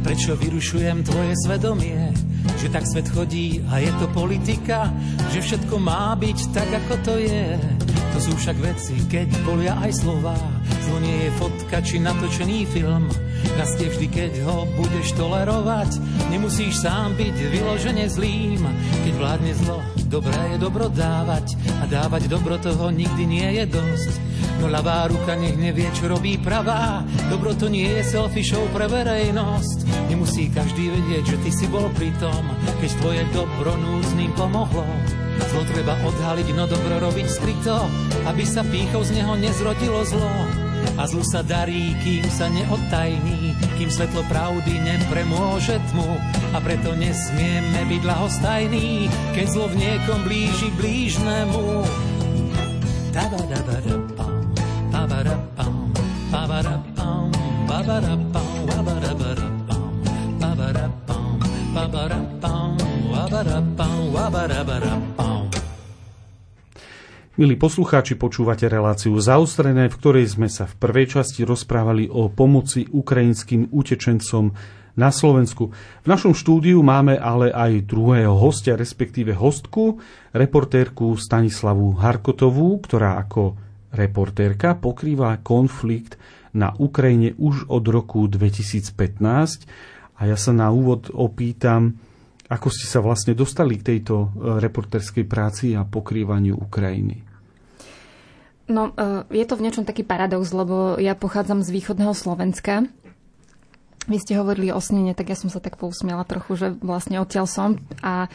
prečo 0.00 0.32
vyrušujem 0.32 1.04
tvoje 1.04 1.36
svedomie, 1.44 2.08
že 2.56 2.72
tak 2.72 2.88
svet 2.88 3.04
chodí 3.12 3.60
a 3.68 3.84
je 3.84 3.92
to 4.00 4.08
politika, 4.16 4.88
že 5.28 5.44
všetko 5.44 5.76
má 5.76 6.16
byť 6.16 6.38
tak, 6.56 6.64
ako 6.64 6.94
to 7.04 7.14
je. 7.20 7.52
To 8.16 8.18
sú 8.24 8.32
však 8.32 8.56
veci, 8.64 8.96
keď 9.12 9.28
bolia 9.44 9.76
aj 9.84 10.00
slova, 10.00 10.40
zlo 10.88 10.98
nie 11.04 11.28
je 11.28 11.36
fotka 11.36 11.84
či 11.84 12.00
natočený 12.00 12.64
film, 12.72 13.12
rastie 13.60 13.92
vždy, 13.92 14.08
keď 14.08 14.32
ho 14.48 14.64
budeš 14.80 15.12
tolerovať, 15.20 16.00
nemusíš 16.32 16.80
sám 16.80 17.12
byť 17.12 17.36
vyložene 17.52 18.08
zlým, 18.08 18.64
keď 19.04 19.12
vládne 19.20 19.52
zlo, 19.52 19.84
dobré 20.08 20.56
je 20.56 20.56
dobro 20.56 20.88
dávať. 20.88 21.60
A 21.84 21.92
dávať 21.92 22.32
dobro 22.32 22.56
toho 22.56 22.88
nikdy 22.88 23.28
nie 23.28 23.60
je 23.60 23.68
dosť. 23.68 24.25
No 24.60 24.72
ľavá 24.72 25.06
ruka 25.12 25.36
nech 25.36 25.56
nevie, 25.60 25.88
čo 25.92 26.08
robí 26.08 26.40
pravá. 26.40 27.04
Dobro 27.28 27.52
to 27.52 27.68
nie 27.68 27.88
je 28.00 28.02
selfie 28.02 28.44
show 28.44 28.64
pre 28.72 28.88
verejnosť. 28.88 30.08
Nemusí 30.08 30.48
každý 30.48 30.88
vedieť, 30.90 31.36
že 31.36 31.36
ty 31.44 31.50
si 31.52 31.66
bol 31.68 31.92
pri 31.92 32.08
tom, 32.16 32.40
keď 32.80 32.90
tvoje 33.02 33.22
dobro 33.36 33.76
núzným 33.76 34.32
pomohlo. 34.32 34.86
Zlo 35.52 35.62
treba 35.68 35.92
odhaliť, 36.00 36.48
no 36.56 36.64
dobro 36.64 36.96
robiť 36.96 37.26
skryto, 37.28 37.76
aby 38.24 38.44
sa 38.48 38.64
pýchou 38.64 39.04
z 39.04 39.20
neho 39.20 39.36
nezrodilo 39.36 40.00
zlo. 40.08 40.32
A 40.96 41.04
zlu 41.04 41.20
sa 41.20 41.44
darí, 41.44 41.92
kým 42.00 42.24
sa 42.32 42.48
neodtajní, 42.48 43.52
kým 43.76 43.90
svetlo 43.92 44.24
pravdy 44.32 44.80
nepremôže 44.80 45.76
tmu. 45.92 46.16
A 46.56 46.58
preto 46.64 46.96
nesmieme 46.96 47.84
byť 47.84 48.02
lahostajní, 48.06 49.10
keď 49.36 49.46
zlo 49.50 49.66
v 49.68 49.76
niekom 49.76 50.24
blíži 50.24 50.72
blížnemu. 50.78 51.84
Tabadabadabam. 53.12 54.05
Milí 67.36 67.52
poslucháči, 67.52 68.16
počúvate 68.16 68.64
reláciu 68.64 69.12
zaostrené, 69.20 69.92
v 69.92 69.98
ktorej 70.00 70.24
sme 70.32 70.48
sa 70.48 70.64
v 70.64 70.72
prvej 70.80 71.20
časti 71.20 71.44
rozprávali 71.44 72.08
o 72.08 72.32
pomoci 72.32 72.88
ukrajinským 72.88 73.76
utečencom 73.76 74.56
na 74.96 75.12
Slovensku. 75.12 75.68
V 76.00 76.06
našom 76.08 76.32
štúdiu 76.32 76.80
máme 76.80 77.20
ale 77.20 77.52
aj 77.52 77.92
druhého 77.92 78.32
hostia, 78.32 78.72
respektíve 78.72 79.36
hostku, 79.36 80.00
reportérku 80.32 81.12
Stanislavu 81.20 82.00
Harkotovú, 82.00 82.80
ktorá 82.80 83.20
ako 83.20 83.52
reportérka 83.92 84.72
pokrýva 84.72 85.36
konflikt 85.44 86.16
na 86.56 86.72
Ukrajine 86.72 87.36
už 87.36 87.68
od 87.68 87.84
roku 87.84 88.24
2015 88.32 88.96
a 90.16 90.20
ja 90.24 90.40
sa 90.40 90.56
na 90.56 90.72
úvod 90.72 91.12
opýtam, 91.12 92.00
ako 92.48 92.72
ste 92.72 92.88
sa 92.88 93.04
vlastne 93.04 93.36
dostali 93.36 93.76
k 93.76 93.92
tejto 93.92 94.14
e, 94.16 94.26
reporterskej 94.56 95.28
práci 95.28 95.76
a 95.76 95.84
pokrývaniu 95.84 96.56
Ukrajiny. 96.56 97.25
No, 98.66 98.90
e, 98.94 99.24
je 99.30 99.44
to 99.46 99.54
v 99.58 99.64
niečom 99.68 99.86
taký 99.86 100.02
paradox, 100.02 100.50
lebo 100.50 100.98
ja 100.98 101.14
pochádzam 101.14 101.62
z 101.62 101.70
východného 101.70 102.14
Slovenska. 102.14 102.86
Vy 104.06 104.22
ste 104.22 104.38
hovorili 104.38 104.70
o 104.70 104.78
snene, 104.78 105.14
tak 105.18 105.30
ja 105.30 105.38
som 105.38 105.50
sa 105.50 105.58
tak 105.58 105.78
pousmiela 105.78 106.22
trochu, 106.22 106.54
že 106.54 106.66
vlastne 106.78 107.18
odtiaľ 107.18 107.46
som. 107.50 107.78
A 108.02 108.30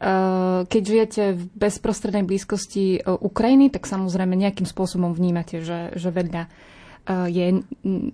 Eh, 0.00 0.60
keď 0.64 0.82
žijete 0.82 1.22
v 1.36 1.42
bezprostrednej 1.60 2.24
blízkosti 2.24 2.84
eh, 2.96 3.00
Ukrajiny, 3.04 3.68
tak 3.68 3.84
samozrejme 3.84 4.32
nejakým 4.32 4.64
spôsobom 4.64 5.12
vnímate, 5.12 5.60
že, 5.60 5.92
že 5.94 6.08
vedľa 6.08 6.48
je 7.10 7.64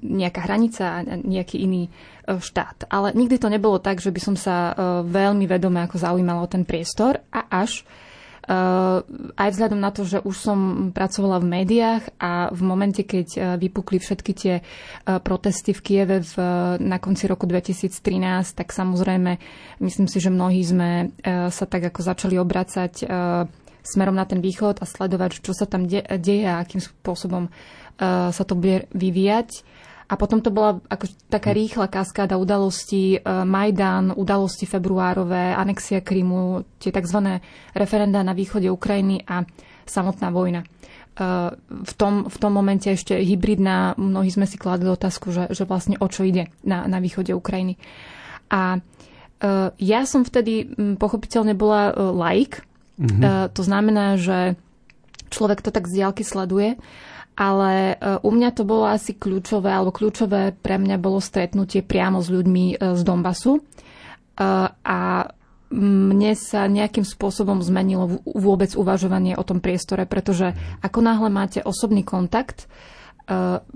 nejaká 0.00 0.46
hranica 0.46 0.84
a 0.88 0.98
nejaký 1.04 1.58
iný 1.58 1.92
štát. 2.24 2.88
Ale 2.88 3.12
nikdy 3.12 3.36
to 3.36 3.52
nebolo 3.52 3.76
tak, 3.76 4.00
že 4.00 4.14
by 4.14 4.20
som 4.22 4.36
sa 4.38 4.72
veľmi 5.04 5.44
vedome 5.44 5.84
ako 5.84 6.00
zaujímala 6.00 6.40
o 6.40 6.48
ten 6.48 6.64
priestor 6.64 7.20
a 7.28 7.44
až 7.50 7.82
Eh, 7.82 8.05
aj 9.36 9.48
vzhľadom 9.50 9.80
na 9.82 9.90
to, 9.90 10.06
že 10.06 10.22
už 10.22 10.36
som 10.38 10.58
pracovala 10.94 11.42
v 11.42 11.50
médiách 11.50 12.14
a 12.22 12.54
v 12.54 12.62
momente, 12.62 13.02
keď 13.02 13.26
eh, 13.34 13.42
vypukli 13.58 13.98
všetky 13.98 14.32
tie 14.32 14.54
eh, 14.58 14.64
protesty 15.18 15.74
v 15.74 15.80
Kieve 15.82 16.16
v, 16.22 16.34
na 16.78 17.02
konci 17.02 17.26
roku 17.26 17.50
2013, 17.50 17.90
tak 18.54 18.70
samozrejme 18.70 19.38
myslím 19.82 20.06
si, 20.06 20.18
že 20.22 20.30
mnohí 20.30 20.62
sme 20.62 21.10
sa 21.26 21.64
tak 21.66 21.90
ako 21.92 22.00
začali 22.02 22.38
obracať 22.38 23.06
smerom 23.82 24.16
na 24.16 24.26
ten 24.26 24.40
východ 24.42 24.82
a 24.82 24.86
sledovať, 24.86 25.42
čo 25.42 25.52
sa 25.54 25.66
tam 25.66 25.86
deje 25.86 26.44
a 26.46 26.62
akým 26.62 26.82
spôsobom 26.82 27.50
sa 28.00 28.42
to 28.44 28.54
bude 28.58 28.88
vyvíjať. 28.92 29.62
A 30.06 30.14
potom 30.14 30.38
to 30.38 30.54
bola 30.54 30.78
ako 30.86 31.10
taká 31.26 31.50
hm. 31.50 31.56
rýchla 31.58 31.86
kaskáda 31.90 32.38
udalostí, 32.38 33.18
e, 33.18 33.20
Majdan, 33.42 34.14
udalosti 34.14 34.62
februárové, 34.62 35.50
anexia 35.50 35.98
Krymu, 35.98 36.62
tie 36.78 36.94
tzv. 36.94 37.42
referenda 37.74 38.22
na 38.22 38.30
východe 38.30 38.70
Ukrajiny 38.70 39.26
a 39.26 39.42
samotná 39.82 40.30
vojna. 40.30 40.62
E, 40.62 40.66
v 41.58 41.92
tom, 41.98 42.30
v 42.30 42.36
tom 42.38 42.52
momente 42.54 42.86
ešte 42.86 43.18
hybridná, 43.18 43.98
mnohí 43.98 44.30
sme 44.30 44.46
si 44.46 44.54
kladli 44.54 44.86
otázku, 44.86 45.34
že, 45.34 45.50
že 45.50 45.66
vlastne 45.66 45.98
o 45.98 46.06
čo 46.06 46.22
ide 46.22 46.54
na, 46.62 46.86
na 46.86 47.02
východe 47.02 47.34
Ukrajiny. 47.34 47.74
A 48.46 48.78
e, 48.78 48.80
ja 49.74 50.00
som 50.06 50.22
vtedy 50.22 50.70
pochopiteľne 51.02 51.58
bola 51.58 51.90
like, 52.14 52.62
mm-hmm. 52.94 53.50
to 53.50 53.62
znamená, 53.66 54.22
že 54.22 54.54
človek 55.34 55.66
to 55.66 55.74
tak 55.74 55.90
z 55.90 55.98
diálky 55.98 56.22
sleduje 56.22 56.78
ale 57.36 57.72
e, 57.92 57.94
u 58.24 58.30
mňa 58.32 58.50
to 58.56 58.64
bolo 58.64 58.88
asi 58.88 59.12
kľúčové, 59.12 59.68
alebo 59.68 59.92
kľúčové 59.92 60.56
pre 60.56 60.80
mňa 60.80 60.96
bolo 60.96 61.20
stretnutie 61.20 61.84
priamo 61.84 62.24
s 62.24 62.32
ľuďmi 62.32 62.64
e, 62.72 62.96
z 62.96 63.00
Donbasu. 63.04 63.60
E, 63.60 63.62
a 64.72 65.00
mne 65.66 66.32
sa 66.38 66.64
nejakým 66.64 67.04
spôsobom 67.04 67.60
zmenilo 67.60 68.24
vôbec 68.24 68.72
uvažovanie 68.72 69.36
o 69.36 69.44
tom 69.44 69.60
priestore, 69.60 70.08
pretože 70.08 70.56
ako 70.80 70.98
náhle 71.02 71.26
máte 71.26 71.58
osobný 71.58 72.06
kontakt, 72.06 72.70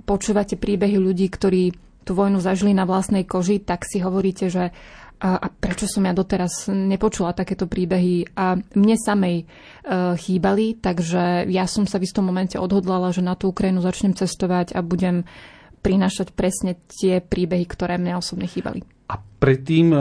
počúvate 0.07 0.55
príbehy 0.55 1.03
ľudí, 1.03 1.27
ktorí 1.27 1.75
tú 2.07 2.14
vojnu 2.14 2.38
zažili 2.38 2.70
na 2.70 2.87
vlastnej 2.87 3.27
koži, 3.27 3.59
tak 3.59 3.83
si 3.83 3.99
hovoríte, 3.99 4.46
že 4.46 4.70
a 5.20 5.46
prečo 5.52 5.85
som 5.85 6.00
ja 6.09 6.16
doteraz 6.16 6.72
nepočula 6.72 7.37
takéto 7.37 7.68
príbehy 7.68 8.33
a 8.33 8.56
mne 8.56 8.96
samej 8.96 9.37
e, 9.37 9.44
chýbali, 10.16 10.80
takže 10.80 11.44
ja 11.44 11.68
som 11.68 11.85
sa 11.85 12.00
v 12.00 12.09
istom 12.09 12.24
momente 12.24 12.56
odhodlala, 12.56 13.12
že 13.12 13.20
na 13.20 13.37
tú 13.37 13.52
Ukrajinu 13.52 13.85
začnem 13.85 14.16
cestovať 14.16 14.72
a 14.72 14.80
budem 14.80 15.28
prinášať 15.85 16.33
presne 16.33 16.80
tie 16.88 17.20
príbehy, 17.20 17.68
ktoré 17.68 18.00
mne 18.00 18.16
osobne 18.16 18.48
chýbali. 18.48 18.80
A 19.12 19.20
predtým 19.20 19.92
e, 19.92 19.98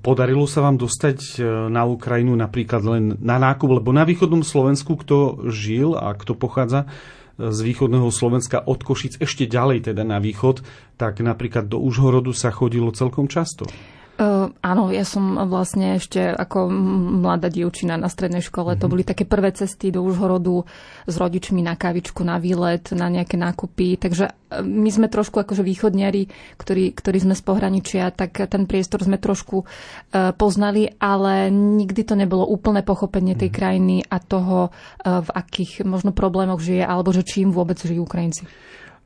podarilo 0.00 0.48
sa 0.48 0.64
vám 0.64 0.80
dostať 0.80 1.18
e, 1.20 1.28
na 1.68 1.84
Ukrajinu 1.84 2.32
napríklad 2.32 2.82
len 2.88 3.04
na 3.20 3.36
nákup, 3.36 3.84
lebo 3.84 3.92
na 3.92 4.08
východnom 4.08 4.40
Slovensku, 4.40 4.96
kto 4.96 5.52
žil 5.52 5.92
a 6.00 6.16
kto 6.16 6.32
pochádza 6.32 6.88
z 7.36 7.58
východného 7.60 8.08
Slovenska 8.08 8.64
od 8.64 8.80
Košic 8.80 9.20
ešte 9.20 9.44
ďalej 9.44 9.92
teda 9.92 10.00
na 10.08 10.16
východ, 10.16 10.64
tak 10.96 11.20
napríklad 11.20 11.68
do 11.68 11.76
Užhorodu 11.76 12.32
sa 12.32 12.48
chodilo 12.48 12.88
celkom 12.96 13.28
často. 13.28 13.68
Uh, 14.16 14.48
áno, 14.64 14.88
ja 14.88 15.04
som 15.04 15.36
vlastne 15.44 16.00
ešte 16.00 16.32
ako 16.32 16.72
mladá 17.20 17.52
dievčina 17.52 18.00
na 18.00 18.08
strednej 18.08 18.40
škole, 18.40 18.72
mm-hmm. 18.72 18.80
to 18.80 18.86
mhm. 18.88 18.92
boli 18.96 19.04
také 19.04 19.28
prvé 19.28 19.52
cesty 19.52 19.92
do 19.92 20.00
Užhorodu 20.00 20.64
s 21.04 21.14
rodičmi 21.20 21.60
na 21.60 21.76
kavičku, 21.76 22.24
na 22.24 22.40
výlet, 22.40 22.96
na 22.96 23.12
nejaké 23.12 23.36
nákupy. 23.36 24.00
Takže 24.00 24.32
e, 24.32 24.64
my 24.64 24.88
sme 24.88 25.12
trošku 25.12 25.36
akože 25.36 25.60
východniari, 25.60 26.32
ktorí, 26.56 26.96
ktorí 26.96 27.28
sme 27.28 27.36
z 27.36 27.44
pohraničia, 27.44 28.08
tak 28.08 28.40
ten 28.48 28.64
priestor 28.64 29.04
sme 29.04 29.20
trošku 29.20 29.68
uh, 29.68 30.32
poznali, 30.32 30.88
ale 30.96 31.52
nikdy 31.52 32.00
to 32.08 32.16
nebolo 32.16 32.48
úplné 32.48 32.80
pochopenie 32.80 33.36
tej 33.36 33.52
mm-hmm. 33.52 33.60
krajiny 33.60 33.96
a 34.00 34.16
toho, 34.16 34.72
uh, 34.72 35.20
v 35.20 35.28
akých 35.28 35.84
možno 35.84 36.16
problémoch 36.16 36.64
žije, 36.64 36.88
alebo 36.88 37.12
že 37.12 37.20
čím 37.20 37.52
vôbec 37.52 37.76
žijú 37.76 38.08
Ukrajinci. 38.08 38.48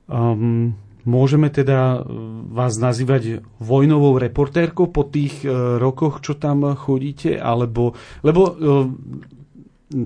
Um, 0.07 0.79
Môžeme 1.09 1.49
teda 1.49 2.01
e, 2.01 2.13
vás 2.53 2.77
nazývať 2.77 3.45
vojnovou 3.57 4.21
reportérkou 4.21 4.93
po 4.93 5.09
tých 5.09 5.45
e, 5.45 5.49
rokoch, 5.81 6.21
čo 6.21 6.37
tam 6.37 6.77
chodíte? 6.77 7.41
Alebo, 7.41 7.97
lebo 8.21 8.43
e, 8.45 8.53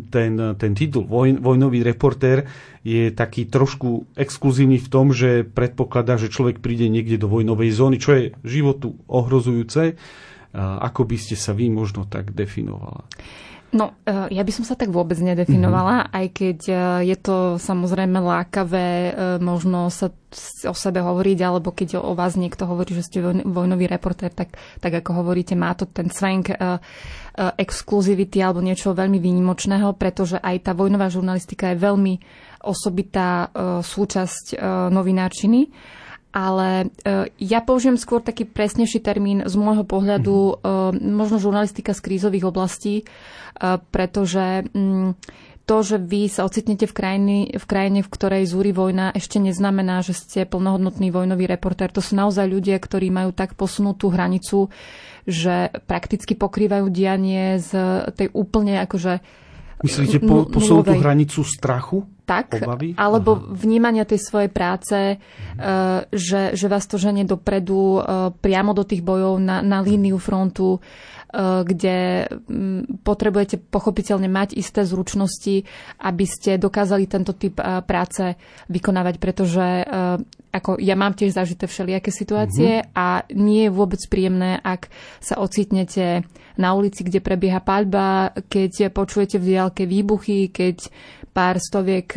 ten, 0.09 0.33
ten 0.57 0.73
titul 0.73 1.05
voj, 1.05 1.37
vojnový 1.43 1.85
reportér 1.85 2.49
je 2.81 3.13
taký 3.13 3.49
trošku 3.49 4.17
exkluzívny 4.17 4.81
v 4.81 4.89
tom, 4.89 5.13
že 5.13 5.45
predpokladá, 5.45 6.17
že 6.17 6.33
človek 6.33 6.65
príde 6.65 6.89
niekde 6.89 7.21
do 7.21 7.29
vojnovej 7.29 7.71
zóny, 7.73 7.97
čo 8.01 8.17
je 8.17 8.25
životu 8.45 8.97
ohrozujúce. 9.09 10.01
Ako 10.55 11.05
by 11.05 11.17
ste 11.19 11.37
sa 11.37 11.53
vy 11.53 11.69
možno 11.69 12.09
tak 12.09 12.33
definovala? 12.33 13.05
No, 13.75 13.99
e, 14.07 14.31
ja 14.31 14.47
by 14.47 14.53
som 14.55 14.63
sa 14.63 14.79
tak 14.79 14.95
vôbec 14.95 15.19
nedefinovala, 15.19 16.07
mm-hmm. 16.07 16.15
aj 16.15 16.27
keď 16.31 16.59
e, 16.71 16.75
je 17.11 17.17
to 17.19 17.59
samozrejme 17.59 18.23
lákavé 18.23 18.87
e, 18.87 19.13
možno 19.43 19.91
sa 19.91 20.15
o 20.71 20.75
sebe 20.75 21.03
hovoriť, 21.03 21.39
alebo 21.43 21.75
keď 21.75 21.99
o 21.99 22.15
vás 22.15 22.39
niekto 22.39 22.71
hovorí, 22.71 22.95
že 22.95 23.07
ste 23.07 23.19
vojnový 23.43 23.91
reportér, 23.91 24.31
tak, 24.31 24.55
tak 24.79 24.95
ako 24.95 25.23
hovoríte, 25.23 25.55
má 25.55 25.75
to 25.79 25.87
ten 25.87 26.11
svenk 26.11 26.51
exkluzivity 27.55 28.43
alebo 28.43 28.59
niečo 28.59 28.99
veľmi 28.99 29.23
výnimočného, 29.23 29.95
pretože 29.95 30.43
aj 30.43 30.67
tá 30.67 30.73
vojnová 30.75 31.07
žurnalistika 31.07 31.71
je 31.71 31.87
veľmi 31.87 32.15
osobitá 32.67 33.47
súčasť 33.79 34.59
novinárčiny 34.91 35.71
ale 36.35 36.91
ja 37.39 37.63
použijem 37.63 37.95
skôr 37.95 38.19
taký 38.19 38.43
presnejší 38.43 38.99
termín 38.99 39.47
z 39.47 39.55
môjho 39.55 39.87
pohľadu, 39.87 40.59
mm-hmm. 40.59 41.15
možno 41.15 41.39
žurnalistika 41.39 41.95
z 41.95 42.03
krízových 42.03 42.51
oblastí, 42.51 43.07
pretože 43.95 44.67
mm, 44.75 45.15
to, 45.65 45.77
že 45.81 45.97
vy 45.97 46.27
sa 46.27 46.45
ocitnete 46.45 46.91
v, 46.91 46.95
krajine, 46.95 47.37
v 47.55 47.67
krajine, 47.71 48.01
v 48.03 48.11
ktorej 48.11 48.51
zúri 48.51 48.75
vojna, 48.75 49.15
ešte 49.15 49.41
neznamená, 49.41 50.03
že 50.03 50.13
ste 50.13 50.45
plnohodnotný 50.45 51.09
vojnový 51.09 51.49
reportér. 51.49 51.89
To 51.95 52.03
sú 52.03 52.19
naozaj 52.19 52.51
ľudia, 52.51 52.77
ktorí 52.77 53.09
majú 53.09 53.33
tak 53.33 53.55
posunutú 53.55 54.11
hranicu, 54.11 54.69
že 55.25 55.73
prakticky 55.89 56.37
pokrývajú 56.37 56.91
dianie 56.93 57.63
z 57.63 57.71
tej 58.13 58.29
úplne 58.35 58.83
akože 58.85 59.25
Myslíte 59.83 60.23
po, 60.23 60.47
posunutú 60.47 60.95
hranicu 60.95 61.43
strachu? 61.43 62.07
tak, 62.25 62.57
obavy? 62.57 62.97
alebo 62.97 63.37
Aha. 63.37 63.53
vnímania 63.53 64.09
tej 64.09 64.17
svojej 64.17 64.49
práce, 64.49 65.21
mhm. 65.21 66.09
že, 66.09 66.57
že 66.57 66.67
vás 66.73 66.89
to 66.89 66.97
ženie 66.97 67.29
dopredu, 67.29 68.01
e, 68.01 68.33
priamo 68.33 68.73
do 68.73 68.81
tých 68.81 69.05
bojov 69.05 69.37
na, 69.45 69.61
na 69.61 69.85
líniu 69.85 70.17
frontu, 70.17 70.81
Eh, 71.24 71.24
kde 71.41 72.31
mm, 72.31 73.03
potrebujete 73.03 73.59
pochopiteľne 73.59 74.31
mať 74.31 74.55
isté 74.55 74.87
zručnosti, 74.87 75.67
aby 75.99 76.25
ste 76.25 76.57
dokázali 76.63 77.11
tento 77.11 77.35
typ 77.35 77.59
eh, 77.59 77.83
práce 77.83 78.39
vykonávať, 78.71 79.15
pretože 79.19 79.67
eh, 79.83 79.87
ako 80.55 80.79
ja 80.79 80.95
mám 80.95 81.19
tiež 81.19 81.35
zažité 81.35 81.67
všelijaké 81.67 82.15
situácie 82.15 82.87
mm-hmm. 82.87 82.95
a 82.95 83.27
nie 83.35 83.67
je 83.67 83.75
vôbec 83.75 83.99
príjemné, 84.07 84.63
ak 84.63 84.87
sa 85.19 85.43
ocitnete 85.43 86.23
na 86.55 86.71
ulici, 86.79 87.03
kde 87.03 87.19
prebieha 87.19 87.59
paľba, 87.59 88.31
keď 88.47 88.95
počujete 88.95 89.43
v 89.43 89.59
diálke 89.59 89.83
výbuchy, 89.91 90.55
keď 90.55 90.87
pár 91.35 91.59
stoviek 91.59 92.15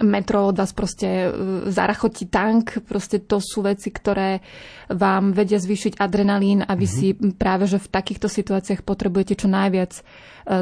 metro 0.00 0.48
od 0.48 0.56
vás 0.56 0.72
proste 0.72 1.28
e, 1.28 1.30
zarachotí 1.68 2.32
tank, 2.32 2.80
proste 2.88 3.20
to 3.20 3.36
sú 3.44 3.60
veci, 3.60 3.92
ktoré 3.92 4.40
vám 4.88 5.36
vedia 5.36 5.60
zvýšiť 5.60 6.00
adrenalín 6.00 6.64
a 6.64 6.72
vy 6.72 6.88
mm-hmm. 6.88 7.20
si 7.20 7.36
práve, 7.36 7.68
že 7.68 7.76
v 7.76 7.92
takýchto 7.92 8.32
situáciách 8.32 8.80
potrebujete 8.80 9.36
čo 9.36 9.52
najviac 9.52 9.92
e, 9.92 10.02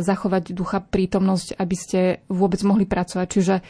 zachovať 0.03 0.51
ducha 0.51 0.83
prítomnosť, 0.83 1.55
aby 1.55 1.77
ste 1.79 2.01
vôbec 2.27 2.59
mohli 2.67 2.91
pracovať. 2.91 3.27
Čiže 3.31 3.55
e, 3.55 3.63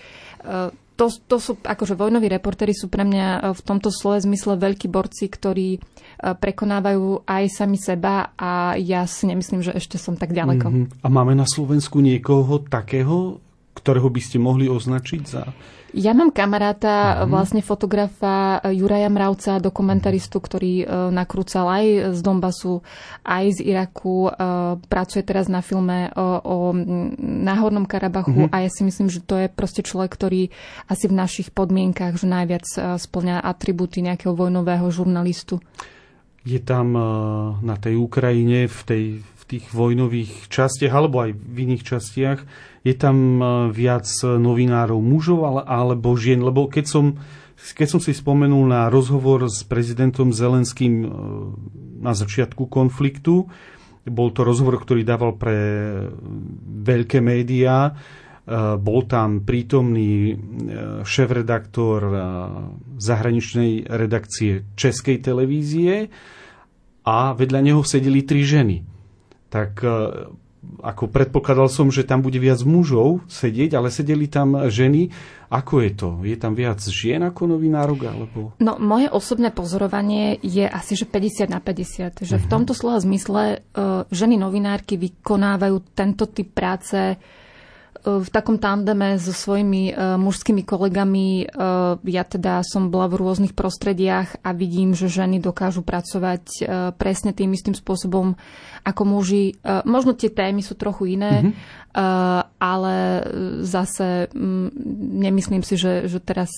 to, 0.96 1.07
to 1.09 1.37
sú, 1.40 1.53
akože 1.61 1.96
vojnoví 1.96 2.29
reportéri 2.29 2.77
sú 2.77 2.92
pre 2.92 3.09
mňa 3.09 3.57
v 3.57 3.61
tomto 3.64 3.88
slove 3.88 4.20
zmysle 4.20 4.61
veľkí 4.61 4.85
borci, 4.92 5.33
ktorí 5.33 5.81
prekonávajú 6.20 7.25
aj 7.25 7.44
sami 7.49 7.81
seba 7.81 8.37
a 8.37 8.77
ja 8.77 9.09
si 9.09 9.25
nemyslím, 9.25 9.64
že 9.64 9.73
ešte 9.73 9.96
som 9.96 10.20
tak 10.20 10.37
ďaleko. 10.37 10.68
Mm-hmm. 10.68 11.01
A 11.01 11.09
máme 11.09 11.33
na 11.33 11.49
Slovensku 11.49 12.05
niekoho 12.05 12.61
takého, 12.68 13.40
ktorého 13.81 14.12
by 14.12 14.21
ste 14.21 14.37
mohli 14.37 14.69
označiť 14.69 15.23
za... 15.25 15.49
Ja 15.90 16.14
mám 16.14 16.31
kamaráta, 16.31 17.19
uh-huh. 17.19 17.27
vlastne 17.27 17.66
fotografa 17.66 18.62
Juraja 18.71 19.11
Mravca, 19.11 19.59
dokumentaristu, 19.59 20.38
ktorý 20.38 20.87
uh, 20.87 21.11
nakrúcal 21.11 21.66
aj 21.66 22.14
z 22.14 22.21
Donbasu, 22.23 22.87
aj 23.27 23.59
z 23.59 23.75
Iraku. 23.75 24.31
Uh, 24.31 24.79
pracuje 24.87 25.27
teraz 25.27 25.51
na 25.51 25.66
filme 25.66 26.14
o, 26.14 26.27
o 26.47 26.57
Náhornom 27.19 27.90
Karabachu 27.90 28.47
uh-huh. 28.47 28.55
a 28.55 28.62
ja 28.62 28.71
si 28.71 28.87
myslím, 28.87 29.11
že 29.11 29.19
to 29.19 29.35
je 29.35 29.51
proste 29.51 29.83
človek, 29.83 30.14
ktorý 30.14 30.55
asi 30.87 31.11
v 31.11 31.19
našich 31.19 31.51
podmienkach 31.51 32.14
že 32.14 32.31
najviac 32.31 32.71
splňa 32.95 33.43
atribúty 33.43 33.99
nejakého 33.99 34.31
vojnového 34.31 34.87
žurnalistu. 34.95 35.59
Je 36.47 36.62
tam 36.62 36.97
na 37.61 37.77
tej 37.77 38.01
Ukrajine, 38.01 38.64
v, 38.64 38.81
tej, 38.87 39.05
v 39.21 39.39
tých 39.50 39.66
vojnových 39.74 40.46
častiach, 40.46 40.94
alebo 40.94 41.26
aj 41.26 41.34
v 41.34 41.56
iných 41.66 41.82
častiach, 41.82 42.40
je 42.86 42.94
tam 42.94 43.16
e, 43.42 43.44
viac 43.74 44.06
novinárov 44.22 45.02
mužov 45.02 45.66
alebo 45.66 46.14
žien, 46.14 46.40
lebo 46.40 46.70
keď 46.70 46.86
som, 46.86 47.04
keď 47.58 47.88
som 47.90 48.00
si 48.00 48.14
spomenul 48.14 48.70
na 48.70 48.86
rozhovor 48.86 49.50
s 49.50 49.66
prezidentom 49.66 50.30
Zelenským 50.30 50.94
e, 51.02 51.08
na 52.00 52.14
začiatku 52.14 52.70
konfliktu, 52.70 53.50
bol 54.06 54.32
to 54.32 54.46
rozhovor, 54.46 54.80
ktorý 54.80 55.04
dával 55.04 55.36
pre 55.36 55.58
veľké 56.80 57.20
médiá, 57.20 57.90
e, 57.90 57.92
bol 58.80 59.04
tam 59.04 59.44
prítomný 59.44 60.38
šéf-redaktor 61.04 62.00
zahraničnej 62.96 63.90
redakcie 63.90 64.64
Českej 64.78 65.20
televízie 65.20 66.08
a 67.04 67.36
vedľa 67.36 67.60
neho 67.60 67.82
sedeli 67.84 68.24
tri 68.24 68.46
ženy. 68.46 68.89
Tak 69.50 69.82
ako 70.80 71.08
predpokladal 71.08 71.72
som, 71.72 71.88
že 71.88 72.04
tam 72.04 72.20
bude 72.20 72.36
viac 72.36 72.60
mužov 72.68 73.24
sedieť, 73.32 73.76
ale 73.76 73.88
sedeli 73.88 74.28
tam 74.28 74.68
ženy. 74.68 75.08
Ako 75.50 75.82
je 75.82 75.90
to? 75.96 76.08
Je 76.22 76.36
tam 76.36 76.52
viac 76.54 76.78
žien 76.84 77.24
ako 77.24 77.56
novinárok? 77.56 78.06
Alebo... 78.06 78.52
No, 78.60 78.76
moje 78.76 79.10
osobné 79.10 79.50
pozorovanie 79.50 80.38
je 80.44 80.62
asi, 80.68 80.94
že 80.94 81.08
50 81.08 81.50
na 81.50 81.58
50. 81.58 82.22
Že 82.22 82.36
uh-huh. 82.36 82.44
v 82.44 82.46
mhm. 82.46 82.52
tomto 82.52 82.72
slova 82.76 83.00
zmysle 83.00 83.42
uh, 83.58 84.06
ženy 84.12 84.36
novinárky 84.36 85.00
vykonávajú 85.00 85.96
tento 85.96 86.28
typ 86.30 86.52
práce 86.52 87.16
v 88.04 88.28
takom 88.32 88.56
tandeme 88.56 89.20
so 89.20 89.36
svojimi 89.36 89.92
uh, 89.92 90.16
mužskými 90.16 90.64
kolegami. 90.64 91.44
Uh, 91.48 92.00
ja 92.08 92.24
teda 92.24 92.64
som 92.64 92.88
bola 92.88 93.06
v 93.12 93.20
rôznych 93.20 93.52
prostrediach 93.52 94.40
a 94.40 94.56
vidím, 94.56 94.96
že 94.96 95.12
ženy 95.12 95.38
dokážu 95.38 95.84
pracovať 95.84 96.44
uh, 96.60 96.90
presne 96.96 97.36
tým 97.36 97.52
istým 97.52 97.76
spôsobom 97.76 98.34
ako 98.80 99.02
muži. 99.04 99.60
Možno 99.84 100.16
tie 100.16 100.32
témy 100.32 100.64
sú 100.64 100.72
trochu 100.72 101.12
iné, 101.12 101.52
mm-hmm. 101.52 101.92
ale 102.56 102.96
zase 103.60 104.32
um, 104.32 104.72
nemyslím 105.20 105.60
si, 105.60 105.76
že, 105.76 106.08
že 106.08 106.16
teraz 106.16 106.48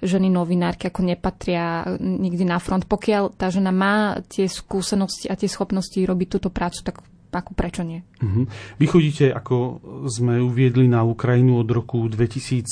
ženy 0.00 0.32
novinárky 0.32 0.88
ako 0.88 1.04
nepatria 1.04 1.84
nikdy 2.00 2.48
na 2.48 2.56
front. 2.56 2.88
Pokiaľ 2.88 3.36
tá 3.36 3.52
žena 3.52 3.68
má 3.68 4.24
tie 4.32 4.48
skúsenosti 4.48 5.28
a 5.28 5.36
tie 5.36 5.44
schopnosti 5.44 6.00
robiť 6.00 6.28
túto 6.40 6.48
prácu, 6.48 6.80
tak 6.80 7.04
ako 7.40 7.52
prečo 7.52 7.82
nie. 7.84 8.00
Uh-huh. 8.22 8.48
Vy 8.80 8.86
chodíte, 8.88 9.26
ako 9.30 9.80
sme 10.08 10.40
uviedli, 10.40 10.86
na 10.86 11.04
Ukrajinu 11.04 11.60
od 11.60 11.68
roku 11.68 12.06
2015. 12.06 12.68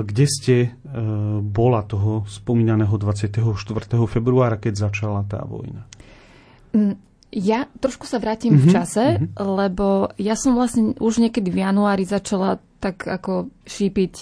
Kde 0.00 0.24
ste 0.24 0.56
e, 0.64 0.68
bola 1.44 1.84
toho 1.84 2.24
spomínaného 2.24 2.96
24. 2.96 3.44
februára, 4.08 4.56
keď 4.56 4.88
začala 4.88 5.20
tá 5.28 5.44
vojna? 5.44 5.84
Mm, 6.72 6.96
ja 7.28 7.68
trošku 7.78 8.08
sa 8.08 8.16
vrátim 8.18 8.56
uh-huh. 8.56 8.64
v 8.64 8.68
mhm, 8.72 8.74
čase, 8.74 9.04
uh-huh. 9.20 9.46
lebo 9.68 9.86
ja 10.16 10.34
som 10.34 10.56
vlastne 10.56 10.96
už 10.96 11.20
niekedy 11.20 11.52
v 11.52 11.60
januári 11.60 12.08
začala 12.08 12.58
tak 12.80 13.04
ako 13.04 13.52
šípiť 13.68 14.12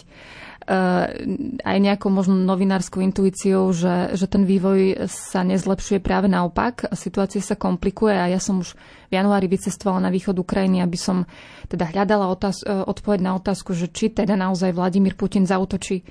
aj 1.65 1.79
nejakou 1.81 2.13
možno 2.13 2.37
novinárskou 2.37 3.01
intuíciou, 3.01 3.73
že, 3.73 4.13
že 4.13 4.29
ten 4.29 4.45
vývoj 4.45 5.09
sa 5.09 5.41
nezlepšuje 5.41 5.97
práve 6.05 6.29
naopak. 6.29 6.93
Situácia 6.93 7.41
sa 7.41 7.57
komplikuje 7.57 8.13
a 8.13 8.29
ja 8.29 8.37
som 8.37 8.61
už 8.61 8.77
v 9.09 9.13
januári 9.17 9.49
vycestovala 9.49 10.05
na 10.05 10.11
východ 10.13 10.37
Ukrajiny, 10.37 10.85
aby 10.85 11.01
som 11.01 11.25
teda 11.73 11.89
hľadala 11.89 12.29
otáz- 12.29 12.69
odpoveď 12.69 13.21
na 13.25 13.33
otázku, 13.41 13.73
že 13.73 13.89
či 13.89 14.13
teda 14.13 14.37
naozaj 14.37 14.77
Vladimír 14.77 15.17
Putin 15.17 15.49
zautočí 15.49 16.05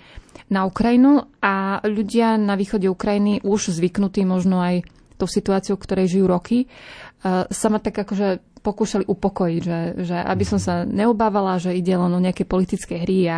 na 0.49 0.65
Ukrajinu 0.65 1.29
a 1.37 1.77
ľudia 1.85 2.41
na 2.41 2.57
východe 2.57 2.89
Ukrajiny 2.89 3.45
už 3.45 3.77
zvyknutí 3.77 4.25
možno 4.25 4.57
aj 4.57 4.89
tou 5.21 5.29
situáciou, 5.29 5.77
v 5.77 5.85
ktorej 5.85 6.17
žijú 6.17 6.25
roky, 6.25 6.57
eh, 6.65 7.45
sa 7.45 7.67
ma 7.69 7.77
tak 7.77 7.93
akože 7.93 8.57
pokúšali 8.61 9.05
upokojiť, 9.05 9.61
že, 9.61 9.79
že 10.01 10.17
aby 10.17 10.43
som 10.43 10.59
sa 10.59 10.83
neobávala, 10.83 11.61
že 11.61 11.77
ide 11.77 11.93
len 11.93 12.09
o 12.09 12.19
nejaké 12.19 12.43
politické 12.43 12.99
hry 12.99 13.29
a 13.29 13.37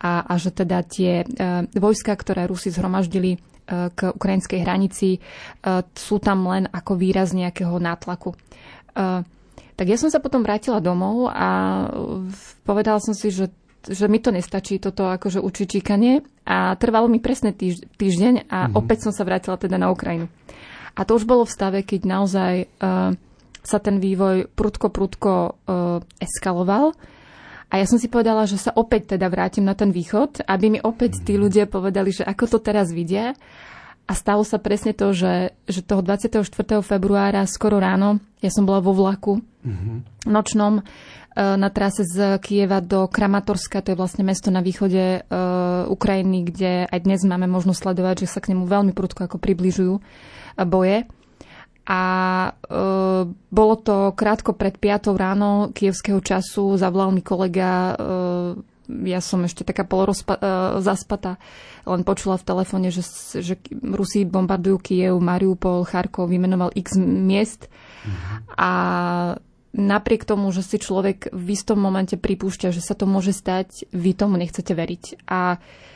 a, 0.00 0.24
a 0.26 0.34
že 0.36 0.50
teda 0.50 0.82
tie 0.84 1.22
e, 1.22 1.26
vojska, 1.74 2.14
ktoré 2.14 2.48
Rusi 2.50 2.70
zhromaždili 2.70 3.30
e, 3.34 3.38
k 3.92 4.00
ukrajinskej 4.10 4.60
hranici, 4.62 5.16
e, 5.16 5.20
sú 5.94 6.16
tam 6.18 6.48
len 6.50 6.68
ako 6.70 6.98
výraz 6.98 7.32
nejakého 7.32 7.76
nátlaku. 7.78 8.34
Tak 9.74 9.86
ja 9.90 9.98
som 9.98 10.06
sa 10.06 10.22
potom 10.22 10.46
vrátila 10.46 10.78
domov 10.78 11.26
a 11.34 11.82
povedala 12.62 13.02
som 13.02 13.10
si, 13.10 13.34
že 13.34 13.50
že 13.84 14.08
mi 14.08 14.16
to 14.16 14.32
nestačí 14.32 14.80
toto 14.80 15.04
akože 15.12 15.44
učiť 15.44 15.66
číkanie 15.68 16.24
a 16.48 16.72
trvalo 16.80 17.04
mi 17.04 17.20
presne 17.20 17.52
týž, 17.52 17.84
týždeň 18.00 18.48
a 18.48 18.58
mm-hmm. 18.64 18.80
opäť 18.80 19.04
som 19.04 19.12
sa 19.12 19.28
vrátila 19.28 19.60
teda 19.60 19.76
na 19.76 19.92
Ukrajinu. 19.92 20.32
A 20.94 21.04
to 21.04 21.18
už 21.18 21.28
bolo 21.28 21.44
v 21.44 21.52
stave, 21.52 21.78
keď 21.82 22.00
naozaj 22.06 22.54
uh, 22.64 23.12
sa 23.60 23.78
ten 23.82 23.98
vývoj 23.98 24.48
prudko, 24.54 24.88
prudko 24.88 25.32
uh, 25.34 26.00
eskaloval. 26.16 26.94
A 27.74 27.82
ja 27.82 27.90
som 27.90 27.98
si 27.98 28.06
povedala, 28.06 28.46
že 28.46 28.54
sa 28.54 28.70
opäť 28.70 29.18
teda 29.18 29.26
vrátim 29.26 29.66
na 29.66 29.74
ten 29.74 29.90
východ, 29.90 30.46
aby 30.46 30.78
mi 30.78 30.78
opäť 30.78 31.26
tí 31.26 31.34
ľudia 31.34 31.66
povedali, 31.66 32.14
že 32.14 32.22
ako 32.22 32.46
to 32.46 32.58
teraz 32.62 32.94
vidia. 32.94 33.34
A 34.04 34.12
stalo 34.14 34.46
sa 34.46 34.62
presne 34.62 34.94
to, 34.94 35.10
že, 35.10 35.56
že 35.66 35.82
toho 35.82 35.98
24. 36.04 36.44
februára 36.84 37.42
skoro 37.50 37.82
ráno, 37.82 38.22
ja 38.38 38.52
som 38.52 38.68
bola 38.68 38.78
vo 38.78 38.94
vlaku 38.94 39.40
mm-hmm. 39.40 40.28
nočnom, 40.28 40.84
Eh, 41.34 41.58
na 41.58 41.66
trase 41.66 42.06
z 42.06 42.38
Kieva 42.38 42.78
do 42.78 43.10
Kramatorska, 43.10 43.82
to 43.82 43.90
je 43.90 43.98
vlastne 43.98 44.22
mesto 44.22 44.54
na 44.54 44.62
východe 44.62 45.26
uh, 45.26 45.82
Ukrajiny, 45.90 46.46
kde 46.46 46.86
aj 46.86 47.02
dnes 47.02 47.26
máme 47.26 47.50
možnosť 47.50 47.90
sledovať, 47.90 48.22
že 48.22 48.30
sa 48.30 48.38
k 48.38 48.54
nemu 48.54 48.70
veľmi 48.70 48.94
prudko 48.94 49.26
ako 49.26 49.42
približujú 49.42 49.98
eh, 49.98 50.62
boje. 50.62 51.10
A 51.84 52.00
uh, 52.48 53.28
bolo 53.52 53.74
to 53.76 54.16
krátko 54.16 54.56
pred 54.56 54.80
5 54.80 55.12
ráno 55.20 55.68
kievského 55.76 56.20
času, 56.24 56.80
zavolal 56.80 57.12
mi 57.12 57.20
kolega, 57.20 57.92
uh, 57.92 58.56
ja 59.04 59.20
som 59.20 59.44
ešte 59.44 59.64
taká 59.64 59.84
polorozpa- 59.84 60.40
zaspatá, 60.80 61.40
len 61.88 62.04
počula 62.04 62.36
v 62.36 62.48
telefóne, 62.48 62.88
že, 62.92 63.04
že 63.40 63.56
Rusi 63.80 64.28
bombardujú 64.28 64.76
Kiev, 64.80 65.16
Mariupol, 65.20 65.88
Charkov, 65.88 66.28
vymenoval 66.28 66.72
x 66.76 66.96
miest. 67.00 67.68
Mm-hmm. 67.68 68.60
A 68.60 68.70
napriek 69.74 70.22
tomu, 70.24 70.54
že 70.54 70.62
si 70.62 70.78
človek 70.78 71.34
v 71.34 71.46
istom 71.50 71.82
momente 71.82 72.14
pripúšťa, 72.14 72.70
že 72.70 72.80
sa 72.80 72.94
to 72.94 73.10
môže 73.10 73.34
stať, 73.34 73.90
vy 73.90 74.14
tomu 74.14 74.38
nechcete 74.38 74.70
veriť. 74.70 75.26
A 75.26 75.58
e, 75.58 75.93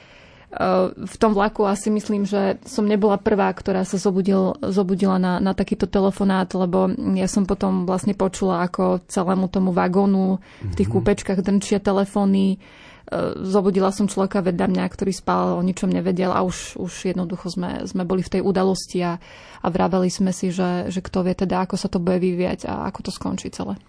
v 0.88 1.16
tom 1.20 1.36
vlaku 1.36 1.68
asi 1.68 1.92
myslím, 1.92 2.24
že 2.24 2.56
som 2.64 2.88
nebola 2.88 3.20
prvá, 3.20 3.52
ktorá 3.52 3.84
sa 3.84 4.00
zobudil, 4.00 4.56
zobudila 4.64 5.20
na, 5.20 5.36
na 5.44 5.52
takýto 5.52 5.84
telefonát, 5.84 6.48
lebo 6.56 6.88
ja 7.16 7.28
som 7.28 7.44
potom 7.44 7.84
vlastne 7.84 8.16
počula, 8.16 8.64
ako 8.64 9.04
celému 9.04 9.52
tomu 9.52 9.76
vagónu 9.76 10.40
v 10.64 10.74
tých 10.74 10.88
mhm. 10.88 10.94
kúpečkách 10.96 11.44
drnčia 11.44 11.84
telefóny, 11.84 12.56
E, 13.08 13.40
zobudila 13.40 13.88
som 13.88 14.04
človeka 14.04 14.44
vedľa 14.44 14.68
mňa, 14.68 14.84
ktorý 14.84 15.12
spal, 15.16 15.56
o 15.56 15.64
ničom 15.64 15.88
nevedel 15.88 16.28
a 16.28 16.44
už, 16.44 16.76
už 16.76 17.08
jednoducho 17.08 17.48
sme, 17.48 17.88
sme 17.88 18.04
boli 18.04 18.20
v 18.20 18.32
tej 18.38 18.42
udalosti 18.44 19.00
a, 19.00 19.16
a 19.64 19.66
vraveli 19.72 20.12
sme 20.12 20.28
si, 20.28 20.52
že, 20.52 20.92
že 20.92 21.00
kto 21.00 21.24
vie 21.24 21.32
teda, 21.32 21.64
ako 21.64 21.80
sa 21.80 21.88
to 21.88 22.04
bude 22.04 22.20
vyvíjať 22.20 22.68
a 22.68 22.84
ako 22.92 23.08
to 23.08 23.10
skončí 23.10 23.48
celé. 23.48 23.80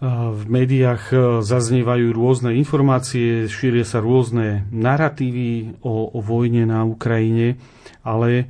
V 0.00 0.48
médiách 0.48 1.12
e, 1.12 1.16
zaznievajú 1.44 2.16
rôzne 2.16 2.56
informácie, 2.56 3.52
šíria 3.52 3.84
sa 3.84 4.00
rôzne 4.00 4.64
narratívy 4.72 5.76
o, 5.84 6.16
o 6.16 6.18
vojne 6.24 6.64
na 6.64 6.88
Ukrajine, 6.88 7.60
ale 8.00 8.48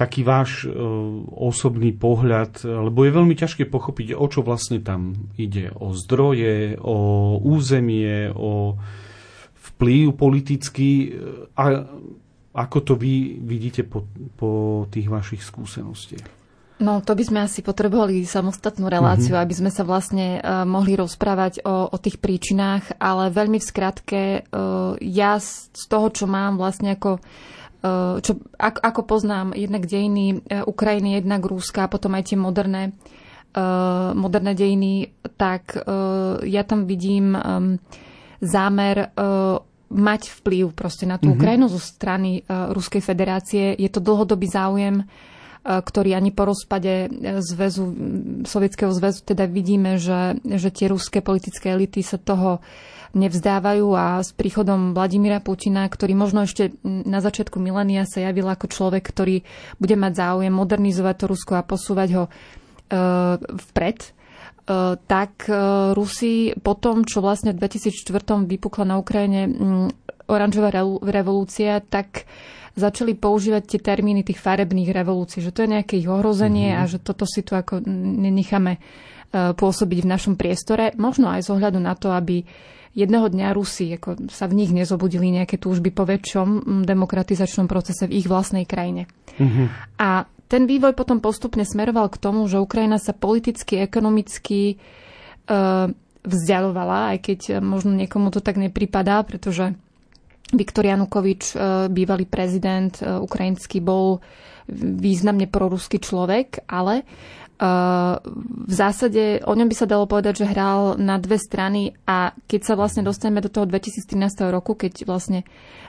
taký 0.00 0.24
váš 0.24 0.64
e, 0.64 0.72
osobný 1.28 1.92
pohľad, 1.92 2.64
lebo 2.64 3.04
je 3.04 3.16
veľmi 3.20 3.36
ťažké 3.36 3.68
pochopiť, 3.68 4.16
o 4.16 4.26
čo 4.32 4.40
vlastne 4.40 4.80
tam 4.80 5.28
ide. 5.36 5.68
O 5.76 5.92
zdroje, 5.92 6.80
o 6.80 7.36
územie, 7.36 8.32
o 8.32 8.80
vplyv 9.60 10.16
politický 10.16 11.12
a 11.52 11.84
ako 12.56 12.78
to 12.80 12.92
vy 12.96 13.36
vidíte 13.44 13.84
po, 13.84 14.08
po 14.40 14.50
tých 14.88 15.12
vašich 15.12 15.44
skúsenostiach? 15.44 16.37
No, 16.78 17.02
to 17.02 17.18
by 17.18 17.24
sme 17.26 17.40
asi 17.42 17.58
potrebovali 17.58 18.22
samostatnú 18.22 18.86
reláciu, 18.86 19.34
mm-hmm. 19.34 19.46
aby 19.50 19.54
sme 19.54 19.70
sa 19.74 19.82
vlastne 19.82 20.38
uh, 20.38 20.62
mohli 20.62 20.94
rozprávať 20.94 21.66
o, 21.66 21.90
o 21.90 21.96
tých 21.98 22.22
príčinách, 22.22 23.02
ale 23.02 23.34
veľmi 23.34 23.58
v 23.58 23.66
skratke, 23.66 24.22
uh, 24.46 24.94
ja 25.02 25.42
z, 25.42 25.74
z 25.74 25.84
toho, 25.90 26.06
čo 26.14 26.30
mám 26.30 26.54
vlastne 26.54 26.94
ako 26.94 27.18
uh, 27.18 28.22
čo, 28.22 28.38
ako, 28.54 28.78
ako 28.78 29.00
poznám 29.10 29.58
jednak 29.58 29.90
dejiny 29.90 30.38
uh, 30.38 30.62
Ukrajiny, 30.70 31.18
jednak 31.18 31.42
Rúska 31.42 31.90
a 31.90 31.90
potom 31.90 32.14
aj 32.14 32.30
tie 32.30 32.38
moderné, 32.38 32.94
uh, 33.58 34.14
moderné 34.14 34.54
dejiny, 34.54 35.10
tak 35.34 35.74
uh, 35.74 36.38
ja 36.46 36.62
tam 36.62 36.86
vidím 36.86 37.34
um, 37.34 37.82
zámer 38.38 39.10
uh, 39.18 39.58
mať 39.90 40.30
vplyv 40.30 40.78
proste 40.78 41.10
na 41.10 41.18
tú 41.18 41.26
mm-hmm. 41.26 41.42
Ukrajinu 41.42 41.66
zo 41.66 41.82
strany 41.82 42.46
uh, 42.46 42.70
Ruskej 42.70 43.02
federácie. 43.02 43.74
Je 43.74 43.90
to 43.90 43.98
dlhodobý 43.98 44.46
záujem, 44.46 45.02
uh, 45.02 45.36
ktorý 45.68 46.16
ani 46.16 46.32
po 46.32 46.48
rozpade 46.48 47.12
zväzu, 47.44 47.84
Sovietskeho 48.48 48.88
zväzu 48.88 49.20
teda 49.20 49.44
vidíme, 49.44 50.00
že, 50.00 50.40
že 50.40 50.72
tie 50.72 50.88
ruské 50.88 51.20
politické 51.20 51.76
elity 51.76 52.00
sa 52.00 52.16
toho 52.16 52.64
nevzdávajú 53.12 53.92
a 53.92 54.20
s 54.24 54.32
príchodom 54.32 54.96
Vladimíra 54.96 55.44
Putina, 55.44 55.84
ktorý 55.84 56.16
možno 56.16 56.44
ešte 56.44 56.72
na 56.84 57.20
začiatku 57.20 57.60
milénia 57.60 58.08
sa 58.08 58.20
javil 58.24 58.48
ako 58.48 58.68
človek, 58.68 59.04
ktorý 59.04 59.44
bude 59.76 59.96
mať 59.96 60.12
záujem 60.16 60.52
modernizovať 60.52 61.14
to 61.16 61.24
Rusko 61.28 61.52
a 61.56 61.64
posúvať 61.64 62.08
ho 62.16 62.24
uh, 62.28 63.40
vpred, 63.72 64.12
E, 64.68 65.00
tak 65.08 65.48
e, 65.48 65.56
Rusi 65.96 66.52
po 66.60 66.76
tom, 66.76 67.08
čo 67.08 67.24
vlastne 67.24 67.56
v 67.56 67.60
2004 67.64 68.44
vypukla 68.44 68.84
na 68.84 69.00
Ukrajine 69.00 69.48
oranžová 70.28 70.68
revolúcia, 71.00 71.80
tak 71.80 72.28
začali 72.78 73.18
používať 73.18 73.76
tie 73.76 73.80
termíny 73.82 74.22
tých 74.22 74.38
farebných 74.38 74.94
revolúcií, 74.94 75.42
že 75.42 75.50
to 75.50 75.66
je 75.66 75.74
nejaké 75.74 75.98
ich 75.98 76.08
ohrozenie 76.08 76.72
mm-hmm. 76.72 76.82
a 76.86 76.90
že 76.90 76.98
toto 77.02 77.26
si 77.26 77.42
tu 77.42 77.58
ako 77.58 77.82
nenecháme 77.84 78.78
e, 78.78 78.80
pôsobiť 79.52 79.98
v 80.06 80.10
našom 80.10 80.34
priestore. 80.38 80.94
Možno 80.94 81.28
aj 81.28 81.44
z 81.44 81.48
ohľadu 81.52 81.82
na 81.82 81.98
to, 81.98 82.14
aby 82.14 82.46
jedného 82.94 83.28
dňa 83.28 83.54
Rusi 83.54 83.94
ako 83.98 84.30
sa 84.30 84.46
v 84.46 84.64
nich 84.64 84.70
nezobudili 84.70 85.28
nejaké 85.34 85.58
túžby 85.58 85.90
po 85.92 86.06
väčšom 86.08 86.82
demokratizačnom 86.86 87.66
procese 87.66 88.06
v 88.06 88.22
ich 88.22 88.26
vlastnej 88.30 88.64
krajine. 88.64 89.10
Mm-hmm. 89.36 89.66
A 89.98 90.24
ten 90.48 90.64
vývoj 90.64 90.96
potom 90.96 91.20
postupne 91.20 91.66
smeroval 91.66 92.08
k 92.08 92.16
tomu, 92.22 92.48
že 92.48 92.62
Ukrajina 92.62 92.96
sa 92.96 93.12
politicky, 93.12 93.84
ekonomicky 93.84 94.74
e, 94.74 94.76
vzdialovala, 96.24 97.14
aj 97.14 97.18
keď 97.20 97.40
možno 97.60 97.92
niekomu 97.94 98.32
to 98.32 98.40
tak 98.40 98.56
nepripadá, 98.56 99.22
pretože 99.26 99.76
Viktor 100.52 100.84
Janukovič, 100.84 101.42
e, 101.52 101.56
bývalý 101.92 102.24
prezident 102.24 102.92
e, 103.00 103.20
ukrajinský, 103.20 103.84
bol 103.84 104.20
významne 104.68 105.48
proruský 105.48 105.96
človek, 105.96 106.68
ale 106.68 107.08
v 107.58 108.70
zásade 108.70 109.42
o 109.42 109.50
ňom 109.50 109.66
by 109.66 109.74
sa 109.74 109.90
dalo 109.90 110.06
povedať, 110.06 110.46
že 110.46 110.52
hral 110.54 110.94
na 110.94 111.18
dve 111.18 111.42
strany 111.42 111.90
a 112.06 112.30
keď 112.46 112.60
sa 112.62 112.74
vlastne 112.78 113.02
dostaneme 113.02 113.42
do 113.42 113.50
toho 113.50 113.66
2013 113.66 114.14
roku, 114.54 114.78
keď 114.78 115.02
vlastne 115.02 115.42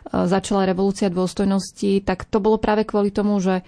začala 0.09 0.65
revolúcia 0.65 1.13
dôstojnosti, 1.13 2.01
tak 2.09 2.25
to 2.25 2.41
bolo 2.41 2.57
práve 2.57 2.89
kvôli 2.89 3.13
tomu, 3.13 3.37
že 3.37 3.61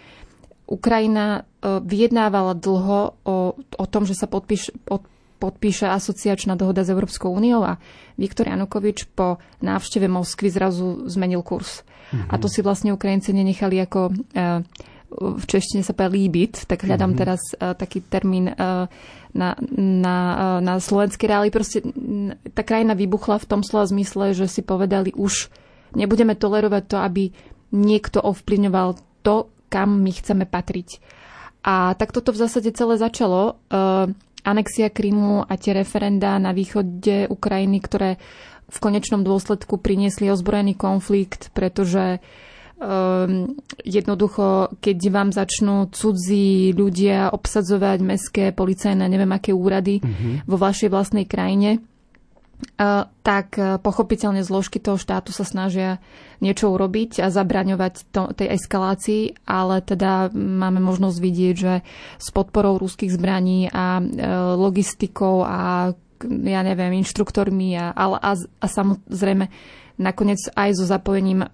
Ukrajina 0.72 1.44
e, 1.60 1.84
vyjednávala 1.84 2.56
dlho 2.56 3.20
o, 3.28 3.38
o 3.60 3.86
tom, 3.92 4.08
že 4.08 4.16
sa 4.16 4.32
podpíš, 4.32 4.72
pod, 4.88 5.04
podpíše 5.42 5.90
asociačná 5.90 6.54
dohoda 6.54 6.86
s 6.86 6.94
Európskou 6.94 7.34
úniou 7.34 7.66
a 7.66 7.82
Viktor 8.22 8.46
Janukovič 8.46 9.10
po 9.18 9.42
návšteve 9.66 10.06
Moskvy 10.06 10.54
zrazu 10.54 11.10
zmenil 11.10 11.42
kurz. 11.42 11.82
Mm-hmm. 12.14 12.30
A 12.30 12.36
to 12.38 12.46
si 12.46 12.62
vlastne 12.62 12.94
Ukrajinci 12.94 13.34
nenechali 13.34 13.82
ako 13.82 14.14
e, 14.14 14.62
v 15.12 15.44
češtine 15.44 15.84
sa 15.84 15.92
povie 15.92 16.28
líbit, 16.28 16.64
tak 16.72 16.88
hľadám 16.88 17.12
mm-hmm. 17.12 17.20
teraz 17.20 17.42
uh, 17.60 17.76
taký 17.76 18.00
termín 18.00 18.48
uh, 18.48 18.88
na, 19.36 19.50
na, 19.76 20.16
uh, 20.16 20.60
na 20.64 20.80
slovenskej 20.80 21.28
reáli. 21.28 21.52
Proste 21.52 21.84
tá 22.56 22.64
krajina 22.64 22.96
vybuchla 22.96 23.44
v 23.44 23.50
tom 23.52 23.62
slova 23.62 23.92
zmysle, 23.92 24.32
že 24.32 24.48
si 24.48 24.64
povedali 24.64 25.12
už 25.12 25.52
nebudeme 26.00 26.32
tolerovať 26.40 26.84
to, 26.88 26.98
aby 27.04 27.24
niekto 27.76 28.24
ovplyvňoval 28.24 28.96
to, 29.24 29.52
kam 29.68 30.00
my 30.00 30.12
chceme 30.16 30.48
patriť. 30.48 31.04
A 31.62 31.94
tak 31.94 32.16
toto 32.16 32.34
v 32.34 32.42
zásade 32.42 32.72
celé 32.74 32.96
začalo. 32.98 33.60
Uh, 33.68 34.16
anexia 34.44 34.90
Krymu 34.90 35.46
a 35.46 35.54
tie 35.58 35.76
referenda 35.76 36.38
na 36.42 36.52
východe 36.52 37.30
Ukrajiny, 37.30 37.80
ktoré 37.82 38.18
v 38.72 38.78
konečnom 38.80 39.22
dôsledku 39.22 39.78
priniesli 39.84 40.32
ozbrojený 40.32 40.80
konflikt, 40.80 41.52
pretože 41.52 42.24
um, 42.80 43.52
jednoducho, 43.84 44.80
keď 44.80 44.98
vám 45.12 45.30
začnú 45.36 45.92
cudzí 45.92 46.72
ľudia 46.72 47.36
obsadzovať 47.36 48.00
mestské, 48.00 48.44
policajné, 48.56 49.04
neviem 49.12 49.30
aké 49.36 49.52
úrady 49.52 50.00
mm-hmm. 50.00 50.48
vo 50.48 50.56
vašej 50.56 50.88
vlastnej 50.88 51.28
krajine, 51.28 51.84
tak 53.22 53.48
e, 53.58 53.78
pochopiteľne 53.78 54.42
zložky 54.42 54.82
toho 54.82 54.98
štátu 54.98 55.30
sa 55.30 55.46
snažia 55.46 56.02
niečo 56.42 56.74
urobiť 56.74 57.22
a 57.22 57.30
zabraňovať 57.30 57.94
to, 58.10 58.34
tej 58.34 58.58
eskalácii, 58.58 59.46
ale 59.46 59.86
teda 59.86 60.34
máme 60.34 60.82
možnosť 60.82 61.18
vidieť, 61.22 61.56
že 61.56 61.74
s 62.18 62.28
podporou 62.34 62.82
ruských 62.82 63.14
zbraní 63.14 63.70
a 63.70 64.02
e, 64.02 64.04
logistikou 64.58 65.46
a 65.46 65.94
ja 66.26 66.62
neviem, 66.62 67.02
inštruktormi 67.02 67.78
a, 67.78 67.94
a, 67.94 68.06
a, 68.18 68.32
a 68.38 68.66
samozrejme 68.66 69.46
nakoniec 70.02 70.42
aj 70.58 70.70
so 70.74 70.86
zapojením 70.90 71.46
e, 71.46 71.48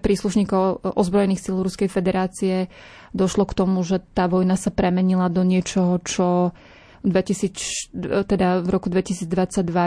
príslušníkov 0.00 0.96
ozbrojených 0.96 1.44
síl 1.44 1.60
Ruskej 1.60 1.92
federácie 1.92 2.72
došlo 3.12 3.44
k 3.44 3.56
tomu, 3.56 3.84
že 3.84 4.00
tá 4.16 4.30
vojna 4.30 4.56
sa 4.56 4.72
premenila 4.72 5.28
do 5.28 5.44
niečoho, 5.44 6.00
čo 6.00 6.56
2000, 7.02 8.26
teda 8.28 8.60
v 8.60 8.68
roku 8.68 8.92
2022 8.92 9.26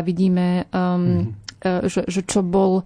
vidíme, 0.02 0.66
um, 0.70 1.32
mm-hmm. 1.32 1.86
že, 1.86 2.02
že 2.10 2.22
čo 2.26 2.42
bol 2.42 2.84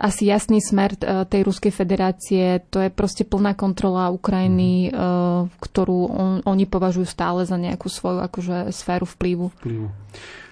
asi 0.00 0.32
jasný 0.32 0.64
smer 0.64 0.96
tej 1.28 1.44
Ruskej 1.44 1.72
federácie, 1.72 2.64
to 2.72 2.80
je 2.80 2.88
proste 2.88 3.28
plná 3.28 3.52
kontrola 3.52 4.08
Ukrajiny, 4.08 4.88
mm. 4.88 5.60
ktorú 5.60 5.98
on, 6.08 6.32
oni 6.48 6.64
považujú 6.64 7.04
stále 7.04 7.44
za 7.44 7.60
nejakú 7.60 7.92
svoju 7.92 8.24
akože 8.24 8.72
sféru 8.72 9.04
vplyvu. 9.04 9.52
vplyvu. 9.60 9.88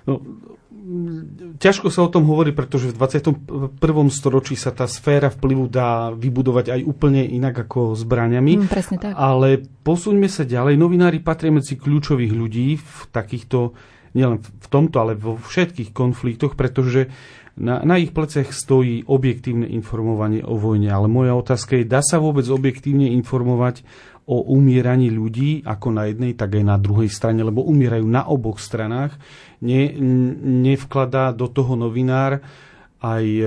No, 0.09 0.25
ťažko 1.61 1.93
sa 1.93 2.03
o 2.07 2.13
tom 2.13 2.27
hovorí, 2.27 2.51
pretože 2.51 2.91
v 2.91 2.99
21. 2.99 4.11
storočí 4.11 4.59
sa 4.59 4.75
tá 4.75 4.91
sféra 4.91 5.31
vplyvu 5.31 5.71
dá 5.71 6.11
vybudovať 6.11 6.75
aj 6.75 6.81
úplne 6.83 7.23
inak 7.23 7.69
ako 7.69 7.95
zbraniami. 7.95 8.65
Mm, 8.65 8.69
presne 8.71 8.97
tak. 8.99 9.15
Ale 9.15 9.63
posuňme 9.85 10.27
sa 10.27 10.43
ďalej. 10.43 10.81
Novinári 10.81 11.23
patria 11.23 11.55
medzi 11.55 11.79
kľúčových 11.79 12.33
ľudí 12.33 12.81
v 12.81 12.99
takýchto, 13.13 13.77
nielen 14.17 14.43
v 14.43 14.67
tomto, 14.67 14.97
ale 14.99 15.15
vo 15.15 15.39
všetkých 15.39 15.95
konfliktoch, 15.95 16.59
pretože 16.59 17.13
na, 17.61 17.85
na 17.85 18.01
ich 18.01 18.17
pleciach 18.17 18.51
stojí 18.51 19.05
objektívne 19.05 19.69
informovanie 19.69 20.41
o 20.41 20.57
vojne. 20.57 20.89
Ale 20.89 21.07
moja 21.13 21.37
otázka 21.37 21.77
je, 21.77 21.85
dá 21.85 22.01
sa 22.01 22.17
vôbec 22.17 22.47
objektívne 22.49 23.13
informovať 23.21 23.85
o 24.31 24.47
umieraní 24.55 25.11
ľudí, 25.11 25.67
ako 25.67 25.91
na 25.91 26.07
jednej, 26.07 26.39
tak 26.39 26.55
aj 26.55 26.65
na 26.65 26.79
druhej 26.79 27.11
strane, 27.11 27.43
lebo 27.43 27.67
umierajú 27.67 28.07
na 28.07 28.23
oboch 28.31 28.63
stranách. 28.63 29.19
Ne, 29.61 29.93
nevkladá 30.65 31.37
do 31.37 31.45
toho 31.45 31.77
novinár 31.77 32.41
aj 33.05 33.25
e, 33.25 33.45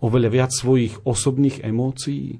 oveľa 0.00 0.28
viac 0.28 0.50
svojich 0.52 1.00
osobných 1.08 1.64
emócií? 1.64 2.36
E, 2.36 2.38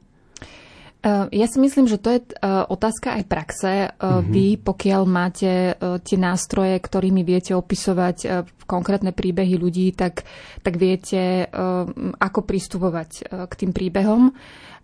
ja 1.33 1.47
si 1.49 1.57
myslím, 1.57 1.89
že 1.89 1.97
to 1.97 2.13
je 2.13 2.21
e, 2.21 2.29
otázka 2.69 3.17
aj 3.17 3.25
praxe. 3.25 3.73
Mm-hmm. 3.97 4.29
Vy, 4.29 4.47
pokiaľ 4.61 5.03
máte 5.09 5.77
tie 6.05 6.19
nástroje, 6.21 6.77
ktorými 6.77 7.25
viete 7.25 7.57
opisovať 7.57 8.49
konkrétne 8.69 9.17
príbehy 9.17 9.57
ľudí, 9.57 9.93
tak, 9.97 10.25
tak 10.65 10.81
viete, 10.81 11.49
ako 12.17 12.41
pristupovať 12.49 13.29
k 13.29 13.53
tým 13.57 13.77
príbehom. 13.77 14.33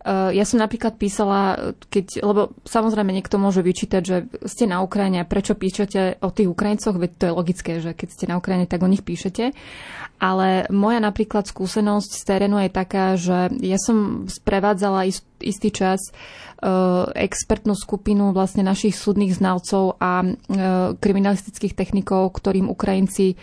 Eh, 0.00 0.32
ja 0.32 0.48
som 0.48 0.56
napríklad 0.56 0.96
písala, 0.96 1.76
keď, 1.92 2.24
lebo 2.24 2.56
samozrejme 2.64 3.12
niekto 3.12 3.36
môže 3.36 3.60
vyčítať, 3.60 4.00
že 4.00 4.16
ste 4.48 4.64
na 4.64 4.80
Ukrajine 4.80 5.20
a 5.20 5.28
prečo 5.28 5.52
píšete 5.52 6.24
o 6.24 6.32
tých 6.32 6.48
Ukrajincoch, 6.48 6.96
veď 6.96 7.10
to 7.20 7.24
je 7.28 7.36
logické, 7.36 7.72
že 7.84 7.92
keď 7.92 8.08
ste 8.08 8.24
na 8.24 8.40
Ukrajine, 8.40 8.64
tak 8.64 8.80
o 8.80 8.88
nich 8.88 9.04
píšete. 9.04 9.52
Ale 10.16 10.64
moja 10.72 11.04
napríklad 11.04 11.44
skúsenosť 11.44 12.16
z 12.16 12.22
terénu 12.24 12.56
je 12.64 12.70
taká, 12.72 13.16
že 13.20 13.52
ja 13.60 13.76
som 13.76 14.24
sprevádzala 14.24 15.08
ist, 15.08 15.24
istý 15.40 15.72
čas 15.72 16.12
uh, 16.60 17.08
expertnú 17.16 17.72
skupinu 17.72 18.36
vlastne 18.36 18.60
našich 18.60 19.00
súdnych 19.00 19.32
znalcov 19.40 19.96
a 19.96 20.20
uh, 20.20 20.92
kriminalistických 21.00 21.72
technikov, 21.72 22.36
ktorým 22.36 22.68
Ukrajinci 22.68 23.40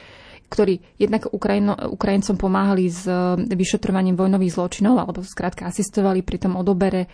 ktorí 0.47 0.79
jednak 0.95 1.27
Ukrajino, 1.27 1.75
Ukrajincom 1.91 2.39
pomáhali 2.39 2.87
s 2.87 3.03
e, 3.03 3.35
vyšetrovaním 3.51 4.15
vojnových 4.15 4.55
zločinov, 4.55 4.95
alebo 4.95 5.19
skrátka 5.23 5.67
asistovali 5.67 6.23
pri 6.23 6.37
tom 6.39 6.55
odobere 6.55 7.11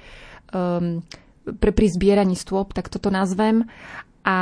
um, 0.54 1.02
pri, 1.44 1.72
pri 1.76 1.88
zbieraní 1.92 2.38
stôp, 2.40 2.72
tak 2.72 2.88
toto 2.88 3.12
nazvem. 3.12 3.68
A 4.24 4.38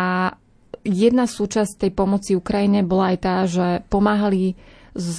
jedna 0.86 1.26
súčasť 1.26 1.88
tej 1.88 1.92
pomoci 1.96 2.38
Ukrajine 2.38 2.86
bola 2.86 3.16
aj 3.16 3.18
tá, 3.18 3.36
že 3.50 3.68
pomáhali 3.90 4.54
s 4.94 5.18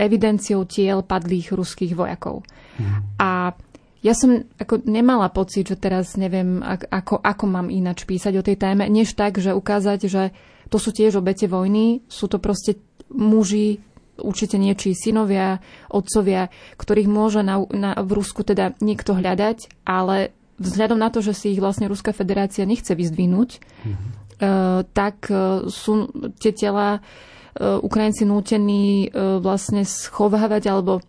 evidenciou 0.00 0.64
tiel 0.64 1.04
padlých 1.04 1.52
ruských 1.52 1.92
vojakov. 1.92 2.46
Mm. 2.80 3.20
A 3.20 3.52
ja 4.00 4.16
som 4.16 4.48
ako 4.56 4.88
nemala 4.88 5.28
pocit, 5.28 5.68
že 5.68 5.76
teraz 5.76 6.16
neviem, 6.16 6.64
ako, 6.64 7.20
ako 7.20 7.44
mám 7.44 7.68
ináč 7.68 8.08
písať 8.08 8.32
o 8.40 8.46
tej 8.46 8.56
téme, 8.56 8.88
než 8.88 9.12
tak, 9.12 9.36
že 9.36 9.52
ukázať, 9.52 10.08
že 10.08 10.32
to 10.70 10.78
sú 10.78 10.94
tiež 10.94 11.18
obete 11.18 11.50
vojny, 11.50 12.06
sú 12.06 12.30
to 12.30 12.38
proste 12.38 12.78
muži, 13.10 13.82
určite 14.22 14.56
niečí 14.56 14.94
synovia, 14.94 15.58
otcovia, 15.90 16.48
ktorých 16.78 17.08
môže 17.10 17.40
na, 17.42 17.58
na, 17.74 17.98
v 17.98 18.10
Rusku 18.14 18.46
teda 18.46 18.78
niekto 18.78 19.16
hľadať, 19.18 19.82
ale 19.82 20.30
vzhľadom 20.60 21.00
na 21.00 21.08
to, 21.10 21.24
že 21.24 21.34
si 21.34 21.46
ich 21.56 21.60
vlastne 21.60 21.88
Ruská 21.88 22.12
federácia 22.12 22.68
nechce 22.68 22.92
vyzdvihnúť, 22.92 23.50
mm-hmm. 23.58 24.08
uh, 24.44 24.80
tak 24.92 25.26
uh, 25.32 25.66
sú 25.66 26.12
tie 26.38 26.52
tela 26.52 27.00
uh, 27.00 27.80
Ukrajinci 27.80 28.28
nútení 28.28 29.10
vlastne 29.40 29.82
schovávať 29.82 30.68
alebo 30.70 31.00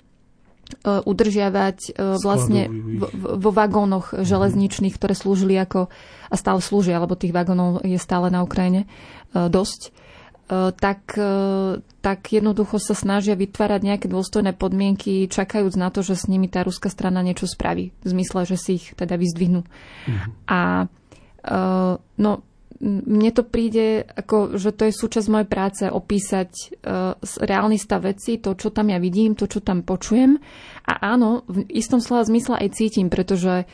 udržiavať 0.82 2.00
vlastne 2.24 2.68
vo 3.14 3.52
vagónoch 3.54 4.16
mhm. 4.16 4.24
železničných, 4.24 4.96
ktoré 4.96 5.14
slúžili 5.14 5.56
ako, 5.60 5.92
a 6.32 6.36
stále 6.40 6.64
slúžia, 6.64 7.02
lebo 7.02 7.20
tých 7.20 7.36
vagónov 7.36 7.84
je 7.84 8.00
stále 8.00 8.32
na 8.32 8.42
Ukrajine, 8.42 8.88
E, 9.32 9.48
dosť, 9.48 9.82
e, 9.88 9.92
tak, 10.76 11.16
e, 11.16 11.80
tak 12.04 12.20
jednoducho 12.28 12.84
sa 12.84 12.92
snažia 12.92 13.40
vytvárať 13.40 13.82
nejaké 13.84 14.08
dôstojné 14.12 14.52
podmienky, 14.52 15.32
čakajúc 15.32 15.80
na 15.80 15.88
to, 15.88 16.04
že 16.04 16.20
s 16.20 16.26
nimi 16.28 16.52
tá 16.52 16.68
ruská 16.68 16.92
strana 16.92 17.24
niečo 17.24 17.48
spraví. 17.48 17.96
V 18.04 18.08
zmysle, 18.08 18.44
že 18.44 18.58
si 18.60 18.72
ich 18.80 18.86
teda 18.96 19.16
vyzdvihnú. 19.16 19.64
Mhm. 20.08 20.30
A 20.52 20.62
no, 22.22 22.46
mne 22.82 23.30
to 23.30 23.46
príde, 23.46 24.04
ako, 24.04 24.58
že 24.58 24.74
to 24.74 24.90
je 24.90 24.94
súčasť 24.98 25.28
mojej 25.30 25.50
práce 25.50 25.84
opísať 25.86 26.52
uh, 26.82 27.14
reálny 27.22 27.78
stav 27.78 28.02
veci, 28.10 28.42
to, 28.42 28.58
čo 28.58 28.74
tam 28.74 28.90
ja 28.90 28.98
vidím, 28.98 29.38
to, 29.38 29.46
čo 29.46 29.62
tam 29.62 29.86
počujem. 29.86 30.42
A 30.90 31.14
áno, 31.14 31.46
v 31.46 31.70
istom 31.70 32.02
slova 32.02 32.26
zmysle 32.26 32.58
aj 32.58 32.74
cítim, 32.74 33.14
pretože 33.14 33.70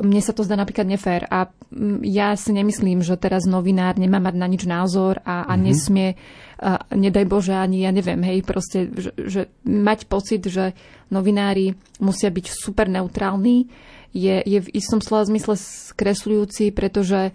mne 0.00 0.24
sa 0.24 0.32
to 0.32 0.40
zdá 0.40 0.56
napríklad 0.56 0.88
nefér 0.88 1.28
a 1.28 1.52
ja 2.00 2.32
si 2.32 2.56
nemyslím, 2.56 3.04
že 3.04 3.20
teraz 3.20 3.44
novinár 3.44 4.00
nemá 4.00 4.24
mať 4.24 4.34
na 4.40 4.48
nič 4.48 4.64
názor 4.64 5.20
a, 5.20 5.44
a 5.44 5.52
mm-hmm. 5.52 5.64
nesmie, 5.68 6.08
a 6.56 6.80
nedaj 6.96 7.28
Bože, 7.28 7.52
ani 7.52 7.84
ja 7.84 7.92
neviem, 7.92 8.24
hej, 8.24 8.40
proste, 8.40 8.88
že, 8.96 9.12
že 9.20 9.40
mať 9.68 10.08
pocit, 10.08 10.40
že 10.48 10.72
novinári 11.12 11.76
musia 12.00 12.32
byť 12.32 12.46
super 12.48 12.88
neutrálni, 12.88 13.68
je, 14.12 14.40
je 14.44 14.58
v 14.64 14.72
istom 14.76 15.00
slova 15.04 15.28
zmysle 15.28 15.56
skresľujúci, 15.60 16.72
pretože 16.72 17.32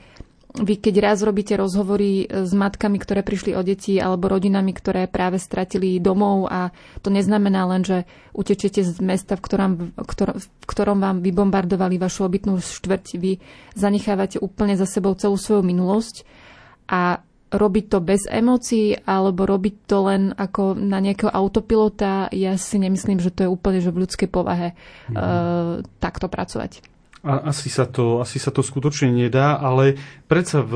vy 0.62 0.76
keď 0.82 0.96
raz 1.04 1.22
robíte 1.22 1.54
rozhovory 1.54 2.26
s 2.26 2.52
matkami, 2.54 2.98
ktoré 2.98 3.22
prišli 3.22 3.54
o 3.54 3.62
deti 3.62 4.02
alebo 4.02 4.32
rodinami, 4.32 4.74
ktoré 4.74 5.06
práve 5.06 5.38
stratili 5.38 6.02
domov 6.02 6.50
a 6.50 6.74
to 7.02 7.14
neznamená 7.14 7.68
len, 7.70 7.86
že 7.86 8.10
utečete 8.34 8.82
z 8.82 8.98
mesta, 9.02 9.38
v 9.38 9.42
ktorom, 9.44 9.72
v 9.94 10.66
ktorom 10.66 10.98
vám 10.98 11.22
vybombardovali 11.22 12.02
vašu 12.02 12.26
obytnú 12.26 12.58
štvrť. 12.58 13.06
Vy 13.18 13.42
zanechávate 13.78 14.42
úplne 14.42 14.74
za 14.74 14.90
sebou 14.90 15.14
celú 15.14 15.38
svoju 15.38 15.62
minulosť 15.62 16.26
a 16.88 17.22
robiť 17.48 17.86
to 17.88 18.00
bez 18.04 18.28
emócií 18.28 19.00
alebo 19.08 19.48
robiť 19.48 19.76
to 19.88 19.98
len 20.04 20.36
ako 20.36 20.76
na 20.76 21.00
nejakého 21.00 21.32
autopilota, 21.32 22.28
ja 22.36 22.60
si 22.60 22.76
nemyslím, 22.76 23.24
že 23.24 23.32
to 23.32 23.48
je 23.48 23.50
úplne 23.50 23.80
že 23.80 23.92
v 23.96 24.04
ľudskej 24.04 24.28
povahe 24.28 24.76
mm-hmm. 24.76 25.16
uh, 25.16 25.80
takto 26.04 26.28
pracovať. 26.28 26.97
Asi 27.26 27.74
sa, 27.74 27.90
to, 27.90 28.22
asi 28.22 28.38
sa 28.38 28.54
to 28.54 28.62
skutočne 28.62 29.10
nedá, 29.10 29.58
ale 29.58 29.98
predsa 30.30 30.62
v, 30.62 30.74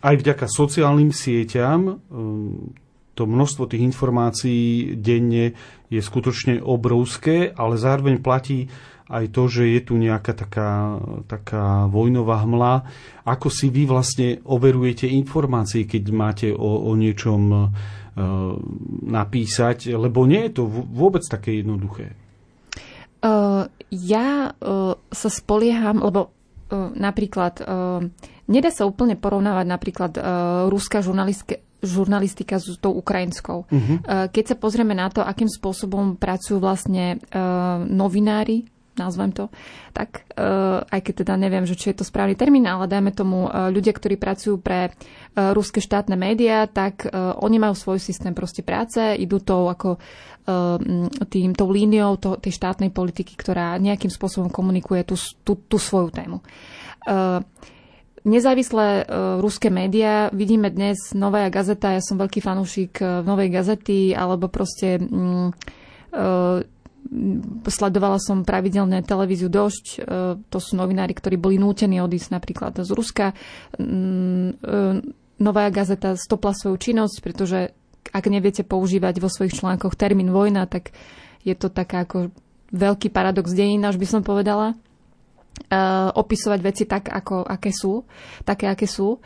aj 0.00 0.14
vďaka 0.16 0.48
sociálnym 0.48 1.12
sieťam 1.12 2.00
um, 2.08 2.72
to 3.16 3.24
množstvo 3.24 3.64
tých 3.68 3.84
informácií 3.84 4.92
denne 4.96 5.56
je 5.88 6.00
skutočne 6.04 6.60
obrovské, 6.60 7.48
ale 7.52 7.80
zároveň 7.80 8.20
platí 8.20 8.68
aj 9.08 9.32
to, 9.32 9.46
že 9.48 9.64
je 9.70 9.80
tu 9.86 9.94
nejaká 9.96 10.36
taká, 10.36 11.00
taká 11.24 11.86
vojnová 11.88 12.42
hmla. 12.42 12.74
Ako 13.24 13.48
si 13.48 13.70
vy 13.72 13.86
vlastne 13.86 14.42
overujete 14.44 15.08
informácie, 15.08 15.88
keď 15.88 16.02
máte 16.12 16.48
o, 16.50 16.90
o 16.90 16.92
niečom 16.98 17.42
uh, 17.48 17.66
napísať, 19.06 19.94
lebo 19.94 20.26
nie 20.26 20.50
je 20.50 20.60
to 20.60 20.64
vôbec 20.68 21.22
také 21.22 21.62
jednoduché. 21.62 22.18
Uh, 23.26 23.66
ja 23.90 24.54
uh, 24.54 24.94
sa 25.10 25.28
spolieham, 25.28 25.98
lebo 25.98 26.30
uh, 26.70 26.94
napríklad 26.94 27.58
nedá 28.46 28.70
sa 28.70 28.86
úplne 28.86 29.18
porovnávať 29.18 29.66
napríklad 29.66 30.12
ruská 30.70 31.02
žurnalistika, 31.02 31.58
žurnalistika 31.82 32.62
s 32.62 32.78
tou 32.78 32.94
ukrajinskou. 32.94 33.66
Uh-huh. 33.66 33.98
Uh, 34.06 34.30
keď 34.30 34.54
sa 34.54 34.56
pozrieme 34.56 34.94
na 34.94 35.10
to, 35.10 35.26
akým 35.26 35.50
spôsobom 35.50 36.14
pracujú 36.14 36.62
vlastne 36.62 37.18
novinári 37.90 38.62
nazvem 38.96 39.32
to 39.32 39.52
tak, 39.92 40.28
uh, 40.36 40.84
aj 40.88 41.00
keď 41.00 41.14
teda 41.24 41.34
neviem, 41.36 41.64
že 41.64 41.76
či 41.76 41.92
je 41.92 42.00
to 42.00 42.08
správny 42.08 42.36
termín, 42.36 42.64
ale 42.68 42.88
dajme 42.88 43.12
tomu 43.12 43.48
uh, 43.48 43.68
ľudia, 43.68 43.92
ktorí 43.92 44.16
pracujú 44.16 44.60
pre 44.60 44.90
uh, 44.92 45.52
ruské 45.56 45.80
štátne 45.80 46.16
médiá, 46.16 46.64
tak 46.66 47.08
oni 47.14 47.56
majú 47.60 47.76
svoj 47.76 48.00
systém 48.00 48.32
proste 48.32 48.64
práce, 48.64 48.98
idú 49.20 49.38
tou 49.38 49.68
ako 49.68 49.96
uh, 49.96 50.78
tým, 51.28 51.52
tou 51.52 51.68
líniou 51.68 52.16
to, 52.16 52.40
tej 52.40 52.56
štátnej 52.56 52.90
politiky, 52.90 53.36
ktorá 53.36 53.76
nejakým 53.76 54.08
spôsobom 54.08 54.48
komunikuje 54.48 55.04
tú, 55.04 55.18
tú, 55.44 55.58
tú 55.66 55.76
svoju 55.76 56.14
tému. 56.14 56.38
Nezávislé 58.26 59.06
ruské 59.38 59.70
médiá, 59.70 60.30
vidíme 60.34 60.70
dnes 60.70 61.14
Nová 61.14 61.46
gazeta, 61.46 61.94
ja 61.94 62.02
som 62.02 62.18
veľký 62.18 62.42
fanúšik 62.42 62.98
Novej 63.22 63.54
gazety, 63.54 64.10
alebo 64.14 64.50
proste 64.50 64.98
uh, 64.98 65.50
sledovala 67.66 68.18
som 68.18 68.42
pravidelne 68.42 69.02
televíziu 69.02 69.46
Došť. 69.46 69.86
E, 69.86 69.98
to 70.50 70.58
sú 70.58 70.74
novinári, 70.74 71.14
ktorí 71.14 71.38
boli 71.38 71.56
nútení 71.56 72.02
odísť 72.02 72.30
napríklad 72.34 72.72
z 72.82 72.90
Ruska. 72.92 73.32
Mm, 73.78 74.58
e, 74.58 74.84
Nová 75.36 75.68
gazeta 75.68 76.16
stopla 76.16 76.56
svoju 76.56 76.80
činnosť, 76.80 77.16
pretože 77.20 77.76
ak 78.08 78.24
neviete 78.32 78.64
používať 78.64 79.20
vo 79.20 79.28
svojich 79.28 79.60
článkoch 79.60 79.92
termín 79.92 80.32
vojna, 80.32 80.64
tak 80.64 80.96
je 81.44 81.52
to 81.52 81.68
taká 81.68 82.08
ako 82.08 82.32
veľký 82.72 83.12
paradox 83.12 83.52
dejín, 83.52 83.84
až 83.84 84.00
by 84.00 84.06
som 84.08 84.22
povedala. 84.24 84.72
Uh, 85.72 86.12
opisovať 86.12 86.60
veci 86.60 86.84
tak, 86.84 87.08
ako, 87.08 87.44
aké 87.44 87.72
sú, 87.72 88.04
také, 88.48 88.68
aké 88.68 88.88
sú. 88.88 89.20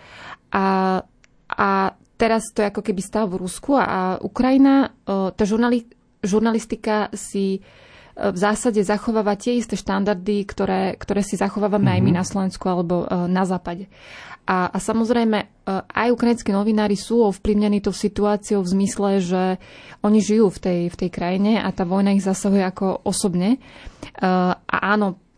A, 0.51 0.99
a 1.47 1.71
teraz 2.19 2.51
to 2.51 2.63
je 2.63 2.71
ako 2.71 2.83
keby 2.83 3.03
stav 3.07 3.31
v 3.31 3.39
Rusku 3.47 3.79
a, 3.79 3.83
a 3.83 4.01
Ukrajina, 4.19 4.95
tá 5.07 5.43
žurnali, 5.47 6.00
žurnalistika 6.23 7.09
si 7.13 7.61
uh, 7.61 8.31
v 8.31 8.37
zásade 8.37 8.81
zachováva 8.85 9.37
tie 9.37 9.57
isté 9.57 9.77
štandardy, 9.77 10.45
ktoré, 10.45 10.95
ktoré 11.01 11.25
si 11.25 11.41
zachovávame 11.41 11.89
mm-hmm. 11.89 11.97
aj 11.97 12.05
my 12.05 12.13
mhm. 12.13 12.19
na 12.21 12.25
Slovensku 12.25 12.65
alebo 12.69 13.05
uh, 13.05 13.25
na 13.25 13.45
západe. 13.49 13.89
A, 14.51 14.67
a 14.67 14.79
samozrejme, 14.83 15.39
e, 15.39 15.47
aj 15.71 16.11
ukrajinskí 16.11 16.51
novinári 16.51 16.99
sú 16.99 17.23
ovplyvnení 17.23 17.79
tou 17.79 17.95
situáciou 17.95 18.67
v 18.67 18.73
zmysle, 18.75 19.11
že 19.23 19.43
oni 20.03 20.19
žijú 20.19 20.51
v 20.51 20.59
tej, 20.59 20.81
v 20.91 20.97
tej 21.07 21.11
krajine 21.13 21.53
a 21.63 21.71
tá 21.71 21.87
vojna 21.87 22.19
ich 22.19 22.27
zasahuje 22.27 22.67
ako 22.67 23.07
osobne. 23.07 23.55
E, 23.55 23.59
a 24.59 24.77
áno, 24.91 25.15
e, 25.15 25.30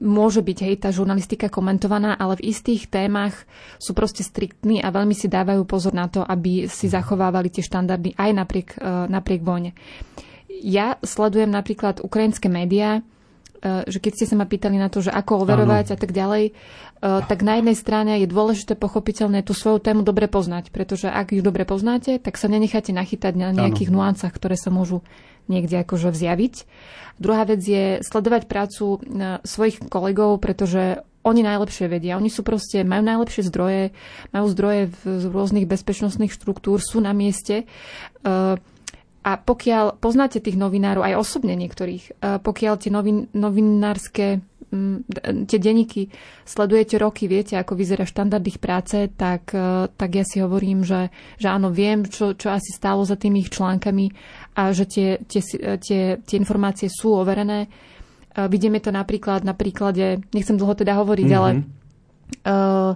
môže 0.00 0.40
byť 0.40 0.58
hej, 0.64 0.74
tá 0.80 0.88
žurnalistika 0.88 1.52
komentovaná, 1.52 2.16
ale 2.16 2.40
v 2.40 2.48
istých 2.48 2.88
témach 2.88 3.44
sú 3.76 3.92
proste 3.92 4.24
striktní 4.24 4.80
a 4.80 4.88
veľmi 4.88 5.12
si 5.12 5.28
dávajú 5.28 5.68
pozor 5.68 5.92
na 5.92 6.08
to, 6.08 6.24
aby 6.24 6.64
si 6.68 6.88
zachovávali 6.88 7.52
tie 7.52 7.60
štandardy 7.60 8.16
aj 8.16 8.30
napriek, 8.32 8.68
napriek 9.08 9.44
vojne. 9.44 9.76
Ja 10.64 10.96
sledujem 11.04 11.52
napríklad 11.52 12.00
ukrajinské 12.00 12.48
médiá, 12.48 13.04
že 13.64 13.98
keď 13.98 14.12
ste 14.12 14.26
sa 14.28 14.36
ma 14.36 14.44
pýtali 14.44 14.76
na 14.76 14.92
to, 14.92 15.00
že 15.00 15.08
ako 15.08 15.48
overovať 15.48 15.86
ano. 15.88 15.94
a 15.94 15.98
tak 15.98 16.12
ďalej, 16.12 16.52
E, 17.04 17.20
tak 17.28 17.44
na 17.44 17.60
jednej 17.60 17.76
strane 17.76 18.12
je 18.24 18.28
dôležité 18.30 18.80
pochopiteľne 18.80 19.44
tú 19.44 19.52
svoju 19.52 19.84
tému 19.84 20.00
dobre 20.00 20.24
poznať, 20.24 20.72
pretože 20.72 21.12
ak 21.12 21.36
ju 21.36 21.44
dobre 21.44 21.68
poznáte, 21.68 22.16
tak 22.16 22.40
sa 22.40 22.48
nenecháte 22.48 22.96
nachytať 22.96 23.36
na 23.36 23.52
nejakých 23.52 23.92
ano. 23.92 24.00
nuancách, 24.00 24.32
ktoré 24.32 24.56
sa 24.56 24.72
môžu 24.72 25.04
niekde 25.44 25.84
akože 25.84 26.08
vzjaviť. 26.08 26.54
Druhá 27.20 27.44
vec 27.44 27.60
je 27.60 28.00
sledovať 28.00 28.48
prácu 28.48 28.84
e, 28.96 28.98
svojich 29.44 29.84
kolegov, 29.92 30.40
pretože 30.40 31.04
oni 31.24 31.44
najlepšie 31.44 31.88
vedia. 31.88 32.16
Oni 32.16 32.32
sú 32.32 32.40
proste, 32.40 32.84
majú 32.84 33.04
najlepšie 33.04 33.48
zdroje, 33.48 33.92
majú 34.32 34.46
zdroje 34.48 34.92
v 35.04 35.28
rôznych 35.28 35.68
bezpečnostných 35.68 36.32
štruktúr, 36.32 36.80
sú 36.80 37.04
na 37.04 37.12
mieste. 37.12 37.64
E, 37.64 38.56
a 39.24 39.40
pokiaľ 39.40 40.04
poznáte 40.04 40.36
tých 40.36 40.60
novinárov, 40.60 41.00
aj 41.00 41.16
osobne 41.16 41.56
niektorých, 41.56 42.20
pokiaľ 42.20 42.74
tie 42.76 42.92
novin, 42.92 43.24
novinárske 43.32 44.44
tie 45.46 45.58
denníky 45.58 46.10
sledujete 46.42 46.98
roky, 46.98 47.30
viete, 47.30 47.54
ako 47.54 47.78
vyzerá 47.78 48.04
štandard 48.04 48.42
ich 48.44 48.58
práce, 48.58 49.10
tak, 49.14 49.54
e, 49.54 49.88
tak 49.90 50.10
ja 50.14 50.24
si 50.26 50.42
hovorím, 50.42 50.82
že, 50.82 51.14
že 51.38 51.48
áno, 51.48 51.70
viem, 51.70 52.04
čo, 52.06 52.34
čo 52.34 52.50
asi 52.50 52.74
stálo 52.74 53.06
za 53.06 53.14
tými 53.14 53.44
ich 53.46 53.50
článkami 53.54 54.10
a 54.58 54.74
že 54.74 54.84
tie, 54.88 55.08
tie, 55.24 55.40
tie, 55.78 56.02
tie 56.18 56.36
informácie 56.36 56.90
sú 56.90 57.14
overené. 57.14 57.66
E, 57.66 57.68
vidíme 58.50 58.82
to 58.82 58.90
napríklad 58.90 59.46
na 59.46 59.54
príklade, 59.54 60.22
nechcem 60.34 60.58
dlho 60.58 60.74
teda 60.74 60.98
hovoriť, 60.98 61.28
mm-hmm. 61.30 61.40
ale 61.40 61.50
uh, 62.44 62.92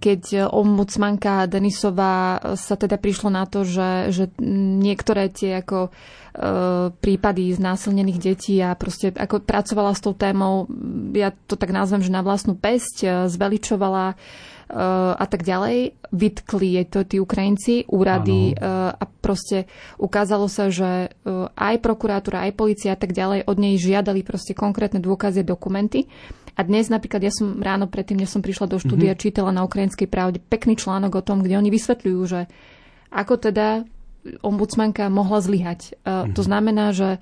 keď 0.00 0.50
ombudsmanka 0.50 1.44
Denisová 1.44 2.40
sa 2.56 2.74
teda 2.80 2.96
prišlo 2.96 3.28
na 3.28 3.44
to, 3.44 3.62
že, 3.68 4.08
že 4.08 4.24
niektoré 4.40 5.28
tie 5.28 5.60
ako 5.60 5.92
E, 6.30 6.46
prípady 6.94 7.50
znásilnených 7.50 8.22
detí 8.22 8.62
a 8.62 8.78
proste 8.78 9.10
ako 9.10 9.42
pracovala 9.42 9.90
s 9.90 10.00
tou 10.00 10.14
témou, 10.14 10.70
ja 11.10 11.34
to 11.34 11.58
tak 11.58 11.74
nazvem, 11.74 12.06
že 12.06 12.14
na 12.14 12.22
vlastnú 12.22 12.54
pesť, 12.54 13.26
zveličovala 13.26 14.14
a 15.18 15.26
tak 15.26 15.42
ďalej. 15.42 15.98
Vytkli 16.14 16.78
jej 16.78 16.86
to 16.86 17.02
tí 17.02 17.18
Ukrajinci, 17.18 17.90
úrady 17.90 18.54
ano. 18.54 18.94
a 18.94 19.02
proste 19.02 19.66
ukázalo 19.98 20.46
sa, 20.46 20.70
že 20.70 21.10
aj 21.58 21.74
prokurátora, 21.82 22.46
aj 22.46 22.54
policia 22.54 22.94
a 22.94 22.98
tak 22.98 23.10
ďalej 23.10 23.50
od 23.50 23.56
nej 23.58 23.74
žiadali 23.82 24.22
proste 24.22 24.54
konkrétne 24.54 25.02
dôkazy, 25.02 25.42
dokumenty. 25.42 26.06
A 26.60 26.68
dnes 26.68 26.92
napríklad, 26.92 27.24
ja 27.24 27.32
som 27.32 27.56
ráno 27.56 27.88
predtým, 27.88 28.20
než 28.20 28.36
som 28.36 28.44
prišla 28.44 28.68
do 28.68 28.76
štúdia, 28.76 29.16
mm-hmm. 29.16 29.24
čítala 29.24 29.48
na 29.48 29.64
Ukrajinskej 29.64 30.04
pravde 30.04 30.44
pekný 30.44 30.76
článok 30.76 31.16
o 31.16 31.24
tom, 31.24 31.40
kde 31.40 31.56
oni 31.56 31.72
vysvetľujú, 31.72 32.20
že 32.28 32.52
ako 33.08 33.40
teda 33.40 33.88
ombudsmanka 34.44 35.08
mohla 35.08 35.40
zlyhať. 35.40 35.96
Mm-hmm. 36.04 36.36
To 36.36 36.42
znamená, 36.44 36.92
že, 36.92 37.16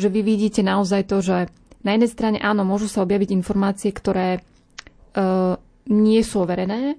že 0.00 0.08
vy 0.08 0.24
vidíte 0.24 0.64
naozaj 0.64 1.12
to, 1.12 1.20
že 1.20 1.52
na 1.84 1.92
jednej 1.92 2.08
strane 2.08 2.38
áno, 2.40 2.64
môžu 2.64 2.88
sa 2.88 3.04
objaviť 3.04 3.36
informácie, 3.36 3.92
ktoré 3.92 4.40
uh, 4.40 5.60
nie 5.92 6.24
sú 6.24 6.40
overené, 6.40 6.96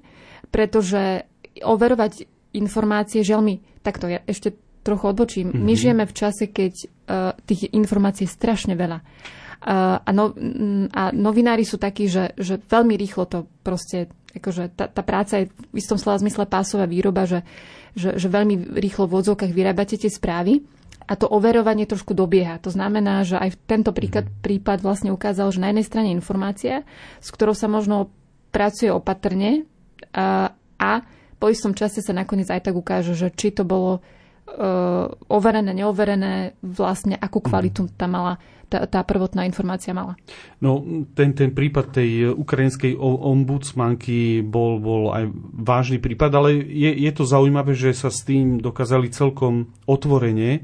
pretože 0.53 1.25
overovať 1.65 2.29
informácie, 2.53 3.25
žiaľ 3.25 3.41
mi, 3.41 3.55
takto 3.81 4.05
ja 4.05 4.21
ešte 4.29 4.53
trochu 4.85 5.09
odbočím, 5.09 5.49
mm-hmm. 5.49 5.65
my 5.65 5.73
žijeme 5.73 6.05
v 6.05 6.13
čase, 6.13 6.45
keď 6.45 6.73
uh, 6.77 7.33
tých 7.49 7.73
informácií 7.73 8.29
je 8.29 8.37
strašne 8.37 8.77
veľa. 8.77 9.01
A, 9.61 10.09
no, 10.09 10.33
a 10.89 11.13
novinári 11.13 11.61
sú 11.69 11.77
takí, 11.77 12.09
že, 12.09 12.33
že 12.33 12.57
veľmi 12.57 12.97
rýchlo 12.97 13.29
to 13.29 13.45
proste, 13.61 14.09
akože 14.33 14.73
tá, 14.73 14.89
tá 14.89 15.05
práca 15.05 15.37
je 15.37 15.53
v 15.53 15.77
istom 15.77 16.01
slova 16.01 16.17
zmysle 16.17 16.49
pásová 16.49 16.89
výroba, 16.89 17.29
že 17.29 17.45
že, 17.95 18.15
že 18.15 18.27
veľmi 18.31 18.75
rýchlo 18.79 19.07
v 19.07 19.17
odzvukách 19.19 19.51
vyrábate 19.51 19.99
tie 19.99 20.07
správy 20.07 20.63
a 21.07 21.13
to 21.19 21.27
overovanie 21.27 21.83
trošku 21.83 22.15
dobieha. 22.15 22.61
To 22.63 22.71
znamená, 22.71 23.27
že 23.27 23.35
aj 23.35 23.59
tento 23.67 23.91
príklad, 23.91 24.31
mhm. 24.31 24.35
prípad 24.43 24.79
vlastne 24.79 25.11
ukázal, 25.11 25.51
že 25.51 25.63
na 25.63 25.69
jednej 25.71 25.87
strane 25.87 26.09
informácia, 26.15 26.87
s 27.19 27.29
ktorou 27.33 27.55
sa 27.55 27.67
možno 27.67 28.11
pracuje 28.51 28.91
opatrne 28.91 29.67
a, 30.11 30.51
a 30.79 30.91
po 31.39 31.49
istom 31.49 31.73
čase 31.73 32.03
sa 32.03 32.13
nakoniec 32.13 32.51
aj 32.51 32.69
tak 32.69 32.75
ukáže, 32.75 33.17
že 33.17 33.33
či 33.33 33.49
to 33.49 33.65
bolo 33.65 33.97
uh, 33.97 35.07
overené, 35.31 35.73
neoverené, 35.73 36.59
vlastne 36.63 37.15
akú 37.17 37.43
mhm. 37.43 37.47
kvalitu 37.47 37.81
tam 37.99 38.15
mala 38.15 38.33
tá, 38.71 38.87
tá 38.87 39.03
prvotná 39.03 39.43
informácia 39.43 39.91
mala. 39.91 40.15
No, 40.63 40.79
ten, 41.11 41.35
ten 41.35 41.51
prípad 41.51 41.91
tej 41.91 42.31
ukrajinskej 42.31 42.95
ombudsmanky 42.95 44.39
bol, 44.47 44.79
bol 44.79 45.11
aj 45.11 45.27
vážny 45.59 45.99
prípad, 45.99 46.31
ale 46.31 46.55
je, 46.63 46.87
je 46.87 47.11
to 47.11 47.27
zaujímavé, 47.27 47.75
že 47.75 47.91
sa 47.91 48.07
s 48.07 48.23
tým 48.23 48.63
dokázali 48.63 49.11
celkom 49.11 49.75
otvorene 49.83 50.63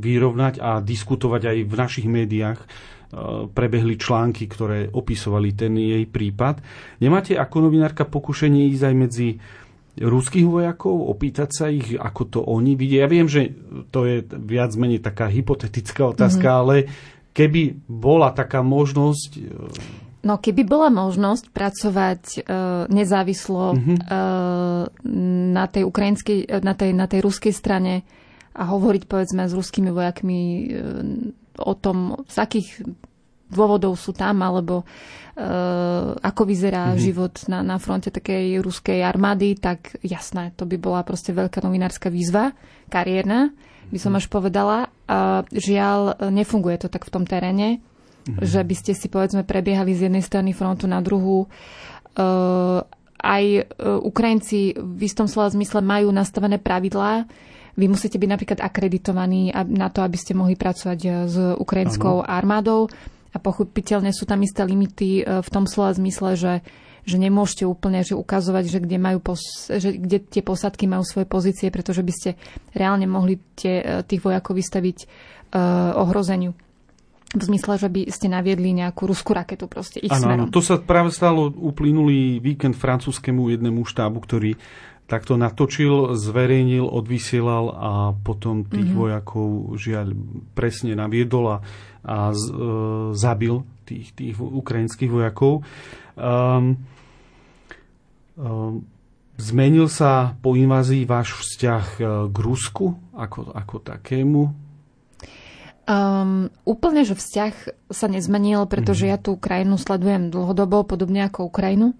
vyrovnať 0.00 0.54
a 0.64 0.80
diskutovať 0.80 1.42
aj 1.52 1.58
v 1.68 1.74
našich 1.76 2.06
médiách 2.08 2.64
uh, 2.64 2.66
prebehli 3.52 4.00
články, 4.00 4.48
ktoré 4.48 4.88
opisovali 4.88 5.52
ten 5.52 5.76
jej 5.76 6.08
prípad. 6.08 6.64
Nemáte 7.04 7.36
ako 7.36 7.68
novinárka 7.68 8.08
pokušenie 8.08 8.72
ísť 8.72 8.84
aj 8.88 8.94
medzi 8.96 9.28
ruských 10.00 10.46
vojakov, 10.46 11.10
opýtať 11.10 11.48
sa 11.50 11.66
ich, 11.68 11.94
ako 11.94 12.22
to 12.28 12.40
oni 12.42 12.78
vidia. 12.78 13.04
Ja 13.04 13.08
viem, 13.10 13.26
že 13.26 13.54
to 13.90 14.06
je 14.06 14.22
viac 14.24 14.72
menej 14.78 15.02
taká 15.02 15.26
hypotetická 15.26 16.14
otázka, 16.14 16.46
mm-hmm. 16.46 16.62
ale 16.62 16.74
keby 17.34 17.86
bola 17.86 18.30
taká 18.34 18.62
možnosť... 18.62 19.30
E, 19.38 20.26
no 20.26 20.38
keby 20.38 20.62
bola 20.66 20.90
možnosť 20.90 21.50
pracovať 21.50 22.22
uh, 22.38 22.42
nezávislo 22.90 23.78
mm-hmm. 23.78 23.98
uh, 23.98 24.82
na 25.54 25.64
tej 25.70 25.82
ukrajinskej, 25.86 26.62
na 26.62 26.74
tej, 26.74 26.90
na 26.94 27.06
tej 27.06 27.20
ruskej 27.22 27.54
strane 27.54 28.02
a 28.58 28.62
hovoriť 28.66 29.06
povedzme 29.06 29.46
s 29.46 29.54
ruskými 29.54 29.90
vojakmi 29.94 30.40
uh, 30.40 30.66
o 31.62 31.74
tom, 31.74 32.26
z 32.26 32.36
akých 32.38 32.68
dôvodov 33.48 33.96
sú 33.96 34.12
tam, 34.12 34.44
alebo 34.44 34.84
uh, 34.84 36.14
ako 36.20 36.42
vyzerá 36.44 36.92
mm-hmm. 36.92 37.02
život 37.02 37.34
na, 37.48 37.64
na 37.64 37.76
fronte 37.80 38.12
takej 38.12 38.60
ruskej 38.60 39.00
armády, 39.00 39.56
tak 39.56 39.96
jasné, 40.04 40.52
to 40.54 40.68
by 40.68 40.76
bola 40.76 41.00
proste 41.02 41.32
veľká 41.32 41.64
novinárska 41.64 42.12
výzva, 42.12 42.52
kariérna, 42.92 43.52
by 43.88 43.98
som 43.98 44.12
mm-hmm. 44.12 44.20
až 44.20 44.26
povedala. 44.28 44.78
Uh, 45.08 45.40
žiaľ, 45.52 46.28
nefunguje 46.28 46.76
to 46.76 46.88
tak 46.92 47.08
v 47.08 47.12
tom 47.12 47.24
teréne, 47.24 47.80
mm-hmm. 47.80 48.44
že 48.44 48.60
by 48.60 48.74
ste 48.76 48.92
si 48.92 49.08
povedzme 49.08 49.48
prebiehali 49.48 49.96
z 49.96 50.12
jednej 50.12 50.24
strany 50.24 50.52
frontu 50.52 50.84
na 50.84 51.00
druhú. 51.00 51.48
Uh, 52.18 52.84
aj 53.18 53.44
uh, 53.64 53.98
Ukrajinci 54.04 54.76
v 54.76 55.00
istom 55.02 55.26
slova 55.26 55.50
zmysle 55.50 55.80
majú 55.80 56.12
nastavené 56.12 56.60
pravidlá, 56.60 57.26
vy 57.78 57.86
musíte 57.86 58.18
byť 58.18 58.30
napríklad 58.34 58.58
akreditovaní 58.58 59.54
na 59.54 59.86
to, 59.86 60.02
aby 60.02 60.18
ste 60.18 60.34
mohli 60.34 60.58
pracovať 60.58 61.30
s 61.30 61.36
ukrajinskou 61.62 62.26
ano. 62.26 62.26
armádou 62.26 62.90
a 63.32 63.36
pochopiteľne 63.36 64.10
sú 64.14 64.24
tam 64.24 64.40
isté 64.40 64.64
limity 64.64 65.22
e, 65.22 65.44
v 65.44 65.48
tom 65.52 65.68
slova 65.68 65.92
zmysle, 65.94 66.36
že 66.38 66.52
že 67.08 67.16
nemôžete 67.16 67.64
úplne 67.64 68.04
že 68.04 68.12
ukazovať, 68.12 68.64
že 68.68 68.78
kde, 68.84 69.00
majú 69.00 69.32
pos- 69.32 69.72
že 69.72 69.96
kde 69.96 70.20
tie 70.20 70.44
posadky 70.44 70.84
majú 70.84 71.08
svoje 71.08 71.24
pozície, 71.24 71.72
pretože 71.72 72.04
by 72.04 72.12
ste 72.12 72.30
reálne 72.76 73.08
mohli 73.08 73.40
tie, 73.56 73.80
e, 73.80 74.04
tých 74.04 74.20
vojakov 74.20 74.52
vystaviť 74.52 74.98
uh, 75.56 75.96
ohrozeniu. 76.04 76.52
V 77.32 77.42
zmysle, 77.44 77.76
že 77.76 77.88
by 77.92 78.08
ste 78.08 78.28
naviedli 78.32 78.72
nejakú 78.72 79.04
ruskú 79.08 79.36
raketu 79.36 79.68
proste 79.68 80.00
ich 80.00 80.12
ano, 80.12 80.20
smerom. 80.20 80.44
Ano, 80.48 80.52
to 80.52 80.64
sa 80.64 80.80
práve 80.80 81.12
stalo 81.12 81.48
uplynulý 81.48 82.40
víkend 82.40 82.76
francúzskému 82.76 83.52
jednému 83.52 83.84
štábu, 83.84 84.16
ktorý 84.20 84.56
takto 85.08 85.40
natočil, 85.40 86.12
zverejnil, 86.12 86.84
odvysielal 86.84 87.64
a 87.72 87.92
potom 88.12 88.68
tých 88.68 88.92
mm-hmm. 88.92 89.00
vojakov 89.00 89.48
žiaľ 89.80 90.12
presne 90.52 90.92
naviedol 90.92 91.44
a, 91.48 91.56
a 92.08 92.32
z, 92.32 92.48
e, 92.48 92.56
zabil 93.12 93.60
tých, 93.84 94.16
tých 94.16 94.40
ukrajinských 94.40 95.12
vojakov. 95.12 95.60
Um, 96.16 96.80
um, 98.40 98.88
Zmenil 99.38 99.86
sa 99.86 100.34
po 100.42 100.58
invázii 100.58 101.06
váš 101.06 101.38
vzťah 101.38 101.84
e, 101.94 102.02
k 102.26 102.36
Rusku 102.42 102.98
ako, 103.14 103.54
ako 103.54 103.76
takému? 103.86 104.50
Um, 105.88 106.50
úplne, 106.66 107.06
že 107.06 107.14
vzťah 107.14 107.86
sa 107.88 108.10
nezmenil, 108.10 108.66
pretože 108.66 109.06
mm. 109.06 109.10
ja 109.14 109.16
tú 109.16 109.38
krajinu 109.38 109.78
sledujem 109.78 110.34
dlhodobo, 110.34 110.82
podobne 110.82 111.22
ako 111.30 111.48
Ukrajinu. 111.48 111.94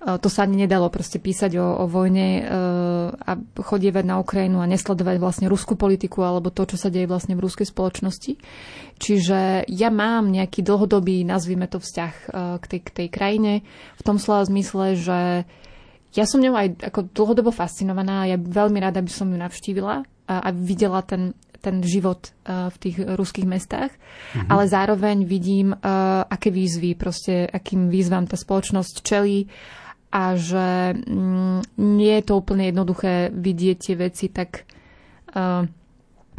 Uh, 0.00 0.16
to 0.16 0.32
sa 0.32 0.48
ani 0.48 0.64
nedalo 0.64 0.88
proste 0.88 1.20
písať 1.20 1.60
o, 1.60 1.84
o 1.84 1.84
vojne 1.84 2.40
uh, 2.40 3.12
a 3.12 3.36
chodievať 3.36 4.04
na 4.08 4.16
Ukrajinu 4.16 4.64
a 4.64 4.70
nesledovať 4.70 5.20
vlastne 5.20 5.46
ruskú 5.52 5.76
politiku 5.76 6.24
alebo 6.24 6.48
to, 6.48 6.64
čo 6.64 6.80
sa 6.80 6.88
deje 6.88 7.04
vlastne 7.04 7.36
v 7.36 7.44
ruskej 7.44 7.68
spoločnosti. 7.68 8.40
Čiže 8.96 9.68
ja 9.68 9.92
mám 9.92 10.32
nejaký 10.32 10.64
dlhodobý, 10.64 11.20
nazvime 11.28 11.68
to 11.68 11.84
vzťah 11.84 12.14
uh, 12.32 12.56
k, 12.60 12.64
tej, 12.64 12.80
k 12.80 12.90
tej 12.96 13.08
krajine 13.12 13.52
v 14.00 14.02
tom 14.02 14.16
slova 14.16 14.48
zmysle, 14.48 14.96
že 14.96 15.44
ja 16.16 16.24
som 16.24 16.40
ňou 16.40 16.56
aj 16.56 16.90
ako 16.90 17.12
dlhodobo 17.12 17.52
fascinovaná, 17.52 18.24
ja 18.24 18.40
veľmi 18.40 18.80
rada 18.80 19.04
by 19.04 19.12
som 19.12 19.28
ju 19.28 19.36
navštívila 19.36 20.02
a, 20.26 20.34
a 20.42 20.48
videla 20.48 21.04
ten, 21.04 21.36
ten 21.60 21.84
život 21.84 22.32
v 22.48 22.76
tých 22.80 22.98
ruských 23.04 23.46
mestách, 23.46 23.94
mm-hmm. 23.94 24.48
ale 24.50 24.64
zároveň 24.66 25.22
vidím, 25.22 25.70
aké 26.26 26.50
výzvy, 26.50 26.98
proste 26.98 27.46
akým 27.46 27.92
výzvam 27.92 28.26
tá 28.26 28.34
spoločnosť 28.34 28.94
čelí 29.06 29.46
a 30.10 30.34
že 30.34 30.98
mm, 30.98 31.78
nie 31.78 32.14
je 32.18 32.24
to 32.26 32.34
úplne 32.38 32.66
jednoduché 32.68 33.30
vidieť 33.30 33.76
tie 33.78 33.94
veci 33.94 34.26
tak 34.28 34.66
uh, 35.34 35.64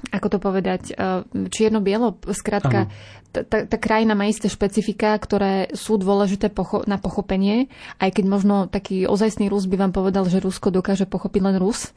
ako 0.10 0.28
to 0.34 0.38
povedať, 0.42 0.98
čierno-bielo. 1.30 2.18
Skrátka, 2.34 2.90
tá, 3.32 3.44
tá 3.46 3.78
krajina 3.78 4.18
má 4.18 4.26
isté 4.26 4.50
špecifika, 4.50 5.14
ktoré 5.16 5.70
sú 5.78 6.02
dôležité 6.02 6.50
pocho- 6.50 6.84
na 6.90 6.98
pochopenie, 6.98 7.70
aj 8.02 8.20
keď 8.20 8.26
možno 8.26 8.56
taký 8.66 9.06
ozajstný 9.06 9.48
Rus 9.48 9.70
by 9.70 9.78
vám 9.78 9.94
povedal, 9.94 10.26
že 10.28 10.42
Rusko 10.42 10.74
dokáže 10.74 11.06
pochopiť 11.06 11.42
len 11.46 11.56
Rus. 11.62 11.94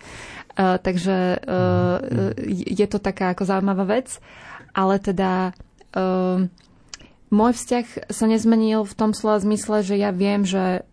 Uh, 0.55 0.79
takže 0.79 1.41
uh, 1.43 1.99
je 2.47 2.87
to 2.87 3.01
taká 3.01 3.33
ako 3.33 3.49
zaujímavá 3.49 3.89
vec. 3.89 4.21
Ale 4.77 5.03
teda 5.03 5.51
uh, 5.97 6.45
môj 7.35 7.53
vzťah 7.57 8.15
sa 8.15 8.25
nezmenil 8.31 8.87
v 8.87 8.95
tom 8.95 9.11
slova 9.11 9.43
zmysle, 9.43 9.83
že 9.83 9.99
ja 9.99 10.15
viem, 10.15 10.47
že 10.47 10.87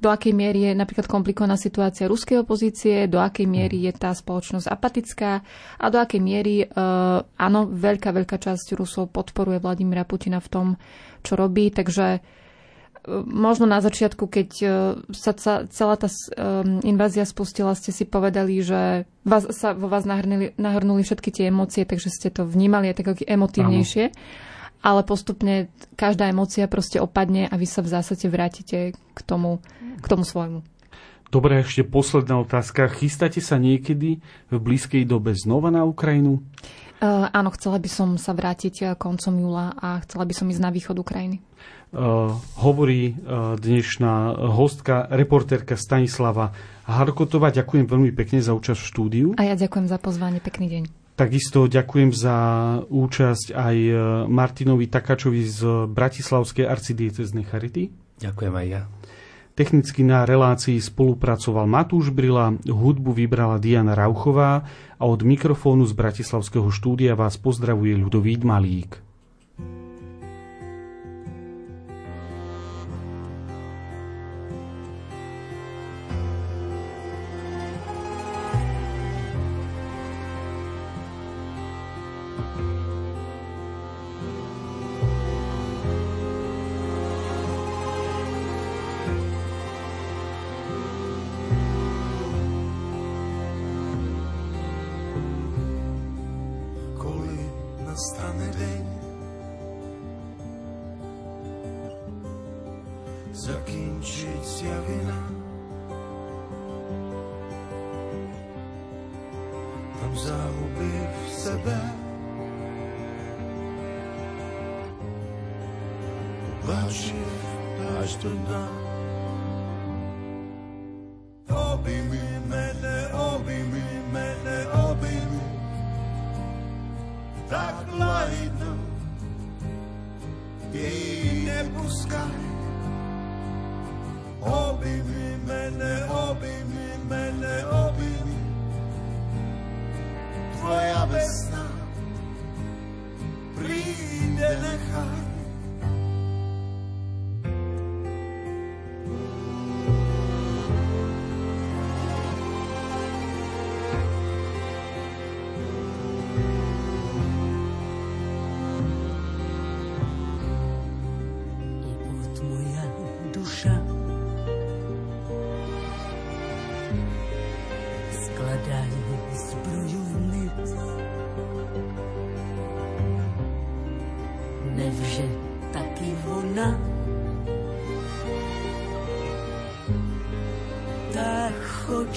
do 0.00 0.08
akej 0.08 0.32
miery 0.32 0.72
je 0.72 0.72
napríklad 0.72 1.04
komplikovaná 1.04 1.60
situácia 1.60 2.08
ruskej 2.08 2.40
opozície, 2.40 3.04
do 3.04 3.20
akej 3.20 3.44
miery 3.44 3.84
je 3.84 3.92
tá 3.92 4.16
spoločnosť 4.16 4.66
apatická 4.72 5.44
a 5.76 5.86
do 5.92 6.00
akej 6.00 6.20
miery, 6.24 6.64
uh, 6.64 7.20
áno, 7.36 7.68
veľká, 7.68 8.08
veľká 8.08 8.40
časť 8.40 8.80
Rusov 8.80 9.12
podporuje 9.12 9.60
Vladimira 9.60 10.08
Putina 10.08 10.40
v 10.40 10.48
tom, 10.48 10.66
čo 11.20 11.36
robí, 11.36 11.68
takže 11.68 12.16
uh, 12.16 12.22
možno 13.28 13.68
na 13.68 13.84
začiatku, 13.84 14.24
keď 14.24 14.50
uh, 14.64 14.72
sa 15.12 15.36
celá 15.68 15.94
tá 16.00 16.08
invázia 16.80 17.28
spustila, 17.28 17.76
ste 17.76 17.92
si 17.92 18.08
povedali, 18.08 18.64
že 18.64 19.04
vás, 19.28 19.52
sa 19.52 19.76
vo 19.76 19.92
vás 19.92 20.08
nahrnuli, 20.08 20.56
nahrnuli 20.56 21.04
všetky 21.04 21.28
tie 21.28 21.52
emócie, 21.52 21.84
takže 21.84 22.08
ste 22.08 22.32
to 22.32 22.48
vnímali 22.48 22.88
aj 22.88 22.96
tak 23.04 23.20
emotívnejšie. 23.28 24.04
Áno 24.08 24.48
ale 24.80 25.04
postupne 25.04 25.68
každá 25.96 26.28
emocia 26.28 26.64
proste 26.66 27.00
opadne 27.00 27.48
a 27.48 27.54
vy 27.56 27.68
sa 27.68 27.84
v 27.84 27.92
zásade 27.92 28.26
vrátite 28.28 28.96
k 28.96 29.20
tomu, 29.24 29.60
k 30.00 30.06
tomu 30.08 30.24
svojmu. 30.24 30.64
Dobre, 31.30 31.62
ešte 31.62 31.86
posledná 31.86 32.42
otázka. 32.42 32.90
Chystáte 32.90 33.38
sa 33.38 33.54
niekedy 33.54 34.18
v 34.50 34.56
blízkej 34.58 35.06
dobe 35.06 35.30
znova 35.38 35.70
na 35.70 35.86
Ukrajinu? 35.86 36.42
Uh, 37.00 37.30
áno, 37.32 37.54
chcela 37.54 37.80
by 37.80 37.88
som 37.88 38.08
sa 38.20 38.36
vrátiť 38.36 38.74
eh, 38.82 38.86
koncom 38.92 39.38
júla 39.40 39.72
a 39.78 40.04
chcela 40.04 40.28
by 40.28 40.34
som 40.36 40.50
ísť 40.52 40.60
na 40.60 40.68
východ 40.68 41.00
Ukrajiny. 41.00 41.40
Uh, 41.90 42.34
hovorí 42.60 43.14
uh, 43.14 43.56
dnešná 43.56 44.36
hostka, 44.52 45.08
reportérka 45.08 45.78
Stanislava 45.78 46.52
Harkotová. 46.84 47.54
Ďakujem 47.54 47.86
veľmi 47.86 48.10
pekne 48.12 48.42
za 48.42 48.52
účasť 48.52 48.78
v 48.78 48.90
štúdiu. 48.90 49.28
A 49.38 49.48
ja 49.48 49.54
ďakujem 49.54 49.86
za 49.86 49.98
pozvanie. 50.02 50.42
Pekný 50.42 50.66
deň. 50.66 50.82
Takisto 51.20 51.68
ďakujem 51.68 52.16
za 52.16 52.36
účasť 52.88 53.52
aj 53.52 53.76
e, 53.76 53.92
Martinovi 54.24 54.88
Takačovi 54.88 55.44
z 55.44 55.84
Bratislavskej 55.92 56.64
arcidieceznej 56.64 57.44
Charity. 57.44 57.92
Ďakujem 58.24 58.54
aj 58.56 58.66
ja. 58.72 58.82
Technicky 59.52 60.00
na 60.00 60.24
relácii 60.24 60.80
spolupracoval 60.80 61.68
Matúš 61.68 62.08
Brila, 62.08 62.56
hudbu 62.64 63.12
vybrala 63.12 63.60
Diana 63.60 63.92
Rauchová 63.92 64.64
a 64.96 65.04
od 65.04 65.20
mikrofónu 65.20 65.84
z 65.84 65.92
Bratislavského 65.92 66.72
štúdia 66.72 67.12
vás 67.12 67.36
pozdravuje 67.36 68.00
Ľudovít 68.00 68.40
Malík. 68.40 69.09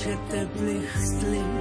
хоче 0.03 0.17
теплих 0.31 0.97
слів. 0.97 1.52